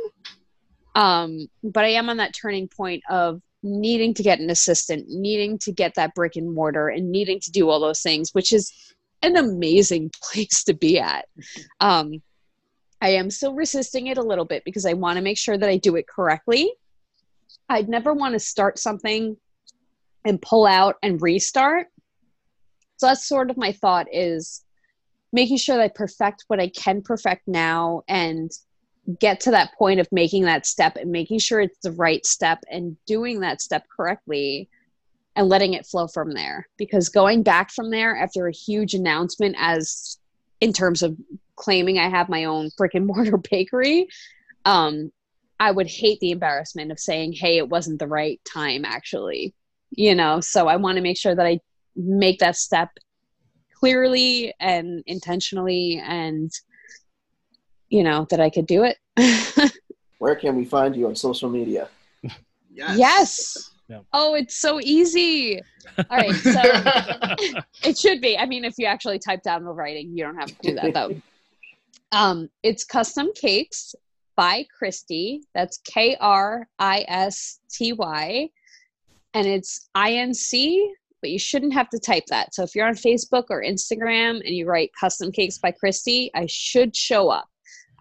Um, 1.00 1.48
but 1.64 1.86
I 1.86 1.90
am 1.90 2.10
on 2.10 2.18
that 2.18 2.36
turning 2.36 2.68
point 2.68 3.04
of 3.10 3.42
needing 3.64 4.14
to 4.16 4.24
get 4.24 4.42
an 4.42 4.50
assistant, 4.50 5.06
needing 5.08 5.58
to 5.60 5.72
get 5.72 5.96
that 5.96 6.14
brick 6.14 6.36
and 6.36 6.54
mortar, 6.54 6.90
and 6.90 7.10
needing 7.10 7.40
to 7.40 7.52
do 7.52 7.70
all 7.70 7.80
those 7.80 8.02
things, 8.02 8.32
which 8.34 8.52
is 8.52 8.70
an 9.22 9.38
amazing 9.38 10.12
place 10.22 10.66
to 10.66 10.74
be 10.74 11.00
at. 11.00 11.26
Um, 11.80 12.22
I 13.02 13.12
am 13.12 13.30
still 13.30 13.54
resisting 13.54 14.08
it 14.08 14.18
a 14.18 14.22
little 14.24 14.44
bit 14.44 14.66
because 14.66 14.86
I 14.86 14.92
want 14.92 15.16
to 15.16 15.24
make 15.24 15.38
sure 15.38 15.58
that 15.58 15.70
I 15.70 15.78
do 15.78 15.96
it 15.96 16.06
correctly. 16.06 16.70
I'd 17.70 17.88
never 17.88 18.14
want 18.14 18.34
to 18.34 18.40
start 18.40 18.78
something 18.78 19.38
and 20.26 20.42
pull 20.42 20.66
out 20.66 20.98
and 21.02 21.22
restart. 21.22 21.88
So 22.98 23.08
that's 23.08 23.26
sort 23.26 23.50
of 23.50 23.56
my 23.56 23.72
thought 23.72 24.08
is 24.12 24.66
making 25.32 25.60
sure 25.60 25.78
that 25.78 25.84
I 25.84 25.88
perfect 25.88 26.44
what 26.48 26.60
I 26.60 26.68
can 26.68 27.02
perfect 27.02 27.48
now 27.48 28.02
and 28.10 28.52
get 29.20 29.40
to 29.42 29.52
that 29.52 29.74
point 29.78 30.00
of 30.00 30.08
making 30.12 30.44
that 30.44 30.66
step 30.66 30.96
and 30.96 31.12
making 31.12 31.40
sure 31.40 31.62
it's 31.62 31.80
the 31.82 31.92
right 31.94 32.26
step 32.26 32.64
and 32.70 32.98
doing 33.06 33.40
that 33.40 33.62
step 33.62 33.86
correctly 33.96 34.70
and 35.36 35.48
letting 35.48 35.74
it 35.74 35.86
flow 35.86 36.08
from 36.08 36.34
there. 36.34 36.68
Because 36.78 37.10
going 37.10 37.44
back 37.44 37.72
from 37.72 37.92
there 37.92 38.16
after 38.16 38.48
a 38.48 38.52
huge 38.52 38.94
announcement 38.94 39.56
as 39.58 40.20
in 40.62 40.74
terms 40.74 41.02
of 41.02 41.18
claiming 41.56 42.00
i 42.00 42.10
have 42.10 42.30
my 42.30 42.46
own 42.46 42.70
brick 42.78 42.96
and 42.96 43.06
mortar 43.08 43.38
bakery 43.38 44.08
um 44.66 45.12
i 45.60 45.72
would 45.72 45.88
hate 45.88 46.20
the 46.20 46.32
embarrassment 46.32 46.92
of 46.92 47.00
saying 47.00 47.34
hey 47.34 47.58
it 47.58 47.70
wasn't 47.70 48.00
the 48.00 48.08
right 48.08 48.40
time 48.46 48.86
actually. 48.86 49.54
You 49.92 50.16
know 50.16 50.40
so 50.40 50.68
i 50.68 50.76
want 50.76 50.98
to 50.98 51.02
make 51.02 51.18
sure 51.18 51.36
that 51.36 51.46
i 51.46 51.60
make 51.96 52.40
that 52.40 52.56
step 52.56 52.90
clearly 53.74 54.54
and 54.60 55.04
intentionally 55.08 56.02
and 56.06 56.52
you 57.90 58.04
know 58.04 58.26
that 58.30 58.40
i 58.40 58.50
could 58.50 58.66
do 58.66 58.84
it 58.84 58.98
Where 60.20 60.36
can 60.36 60.56
we 60.56 60.66
find 60.66 60.96
you 60.96 61.08
on 61.08 61.16
social 61.16 61.50
media? 61.50 61.88
yes. 62.22 62.98
Yes. 62.98 63.72
Yeah. 63.88 64.00
Oh, 64.14 64.36
it's 64.36 64.58
so 64.58 64.80
easy. 64.80 65.62
All 65.98 66.18
right, 66.18 66.36
so 66.36 66.62
it 67.84 67.98
should 67.98 68.22
be. 68.22 68.38
I 68.38 68.46
mean, 68.46 68.64
if 68.64 68.76
you 68.78 68.86
actually 68.86 69.18
type 69.18 69.42
down 69.42 69.64
the 69.64 69.72
writing, 69.72 70.16
you 70.16 70.24
don't 70.24 70.36
have 70.36 70.50
to 70.50 70.56
do 70.62 70.76
that 70.76 70.94
though. 70.94 71.16
Um, 72.12 72.50
it's 72.64 72.86
custom 72.86 73.30
cakes 73.40 73.94
by 74.36 74.66
Christy. 74.76 75.44
That's 75.54 75.78
K 75.86 76.18
R 76.20 76.68
I 76.80 77.06
S 77.08 77.60
T 77.72 77.94
Y, 77.94 78.50
and 79.36 79.48
it's 79.48 79.90
I 79.94 80.14
N 80.14 80.34
C. 80.34 80.92
But 81.22 81.30
you 81.30 81.38
shouldn't 81.38 81.74
have 81.74 81.88
to 81.90 82.00
type 82.00 82.24
that. 82.30 82.56
So 82.56 82.64
if 82.64 82.74
you're 82.74 82.88
on 82.88 82.96
Facebook 82.96 83.44
or 83.52 83.62
Instagram 83.62 84.38
and 84.38 84.56
you 84.56 84.66
write 84.66 84.90
custom 85.00 85.32
cakes 85.32 85.60
by 85.60 85.70
Christy, 85.70 86.32
I 86.34 86.48
should 86.48 86.96
show 86.96 87.30
up. 87.30 87.49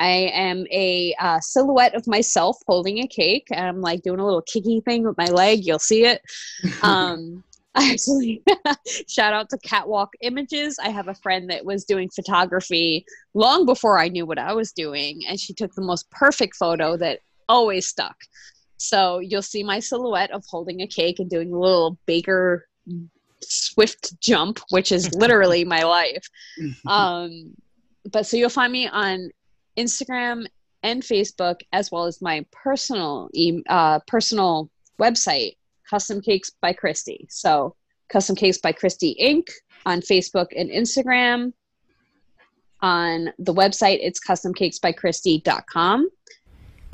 I 0.01 0.31
am 0.33 0.67
a 0.71 1.15
uh, 1.19 1.41
silhouette 1.41 1.95
of 1.95 2.07
myself 2.07 2.57
holding 2.67 2.99
a 2.99 3.07
cake. 3.07 3.49
I'm 3.53 3.81
like 3.81 4.03
doing 4.03 4.21
a 4.21 4.25
little 4.25 4.43
kicky 4.43 4.81
thing 4.81 5.05
with 5.05 5.17
my 5.17 5.27
leg. 5.27 5.65
You'll 5.65 5.79
see 5.79 6.05
it. 6.05 6.23
Um, 6.83 7.43
actually 7.75 8.43
shout 9.09 9.33
out 9.33 9.49
to 9.51 9.59
Catwalk 9.59 10.11
Images. 10.21 10.79
I 10.83 10.89
have 10.91 11.09
a 11.09 11.15
friend 11.15 11.51
that 11.51 11.65
was 11.65 11.85
doing 11.85 12.09
photography 12.09 13.05
long 13.35 13.67
before 13.67 13.99
I 13.99 14.09
knew 14.09 14.27
what 14.27 14.39
I 14.39 14.53
was 14.53 14.73
doing, 14.73 15.21
and 15.29 15.39
she 15.39 15.53
took 15.53 15.75
the 15.75 15.83
most 15.83 16.11
perfect 16.11 16.57
photo 16.57 16.97
that 16.97 17.21
always 17.49 17.87
stuck. 17.87 18.17
So 18.77 19.19
you'll 19.19 19.43
see 19.43 19.63
my 19.63 19.81
silhouette 19.81 20.31
of 20.31 20.45
holding 20.49 20.81
a 20.83 20.87
cake 20.87 21.19
and 21.19 21.29
doing 21.29 21.53
a 21.53 21.59
little 21.59 21.99
baker 22.07 22.67
swift 23.43 24.19
jump, 24.21 24.61
which 24.71 24.93
is 24.93 25.15
literally 25.15 25.65
my 25.77 25.83
life. 25.83 26.27
Um, 26.87 27.55
but 28.11 28.27
so 28.27 28.37
you'll 28.37 28.49
find 28.51 28.73
me 28.73 28.89
on 28.89 29.31
Instagram 29.79 30.47
and 30.83 31.03
Facebook, 31.03 31.61
as 31.73 31.91
well 31.91 32.05
as 32.05 32.21
my 32.21 32.45
personal 32.53 33.31
e- 33.33 33.63
uh, 33.69 34.01
personal 34.07 34.71
website, 35.01 35.57
Custom 35.89 36.21
Cakes 36.21 36.51
by 36.61 36.73
Christy. 36.73 37.27
So 37.31 37.75
Custom 38.09 38.37
Cakes 38.37 38.59
by 38.59 38.73
Christy 38.73 39.17
Inc. 39.21 39.49
on 39.87 40.01
Facebook 40.01 40.49
and 40.57 40.71
Instagram. 40.71 41.53
On 42.81 43.31
the 43.39 43.53
website, 43.53 43.99
it's 44.01 44.21
customcakesbychristy.com. 44.25 46.09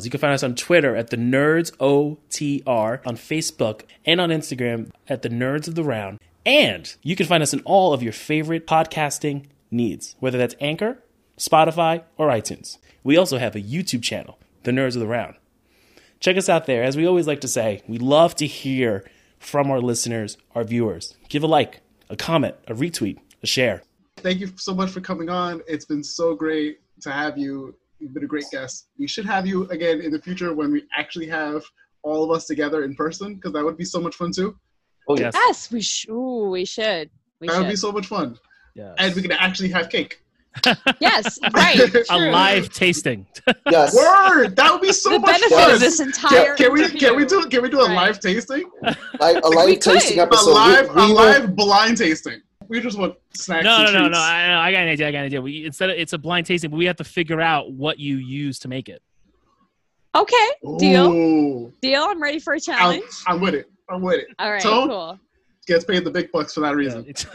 You 0.02 0.10
can 0.10 0.18
find 0.18 0.32
us 0.32 0.42
on 0.42 0.54
Twitter 0.54 0.96
at 0.96 1.10
the 1.10 1.16
Nerds 1.16 1.70
OTR, 1.76 3.00
on 3.06 3.16
Facebook 3.16 3.82
and 4.04 4.20
on 4.20 4.30
Instagram 4.30 4.90
at 5.08 5.22
the 5.22 5.28
Nerds 5.28 5.68
of 5.68 5.76
the 5.76 5.84
Round. 5.84 6.18
And 6.44 6.92
you 7.02 7.14
can 7.14 7.26
find 7.26 7.42
us 7.42 7.52
in 7.52 7.60
all 7.60 7.92
of 7.92 8.02
your 8.02 8.12
favorite 8.12 8.66
podcasting 8.66 9.46
needs, 9.70 10.16
whether 10.20 10.36
that's 10.36 10.56
Anchor, 10.60 10.98
Spotify, 11.38 12.04
or 12.16 12.28
iTunes. 12.28 12.78
We 13.02 13.16
also 13.16 13.38
have 13.38 13.54
a 13.56 13.60
YouTube 13.60 14.02
channel, 14.02 14.38
The 14.62 14.70
Nerds 14.70 14.94
of 14.94 15.00
the 15.00 15.06
Round. 15.06 15.36
Check 16.20 16.36
us 16.36 16.48
out 16.48 16.66
there. 16.66 16.82
As 16.82 16.96
we 16.96 17.06
always 17.06 17.26
like 17.26 17.40
to 17.42 17.48
say, 17.48 17.82
we 17.86 17.98
love 17.98 18.34
to 18.36 18.46
hear 18.46 19.04
from 19.38 19.70
our 19.70 19.80
listeners, 19.80 20.38
our 20.54 20.64
viewers. 20.64 21.16
Give 21.28 21.42
a 21.42 21.46
like, 21.46 21.80
a 22.08 22.16
comment, 22.16 22.54
a 22.66 22.74
retweet, 22.74 23.18
a 23.42 23.46
share. 23.46 23.82
Thank 24.18 24.40
you 24.40 24.50
so 24.56 24.74
much 24.74 24.90
for 24.90 25.00
coming 25.00 25.28
on. 25.28 25.60
It's 25.68 25.84
been 25.84 26.02
so 26.04 26.34
great 26.34 26.78
to 27.02 27.10
have 27.10 27.36
you. 27.36 27.74
You've 27.98 28.14
been 28.14 28.24
a 28.24 28.28
great 28.28 28.46
guest. 28.50 28.88
We 28.98 29.06
should 29.06 29.26
have 29.26 29.46
you 29.46 29.68
again 29.68 30.00
in 30.00 30.10
the 30.10 30.20
future 30.20 30.54
when 30.54 30.72
we 30.72 30.84
actually 30.96 31.26
have 31.28 31.62
all 32.02 32.24
of 32.24 32.30
us 32.30 32.46
together 32.46 32.84
in 32.84 32.94
person 32.94 33.34
because 33.34 33.52
that 33.52 33.64
would 33.64 33.76
be 33.76 33.84
so 33.84 34.00
much 34.00 34.14
fun 34.14 34.32
too. 34.32 34.56
Oh 35.08 35.18
yes. 35.18 35.34
Yes, 35.34 35.70
we 35.70 35.82
sh- 35.82 36.08
ooh, 36.08 36.48
we 36.50 36.64
should. 36.64 37.10
We 37.40 37.48
That 37.48 37.58
would 37.58 37.68
be 37.68 37.76
so 37.76 37.92
much 37.92 38.06
fun. 38.06 38.38
Yes. 38.74 38.94
And 38.98 39.14
we 39.14 39.22
can 39.22 39.32
actually 39.32 39.68
have 39.70 39.90
cake. 39.90 40.22
Yes, 41.00 41.38
right. 41.52 41.78
a 42.10 42.30
live 42.30 42.72
tasting. 42.72 43.26
Yes. 43.70 43.94
Word! 43.94 44.56
That 44.56 44.72
would 44.72 44.80
be 44.82 44.92
so 44.92 45.10
The 45.10 45.18
much 45.18 45.26
benefit 45.40 45.50
fun. 45.58 45.70
of 45.74 45.80
this 45.80 46.00
entire 46.00 46.54
Can, 46.54 46.66
can 46.68 46.72
we 46.72 46.88
can 46.98 47.16
we 47.16 47.24
do 47.24 47.44
can 47.46 47.62
we 47.62 47.68
do 47.68 47.80
a 47.80 47.86
Right. 47.88 47.94
live 47.94 48.20
tasting? 48.20 48.70
Like 49.20 49.42
a 49.42 49.48
live 49.48 49.66
We 49.66 49.76
could. 49.76 49.94
tasting 49.94 50.18
A 50.20 50.22
episode. 50.22 50.46
We- 50.48 50.54
live 50.54 50.94
we 50.94 51.02
a 51.02 51.06
will- 51.06 51.14
live 51.14 51.56
blind 51.56 51.98
tasting. 51.98 52.40
We 52.68 52.80
just 52.80 52.98
want 52.98 53.16
snacks. 53.34 53.64
No, 53.64 53.76
and 53.84 53.86
no, 53.86 53.92
no, 53.92 53.98
treats. 54.06 54.12
no. 54.16 54.20
I, 54.22 54.68
I 54.68 54.72
got 54.72 54.82
an 54.82 54.88
idea. 54.88 55.08
I 55.08 55.12
got 55.12 55.18
an 55.18 55.24
idea. 55.26 55.42
We, 55.42 55.66
instead 55.66 55.90
of, 55.90 55.98
it's 55.98 56.14
a 56.14 56.18
blind 56.18 56.46
tasting, 56.46 56.70
but 56.70 56.78
we 56.78 56.86
have 56.86 56.96
to 56.96 57.04
figure 57.04 57.40
out 57.40 57.70
what 57.72 57.98
you 57.98 58.16
use 58.16 58.58
to 58.60 58.68
make 58.68 58.88
it. 58.88 59.02
Okay, 60.16 60.48
deal, 60.78 61.12
Ooh. 61.12 61.72
deal. 61.82 62.04
I'm 62.04 62.22
ready 62.22 62.38
for 62.38 62.54
a 62.54 62.56
I'm, 62.56 62.60
challenge. 62.60 63.02
I'm 63.26 63.40
with 63.40 63.54
it. 63.54 63.70
I'm 63.90 64.00
with 64.00 64.20
it. 64.20 64.28
All 64.38 64.50
right, 64.50 64.62
Tone? 64.62 64.88
cool. 64.88 65.18
Gets 65.66 65.84
paid 65.84 66.04
the 66.04 66.10
big 66.10 66.32
bucks 66.32 66.54
for 66.54 66.60
that 66.60 66.74
reason. 66.76 67.04
It's- 67.06 67.26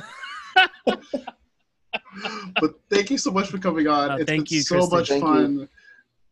But 2.61 2.75
thank 2.89 3.09
you 3.09 3.17
so 3.17 3.31
much 3.31 3.47
for 3.49 3.57
coming 3.57 3.87
on. 3.87 4.11
Uh, 4.11 4.15
It's 4.17 4.25
thank 4.25 4.47
been 4.49 4.55
you, 4.57 4.61
so 4.61 4.75
Kristen. 4.75 4.97
much 4.97 5.07
Thank 5.09 5.23
fun. 5.23 5.69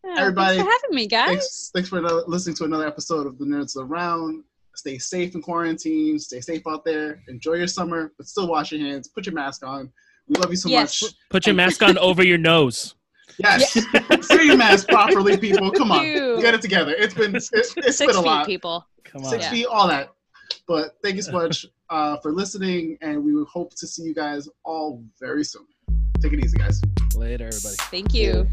Yeah, 0.03 0.15
Everybody, 0.19 0.57
thanks 0.57 0.63
for 0.63 0.71
having 0.83 0.95
me, 0.95 1.07
guys. 1.07 1.27
Thanks, 1.29 1.71
thanks 1.73 1.89
for 1.89 1.97
another, 1.99 2.23
listening 2.27 2.55
to 2.57 2.63
another 2.65 2.87
episode 2.87 3.27
of 3.27 3.37
the 3.37 3.45
Nerds 3.45 3.75
Around. 3.75 4.43
Stay 4.75 4.97
safe 4.99 5.33
in 5.35 5.41
quarantine. 5.41 6.19
Stay 6.19 6.39
safe 6.39 6.61
out 6.67 6.85
there. 6.85 7.21
Enjoy 7.27 7.53
your 7.53 7.67
summer, 7.67 8.13
but 8.17 8.27
still 8.27 8.47
wash 8.47 8.71
your 8.71 8.81
hands. 8.81 9.07
Put 9.07 9.25
your 9.25 9.33
mask 9.35 9.65
on. 9.65 9.91
We 10.27 10.35
love 10.39 10.51
you 10.51 10.55
so 10.57 10.69
Yes. 10.69 11.01
much. 11.01 11.13
Put 11.29 11.45
your 11.47 11.55
mask 11.55 11.81
on 11.81 11.97
over 11.97 12.23
your 12.23 12.37
nose. 12.37 12.93
Yes, 13.39 13.75
wear 14.29 14.43
your 14.43 14.57
mask 14.57 14.87
properly, 14.87 15.37
people. 15.45 15.71
Come 15.71 15.91
on, 15.91 16.05
you. 16.05 16.39
get 16.41 16.53
it 16.53 16.61
together. 16.61 16.93
It's 16.97 17.13
been 17.13 17.35
it, 17.35 17.43
it's 17.53 17.97
Six 17.97 17.97
been 17.99 18.09
a 18.11 18.13
feet, 18.13 18.25
lot. 18.25 18.45
people. 18.45 18.87
Come 19.03 19.23
on. 19.23 19.29
Six 19.31 19.43
Yeah. 19.45 19.51
feet, 19.51 19.65
all 19.65 19.87
that. 19.87 20.11
But 20.67 20.95
thank 21.03 21.15
you 21.17 21.21
so 21.21 21.31
much 21.33 21.65
uh, 21.89 22.17
for 22.17 22.31
listening, 22.31 22.97
and 23.01 23.23
we 23.23 23.33
hope 23.49 23.75
to 23.75 23.87
see 23.87 24.03
you 24.03 24.13
guys 24.13 24.47
all 24.63 25.03
very 25.19 25.43
soon. 25.43 25.65
Take 26.21 26.33
it 26.33 26.43
easy, 26.43 26.57
guys. 26.57 26.81
Later, 27.15 27.47
everybody. 27.47 27.75
Thank 27.91 28.13
you. 28.13 28.47